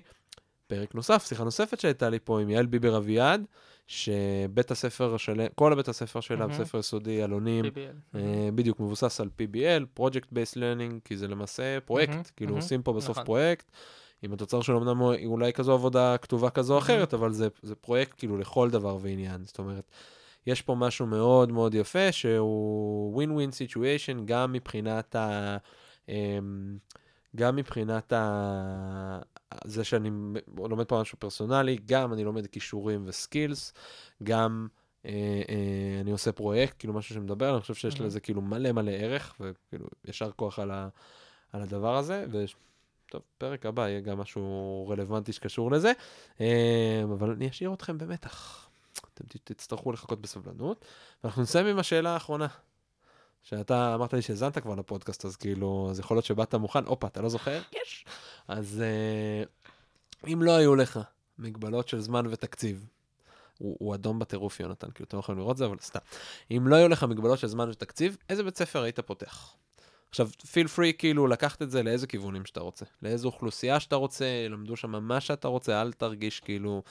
פרק 0.68 0.95
נוסף, 0.95 1.26
שיחה 1.28 1.43
נוספת 1.43 1.80
שהייתה 1.80 2.10
לי 2.10 2.20
פה 2.24 2.41
עם 2.41 2.49
יעל 2.49 2.66
ביבר 2.66 2.97
אביעד, 2.97 3.45
שבית 3.88 4.72
הספר 4.72 5.18
שלהם, 5.18 5.48
כל 5.56 5.72
הבית 5.74 5.88
הספר 5.88 6.20
שלה, 6.20 6.46
Mhm. 6.46 6.48
בית 6.48 6.58
ספר 6.58 6.78
יסודי, 6.78 7.24
אלונים, 7.24 7.66
PBL. 7.66 8.18
אה, 8.18 8.50
בדיוק 8.56 8.80
מבוסס 8.80 9.22
על 9.22 9.30
PBL, 9.40 10.00
Project 10.00 10.28
Based 10.34 10.56
Learning, 10.58 11.00
כי 11.06 11.18
זה 11.18 11.28
למעשה 11.28 11.78
פרויקט, 11.86 12.12
מהמם, 12.12 12.24
כאילו 12.36 12.52
מהמם, 12.52 12.62
עושים 12.62 12.82
פה 12.84 12.94
בסוף 12.94 13.10
נכון. 13.12 13.26
פרויקט, 13.26 13.72
עם 14.22 14.34
התוצר 14.34 14.62
שלו 14.62 14.82
אמנם 14.82 15.02
אולי 15.26 15.54
כזו 15.54 15.74
עבודה 15.74 16.18
כתובה 16.18 16.50
כזו 16.50 16.74
או 16.74 16.80
אחרת, 16.80 17.14
אבל 17.14 17.32
זה, 17.34 17.48
זה 17.62 17.76
פרויקט 17.76 18.14
כאילו 18.18 18.38
לכל 18.38 18.70
דבר 18.70 18.98
ועניין, 19.02 19.44
זאת 19.46 19.60
אומרת, 19.60 19.92
יש 20.48 20.62
פה 20.62 20.76
משהו 20.76 21.06
מאוד 21.06 21.52
מאוד 21.52 21.74
יפה, 21.76 22.12
שהוא 22.12 23.24
win-win 23.24 23.52
situation, 23.52 24.22
גם 24.26 24.52
מבחינת 24.52 25.16
ה... 25.16 25.58
אמ, 26.10 26.78
גם 27.36 27.56
מבחינת 27.56 28.14
ה... 28.14 29.14
זה 29.66 29.84
שאני 29.84 30.09
לומד 30.57 30.86
פה 30.86 31.01
משהו 31.01 31.20
פרסונלי, 31.20 31.78
גם 31.86 32.13
אני 32.13 32.24
לומד 32.24 32.47
כישורים 32.47 33.03
וסקילס, 33.07 33.74
גם 34.24 34.68
אה, 35.05 35.11
אה, 35.49 36.01
אני 36.01 36.11
עושה 36.11 36.32
פרויקט, 36.32 36.76
כאילו 36.80 36.93
משהו 36.93 37.16
שמדבר, 37.16 37.53
אני 37.53 37.61
חושב 37.61 37.74
שיש 37.74 37.93
Mhm. 37.95 38.03
לזה 38.03 38.20
כאילו 38.20 38.41
מלא 38.41 38.72
מלא 38.72 38.91
ערך, 38.91 39.36
וכאילו 39.39 39.86
יישר 40.05 40.32
כוח 40.32 40.59
על, 40.59 40.72
ה, 40.72 40.88
על 41.51 41.61
הדבר 41.61 41.95
הזה, 41.97 42.26
וטוב, 42.30 43.22
פרק 43.38 43.66
הבא 43.66 43.88
יהיה 43.88 43.99
גם 43.99 44.18
משהו 44.18 44.86
רלוונטי 44.89 45.34
שקשור 45.34 45.72
לזה, 45.72 45.91
אה, 46.41 47.01
אבל 47.03 47.32
אני 47.32 47.49
אשאיר 47.49 47.74
אתכם 47.74 47.97
במתח. 47.97 48.68
אתם 49.13 49.24
תצטרכו 49.43 49.91
לחכות 49.91 50.22
בסבלנות, 50.22 50.86
ואנחנו 51.24 51.41
נסיים 51.41 51.66
עם 51.66 51.80
השאלה 51.80 52.09
האחרונה. 52.09 52.47
שאתה 53.46 53.96
אמרת 53.96 54.14
לי 54.14 54.22
שהאזנת 54.22 54.58
כבר 54.58 54.76
לפודקאסט, 54.76 55.26
אז 55.26 55.36
כאילו, 55.36 55.88
אז 55.91 56.00
יכול 56.00 56.18
להיות 56.18 56.26
שבאת 56.26 56.56
מוכן, 56.56 56.86
הופה, 56.86 57.08
אתה 57.08 57.22
לא 57.22 57.30
זוכר? 57.30 57.62
יש. 57.82 58.06
אז 58.48 58.82
אה, 58.82 59.43
אם 60.34 60.41
לא 60.41 60.52
היו 60.52 60.76
לך 60.76 61.00
מגבלות 61.39 61.88
של 61.88 62.00
זמן 62.00 62.28
ותקציב, 62.30 62.88
הוא, 63.58 63.78
הוא 63.80 63.96
אדום 63.96 64.20
בטירוף, 64.20 64.60
יונתן, 64.60 64.88
כאילו, 64.91 65.08
אתם 65.08 65.18
לא 65.18 65.20
יכולים 65.20 65.39
לראות 65.39 65.58
זה, 65.58 65.66
אבל 65.66 65.78
סתם. 65.82 66.00
אם 66.52 66.68
לא 66.68 66.76
היו 66.76 66.88
לך 66.88 67.04
מגבלות 67.04 67.39
של 67.39 67.48
זמן 67.48 67.70
ותקציב, 67.70 68.18
איזה 68.30 68.43
בית 68.43 68.58
ספר 68.58 68.82
היית 68.82 69.00
פותח? 69.00 69.54
עכשיו, 70.10 70.30
פיל 70.52 70.68
פרי 70.68 70.93
כאילו 70.98 71.28
לקחת 71.28 71.62
את 71.62 71.72
זה 71.72 71.84
לאיזה 71.84 72.08
כיוונים 72.08 72.46
שאתה 72.46 72.60
רוצה, 72.60 72.86
לאיזו 73.02 73.28
אוכלוסייה 73.28 73.80
שאתה 73.80 73.96
רוצה, 73.96 74.48
למדו 74.50 74.76
שם 74.76 75.08
מה 75.08 75.22
שאתה 75.22 75.48
רוצה, 75.48 75.82
אל 75.82 75.91
תרגיש 75.91 76.39
כאילו 76.39 76.84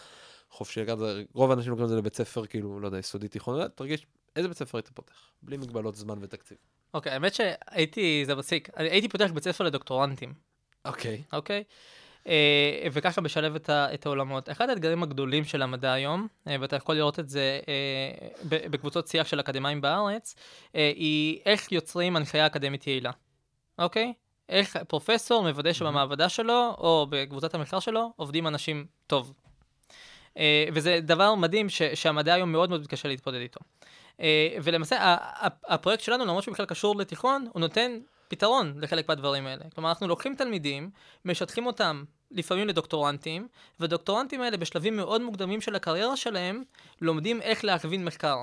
חופשי, 0.51 0.81
לקחת 0.81 0.93
את 0.95 0.99
זה- 0.99 1.23
רוב 1.35 1.51
האנשים 1.51 1.71
לוקחים 1.71 1.85
את 1.85 1.91
זה 1.91 1.97
לבית 1.97 2.17
ספר, 2.17 2.47
כאילו, 2.47 2.81
לא 2.81 2.87
יודע, 2.87 2.99
יסודי 2.99 3.29
תיכון, 3.29 3.59
לא, 3.59 3.69
תרגיש, 3.69 4.07
איזה 4.37 4.49
בית 4.49 4.57
ספר 4.57 4.79
היית 4.79 4.89
פותח? 4.89 5.15
בלי 5.43 5.57
מגבלות 5.57 5.97
זמן 5.97 6.19
ותקציב. 6.21 6.59
אוקיי, 6.95 7.13
האמת 7.13 7.35
שהייתי, 7.35 8.23
זה 8.27 8.35
מסיק, 8.35 8.69
הייתי 8.77 9.09
פותח 9.09 9.31
בית 9.35 9.45
ספר 9.45 9.65
לדוקטורנטים, 9.65 10.35
אוקיי. 10.85 11.23
אוקיי? 11.33 11.65
אה, 12.27 12.87
וככה 12.93 13.21
משלב 13.21 13.55
את 13.55 13.69
ה- 13.69 13.95
את 13.95 14.07
העולמות. 14.07 14.51
אחד 14.51 14.69
האתגרים 14.71 15.03
הגדולים 15.03 15.45
של 15.45 15.63
המדע 15.63 15.93
היום, 15.93 16.29
אה, 16.49 16.57
ואתה 16.61 16.77
יכול 16.77 16.95
לראות 16.95 17.19
את 17.19 17.29
זה 17.29 17.61
אה, 17.69 18.29
בקבוצות 18.49 19.09
שיח 19.09 19.27
של 19.27 19.41
אקדמאים 19.41 19.81
בארץ, 19.81 20.35
היא 20.75 21.41
איך 21.45 21.73
יוצרים 21.73 22.17
הנחיה 22.17 22.47
אקדמית 22.47 22.87
יעילה, 22.87 23.11
אוקיי? 23.79 24.13
איך 24.49 24.77
פרופסור 24.77 25.43
מוודא 25.43 25.73
שבמעבדה 25.73 26.29
שלו, 26.29 26.75
או 26.79 27.07
בקבוצת 27.11 27.55
המחקר 27.55 27.81
שלו, 27.81 28.13
עובדים 28.17 28.47
אנשים 28.47 28.87
טוב. 29.07 29.33
וזה 30.73 31.01
דבר 31.03 31.35
מדהים 31.35 31.69
ש- 31.69 31.83
שהמדע 31.83 32.35
היום 32.35 32.53
מאוד 32.53 32.69
מאוד 32.69 32.81
מתקשה 32.81 33.09
להתמודד 33.09 33.39
איתו. 33.39 33.61
אה, 34.21 34.57
ולמעשה, 34.63 35.17
הפרויקט 35.69 36.03
שלנו, 36.03 36.25
למרות 36.25 36.45
שהוא 36.45 36.53
בכלל 36.53 36.67
קשור 36.67 36.97
לתיכון, 36.97 37.49
הוא 37.53 37.61
נותן 37.61 37.99
פתרון 38.29 38.75
לחלק 38.81 39.09
מהדברים 39.09 39.47
האלה. 39.47 39.65
כלומר, 39.75 39.89
אנחנו 39.89 40.09
לוקחים 40.09 40.35
תלמידים, 40.35 40.91
משטחים 41.25 41.67
אותם 41.67 42.05
לפעמים 42.31 42.69
לדוקטורנטים, 42.69 43.49
והדוקטורנטים 43.81 44.41
האלה 44.41 44.57
בשלבים 44.57 44.97
מאוד 44.97 45.23
מוקדמים 45.23 45.61
של 45.61 45.75
הקריירה 45.75 46.17
שלהם, 46.17 46.63
לומדים 47.01 47.43
איך 47.43 47.65
להכווין 47.65 48.05
מחקר. 48.05 48.43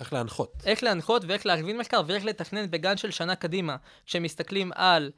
איך 0.00 0.12
להנחות. 0.12 0.52
איך 0.66 0.82
להנחות 0.82 1.24
ואיך 1.24 1.46
להכווין 1.46 1.78
מחקר 1.78 2.02
ואיך 2.06 2.24
לתכנן 2.24 2.70
בגן 2.70 2.96
של 2.96 3.10
שנה 3.10 3.36
קדימה, 3.36 3.76
כשהם 4.06 4.22
מסתכלים 4.22 4.72
על, 4.74 5.10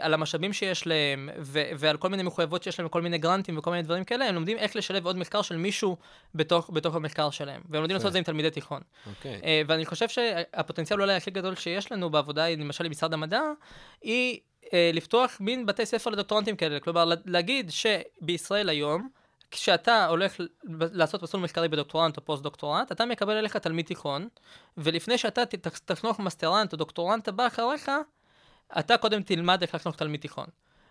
על 0.00 0.14
המשאבים 0.14 0.52
שיש 0.52 0.86
להם 0.86 1.30
ו, 1.38 1.62
ועל 1.78 1.96
כל 1.96 2.08
מיני 2.08 2.22
מחויבות 2.22 2.62
שיש 2.62 2.78
להם, 2.78 2.86
וכל 2.86 3.02
מיני 3.02 3.18
גרנטים 3.18 3.58
וכל 3.58 3.70
מיני 3.70 3.82
דברים 3.82 4.04
כאלה, 4.04 4.24
הם 4.28 4.34
לומדים 4.34 4.58
איך 4.58 4.76
לשלב 4.76 5.06
עוד 5.06 5.16
מחקר 5.16 5.42
של 5.42 5.56
מישהו 5.56 5.96
בתוך, 6.34 6.70
בתוך 6.72 6.94
המחקר 6.94 7.30
שלהם. 7.30 7.62
והם 7.68 7.80
לומדים 7.80 7.94
לעשות 7.94 8.06
את 8.06 8.12
זה 8.12 8.18
עם 8.18 8.24
תלמידי 8.24 8.50
תיכון. 8.50 8.80
אוקיי. 9.06 9.40
אה, 9.44 9.62
ואני 9.66 9.86
חושב 9.86 10.08
שהפוטנציאל 10.08 11.00
אולי 11.00 11.14
הכי 11.14 11.30
גדול 11.30 11.54
שיש 11.54 11.92
לנו 11.92 12.10
בעבודה, 12.10 12.48
למשל 12.48 12.84
עם 12.84 12.90
משרד 12.90 13.12
המדע, 13.12 13.40
היא 14.02 14.40
אה, 14.72 14.90
לפתוח 14.94 15.36
מין 15.40 15.66
בתי 15.66 15.86
ספר 15.86 16.10
לדוקטורנטים 16.10 16.56
כאלה. 16.56 16.80
כלומר, 16.80 17.04
לה- 17.04 17.16
להגיד 17.24 17.70
שבישראל 17.70 18.68
היום, 18.68 19.08
כשאתה 19.50 20.06
הולך 20.06 20.34
לעשות 20.92 21.22
מסלול 21.22 21.42
מחקרי 21.42 21.68
בדוקטורנט 21.68 22.16
או 22.16 22.24
פוסט-דוקטורנט, 22.24 22.92
אתה 22.92 23.06
מקבל 23.06 23.36
אליך 23.36 23.56
תלמיד 23.56 23.86
תיכון, 23.86 24.28
ולפני 24.76 25.18
שאתה 25.18 25.42
תחנוך 25.84 26.18
מסטרנט 26.20 26.72
או 26.72 26.78
דוקטורנט 26.78 27.28
הבא 27.28 27.46
אחריך, 27.46 27.90
אתה 28.78 28.98
קודם 28.98 29.22
תלמד 29.22 29.62
איך 29.62 29.74
לחנוך 29.74 29.96
תלמיד 29.96 30.20
תיכון. 30.20 30.46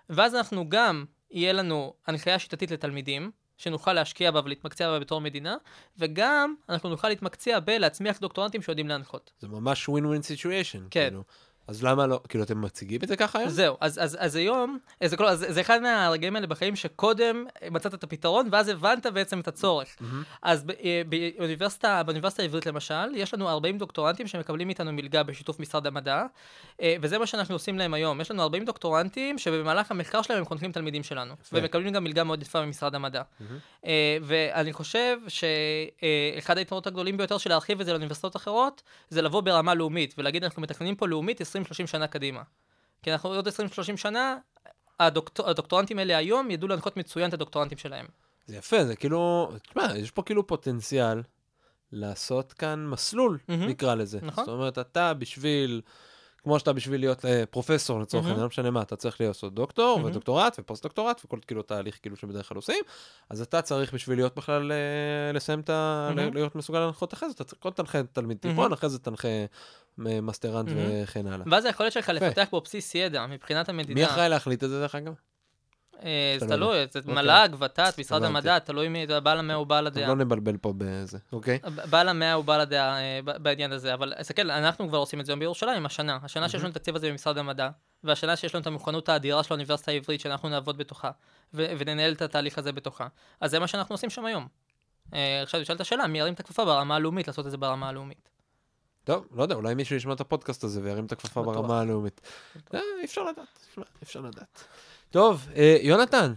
ואז 0.09 0.35
אנחנו 0.35 0.69
גם, 0.69 1.05
יהיה 1.31 1.53
לנו 1.53 1.93
הנחיה 2.07 2.39
שיטתית 2.39 2.71
לתלמידים, 2.71 3.31
שנוכל 3.57 3.93
להשקיע 3.93 4.31
בה 4.31 4.41
ולהתמקצע 4.45 4.89
בה 4.89 4.99
בתור 4.99 5.21
מדינה, 5.21 5.55
וגם 5.97 6.55
אנחנו 6.69 6.89
נוכל 6.89 7.09
להתמקצע 7.09 7.59
בלהצמיח 7.59 8.19
דוקטורנטים 8.19 8.61
שיודעים 8.61 8.87
להנחות. 8.87 9.33
זה 9.39 9.47
ממש 9.47 9.89
win-win 9.89 10.23
situation. 10.23 10.79
כן. 10.91 11.07
כאילו. 11.09 11.23
אז 11.67 11.83
למה 11.83 12.07
לא, 12.07 12.19
כאילו 12.29 12.43
אתם 12.43 12.61
מציגים 12.61 12.99
את 13.03 13.07
זה 13.07 13.15
ככה 13.15 13.39
היום? 13.39 13.49
זהו, 13.49 13.77
אז, 13.81 13.99
אז, 14.03 14.17
אז 14.19 14.35
היום, 14.35 14.77
אז 15.01 15.09
זה, 15.09 15.17
כל, 15.17 15.25
אז 15.25 15.45
זה 15.49 15.61
אחד 15.61 15.81
מהרגעים 15.81 16.35
האלה 16.35 16.47
בחיים 16.47 16.75
שקודם 16.75 17.45
מצאת 17.71 17.93
את 17.93 18.03
הפתרון, 18.03 18.47
ואז 18.51 18.67
הבנת 18.67 19.05
בעצם 19.05 19.39
את 19.39 19.47
הצורך. 19.47 19.95
מהמם. 19.99 20.23
אז 20.41 20.63
ב- 20.63 20.71
אה, 20.71 21.01
באוניברסיטה, 21.37 22.03
באוניברסיטה 22.03 22.43
העברית 22.43 22.65
למשל, 22.65 23.15
יש 23.15 23.33
לנו 23.33 23.49
40 23.49 23.77
דוקטורנטים 23.77 24.27
שמקבלים 24.27 24.69
איתנו 24.69 24.93
מלגה 24.93 25.23
בשיתוף 25.23 25.59
משרד 25.59 25.87
המדע, 25.87 26.25
אה, 26.81 26.95
וזה 27.01 27.17
מה 27.17 27.25
שאנחנו 27.25 27.55
עושים 27.55 27.77
להם 27.77 27.93
היום. 27.93 28.21
יש 28.21 28.31
לנו 28.31 28.41
40 28.41 28.65
דוקטורנטים 28.65 29.37
שבמהלך 29.37 29.91
המחקר 29.91 30.21
שלהם 30.21 30.39
הם 30.39 30.45
חונכים 30.45 30.71
תלמידים 30.71 31.03
שלנו, 31.03 31.33
יפה. 31.41 31.57
ומקבלים 31.59 31.93
גם 31.93 32.03
מלגה 32.03 32.23
מאוד 32.23 32.41
יפה 32.41 32.65
ממשרד 32.65 32.95
המדע. 32.95 33.21
אה, 33.85 34.17
ואני 34.21 34.73
חושב 34.73 35.17
שאחד 35.27 36.57
היתרונות 36.57 36.87
הגדולים 36.87 37.17
ביותר 37.17 37.37
של 37.37 37.49
להרחיב 37.49 37.79
את 37.79 37.85
זה 37.85 37.91
לאוניברסיטאות 37.91 38.35
אחרות, 38.35 38.83
זה 39.09 39.21
לבוא 39.21 39.41
ברמה 39.41 39.73
לאומית, 39.73 40.15
ולהגיד 40.17 40.43
אנחנו 40.43 40.61
מתכננים 40.61 40.95
פה 40.95 41.07
לאומית 41.07 41.41
20-30 41.55 41.87
שנה 41.87 42.07
קדימה. 42.07 42.41
כי 43.03 43.11
אנחנו 43.11 43.29
עוד 43.29 43.47
20-30 43.47 43.51
שנה, 43.95 44.37
הדוקטור, 44.99 45.49
הדוקטורנטים 45.49 45.99
האלה 45.99 46.17
היום 46.17 46.51
ידעו 46.51 46.67
להנחות 46.67 46.97
מצוין 46.97 47.29
את 47.29 47.33
הדוקטורנטים 47.33 47.77
שלהם. 47.77 48.05
זה 48.45 48.55
יפה, 48.55 48.85
זה 48.85 48.95
כאילו, 48.95 49.51
תשמע, 49.67 49.97
יש 49.97 50.11
פה 50.11 50.23
כאילו 50.23 50.47
פוטנציאל 50.47 51.21
לעשות 51.91 52.53
כאן 52.53 52.87
מסלול, 52.87 53.39
מהמם. 53.47 53.67
נקרא 53.67 53.95
לזה. 53.95 54.19
נכון. 54.21 54.45
זאת 54.45 54.53
אומרת, 54.53 54.77
אתה 54.77 55.13
בשביל, 55.13 55.81
כמו 56.45 56.59
שאתה 56.59 56.73
בשביל 56.73 56.99
להיות 56.99 57.25
אה, 57.25 57.43
פרופסור 57.45 57.99
לצורך. 57.99 58.25
העניין, 58.25 58.41
לא 58.41 58.47
משנה 58.47 58.71
מה, 58.71 58.81
אתה 58.81 58.95
צריך 58.95 59.21
לעשות 59.21 59.53
דוקטור 59.53 59.97
מהמם. 59.97 60.09
ודוקטורט 60.09 60.55
ופוסט-דוקטורט 60.59 61.21
וכל 61.25 61.39
כאילו 61.47 61.61
תהליך 61.61 61.99
כאילו 62.01 62.15
שבדרך 62.15 62.49
כלל 62.49 62.55
עושים, 62.55 62.83
אז 63.29 63.41
אתה 63.41 63.61
צריך 63.61 63.93
בשביל 63.93 64.17
להיות 64.17 64.35
בכלל, 64.35 64.71
אה, 64.71 65.31
לסיים 65.33 65.59
את 65.59 65.69
ה... 65.69 66.11
מהמם. 66.15 66.33
להיות 66.33 66.55
מסוגל 66.55 66.79
להנחות 66.79 67.13
אחרי 67.13 67.29
זה, 67.29 67.35
אתה 67.35 67.43
צריך 67.43 67.61
קודם 67.61 67.75
תנחה 67.75 68.03
תלמיד 68.03 68.37
מהמם. 68.43 68.55
תיכון, 68.55 68.73
אחרי 68.73 68.89
זה 68.89 68.99
תנחה 68.99 69.27
אה, 69.27 69.45
מאסטרנט 70.21 70.69
מהמם. 70.69 71.03
וכן 71.03 71.27
הלאה. 71.27 71.45
ואז 71.51 71.65
היכולת 71.65 71.91
שלך. 71.91 72.09
לפתח 72.09 72.47
פה 72.49 72.61
בסיס 72.63 72.95
ידע 72.95 73.25
מבחינת 73.25 73.69
המדינה. 73.69 73.99
מי 73.99 74.05
אחראי 74.05 74.29
להחליט 74.29 74.63
את 74.63 74.69
זה 74.69 74.79
דרך 74.79 74.95
אגב? 74.95 75.13
אה, 76.03 76.35
זה 76.39 76.45
לא 76.45 76.55
תלוי, 76.55 76.85
זה 76.91 76.99
אוקיי. 76.99 77.13
מל"ג, 77.13 77.49
ות"ת, 77.59 77.99
משרד. 77.99 78.23
המדע, 78.23 78.59
תלוי 78.59 78.87
מי, 78.87 79.07
בעל 79.07 79.39
המאה 79.39 79.55
הוא 79.55 79.67
בעל 79.67 79.87
הדעה. 79.87 80.07
לא 80.07 80.15
נבלבל 80.15 80.57
פה 80.57 80.73
בזה, 80.77 81.17
אוקיי? 81.33 81.59
בעל 81.89 82.09
המאה 82.09 82.33
הוא 82.33 82.45
בעל 82.45 82.61
הדעה 82.61 82.99
אה, 82.99 83.19
בעניין 83.21 83.71
הזה, 83.71 83.93
אבל 83.93 84.13
תסתכל, 84.19 84.51
אנחנו 84.51 84.87
כבר 84.87 84.97
עושים 84.97 85.19
את 85.19 85.25
זה 85.25 85.31
היום 85.31 85.39
בירושלים, 85.39 85.85
השנה. 85.85 86.19
השנה 86.23 86.49
שיש 86.49 86.61
לנו 86.61 86.71
את 86.71 86.75
התקציב 86.75 86.95
הזה 86.95 87.09
במשרד 87.09 87.37
המדע, 87.37 87.69
והשנה 88.03 88.35
שיש 88.35 88.55
לנו 88.55 88.61
את 88.61 88.67
המוכנות 88.67 89.09
האדירה 89.09 89.43
של 89.43 89.53
האוניברסיטה 89.53 89.91
העברית, 89.91 90.21
שאנחנו 90.21 90.49
נעבוד 90.49 90.77
בתוכה, 90.77 91.11
וננהל 91.53 92.13
את 92.13 92.21
התהליך 92.21 92.57
הזה 92.57 92.71
בתוכה. 92.71 93.07
אז 93.41 93.51
זה 93.51 93.59
מה 93.59 93.67
שאנחנו 93.67 93.93
עושים 93.93 94.09
שם 94.09 94.25
היום. 94.25 94.47
אה, 95.13 95.41
עכשיו 95.41 95.61
נשאלת 95.61 95.81
השאלה, 95.81 96.07
מי 96.07 96.19
ירים 96.19 96.33
את 96.33 96.39
הכפפה 96.39 96.65
ברמה 96.65 96.95
הלאומית, 96.95 97.27
לעשות 97.27 97.45
את 97.45 97.51
זה 97.51 97.57
ברמה 97.57 97.89
הלאומית. 97.89 98.29
טוב, 99.03 99.27
לא 99.31 99.43
יודע, 99.43 99.55
אולי 99.55 99.75
מישהו 99.75 99.95
ישמע 99.95 100.13
את 100.13 100.21
הפודקאסט 100.21 100.63
הזה 100.63 100.81
וירים 100.83 101.05
את 101.05 101.11
הכפפה. 101.11 101.43
ברמה 101.43 101.81
הלאומית. 101.81 102.21
אה, 102.73 102.79
אי 102.99 103.05
אפשר 103.05 103.23
לדעת, 103.23 103.77
אפשר 104.03 104.21
לדעת. 104.21 104.63
טוב, 105.15 105.47
אה, 105.55 105.77
יונתן, 105.81 106.33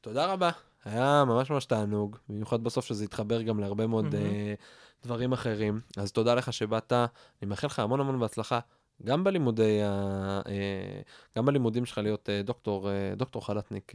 תודה 0.00 0.26
רבה. 0.26 0.50
היה 0.84 1.24
ממש 1.26 1.50
ממש 1.50 1.64
תענוג, 1.64 2.16
במיוחד 2.28 2.64
בסוף 2.64 2.84
שזה 2.84 3.04
התחבר 3.04 3.42
גם 3.42 3.60
להרבה 3.60 3.86
מאוד 3.86 4.04
מהמם. 4.04 4.16
אה, 4.16 4.54
דברים 5.04 5.32
אחרים. 5.32 5.80
אז 5.96 6.12
תודה 6.12 6.34
לך 6.34 6.52
שבאת, 6.52 6.92
אני 6.92 7.48
מאחל 7.48 7.66
לך 7.66 7.78
המון 7.78 8.00
המון 8.00 8.20
בהצלחה. 8.20 8.60
גם 9.04 9.24
בלימודי. 9.24 9.80
אה, 9.82 10.40
גם 11.38 11.46
בלימודים 11.46 11.86
שלך 11.86 11.98
להיות 11.98 12.28
אה, 12.28 12.42
דוקטור, 12.42 12.90
אה, 12.90 13.12
דוקטור 13.16 13.46
חלטניק 13.46 13.92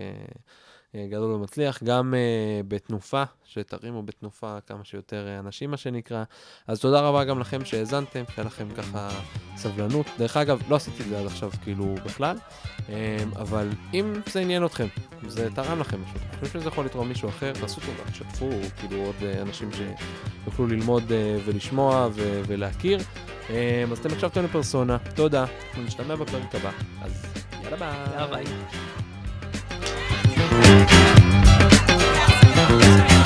גדול 0.95 1.31
ומצליח, 1.31 1.83
גם 1.83 2.13
אה, 2.13 2.61
בתנופה, 2.67 3.23
שתרימו 3.45 4.03
בתנופה 4.03 4.57
כמה 4.67 4.83
שיותר 4.83 5.27
אה, 5.27 5.39
אנשים, 5.39 5.71
מה 5.71 5.77
שנקרא. 5.77 6.23
אז 6.67 6.79
תודה 6.79 7.01
רבה 7.01 7.23
גם 7.23 7.39
לכם 7.39 7.65
שהאזנתם, 7.65 8.23
שהיה 8.35 8.45
לכם 8.47 8.67
ככה 8.77 9.09
סבלנות. 9.55 10.05
דרך 10.17 10.37
אגב, 10.37 10.61
לא 10.69 10.75
עשיתי 10.75 11.03
את 11.03 11.07
זה 11.07 11.19
עד 11.19 11.25
עכשיו 11.25 11.51
כאילו 11.63 11.95
בכלל, 12.05 12.37
אה, 12.89 13.17
אבל 13.35 13.69
אם 13.93 14.13
זה 14.31 14.39
עניין 14.39 14.65
אתכם, 14.65 14.87
זה 15.27 15.49
תרם 15.55 15.79
לכם 15.79 16.01
משהו, 16.03 16.15
אתם 16.29 16.39
חושבים 16.39 16.61
שזה 16.61 16.69
יכול 16.69 16.85
לתרום 16.85 17.07
מישהו 17.07 17.29
אחר, 17.29 17.53
תעשו 17.53 17.81
טובה, 17.81 18.11
תשתפו 18.11 18.49
כאילו 18.79 18.97
עוד 19.05 19.15
אה, 19.21 19.41
אנשים 19.41 19.69
שיוכלו 19.71 20.67
ללמוד 20.67 21.11
אה, 21.11 21.37
ולשמוע 21.45 22.07
ו- 22.13 22.41
ולהכיר. 22.47 22.99
אה, 23.49 23.83
אז 23.91 23.99
אתם 23.99 24.09
הקשבתם 24.13 24.43
לפרסונה, 24.43 24.97
תודה, 25.15 25.45
אנחנו 25.67 25.83
נשתמע 25.83 26.15
בפרק 26.15 26.55
הבא, 26.55 26.71
אז 27.01 27.25
יאללה 27.63 27.77
ביי. 27.77 28.13
יאללה 28.13 28.27
ביי. 28.27 28.45
Thank 32.67 33.11
you. 33.11 33.16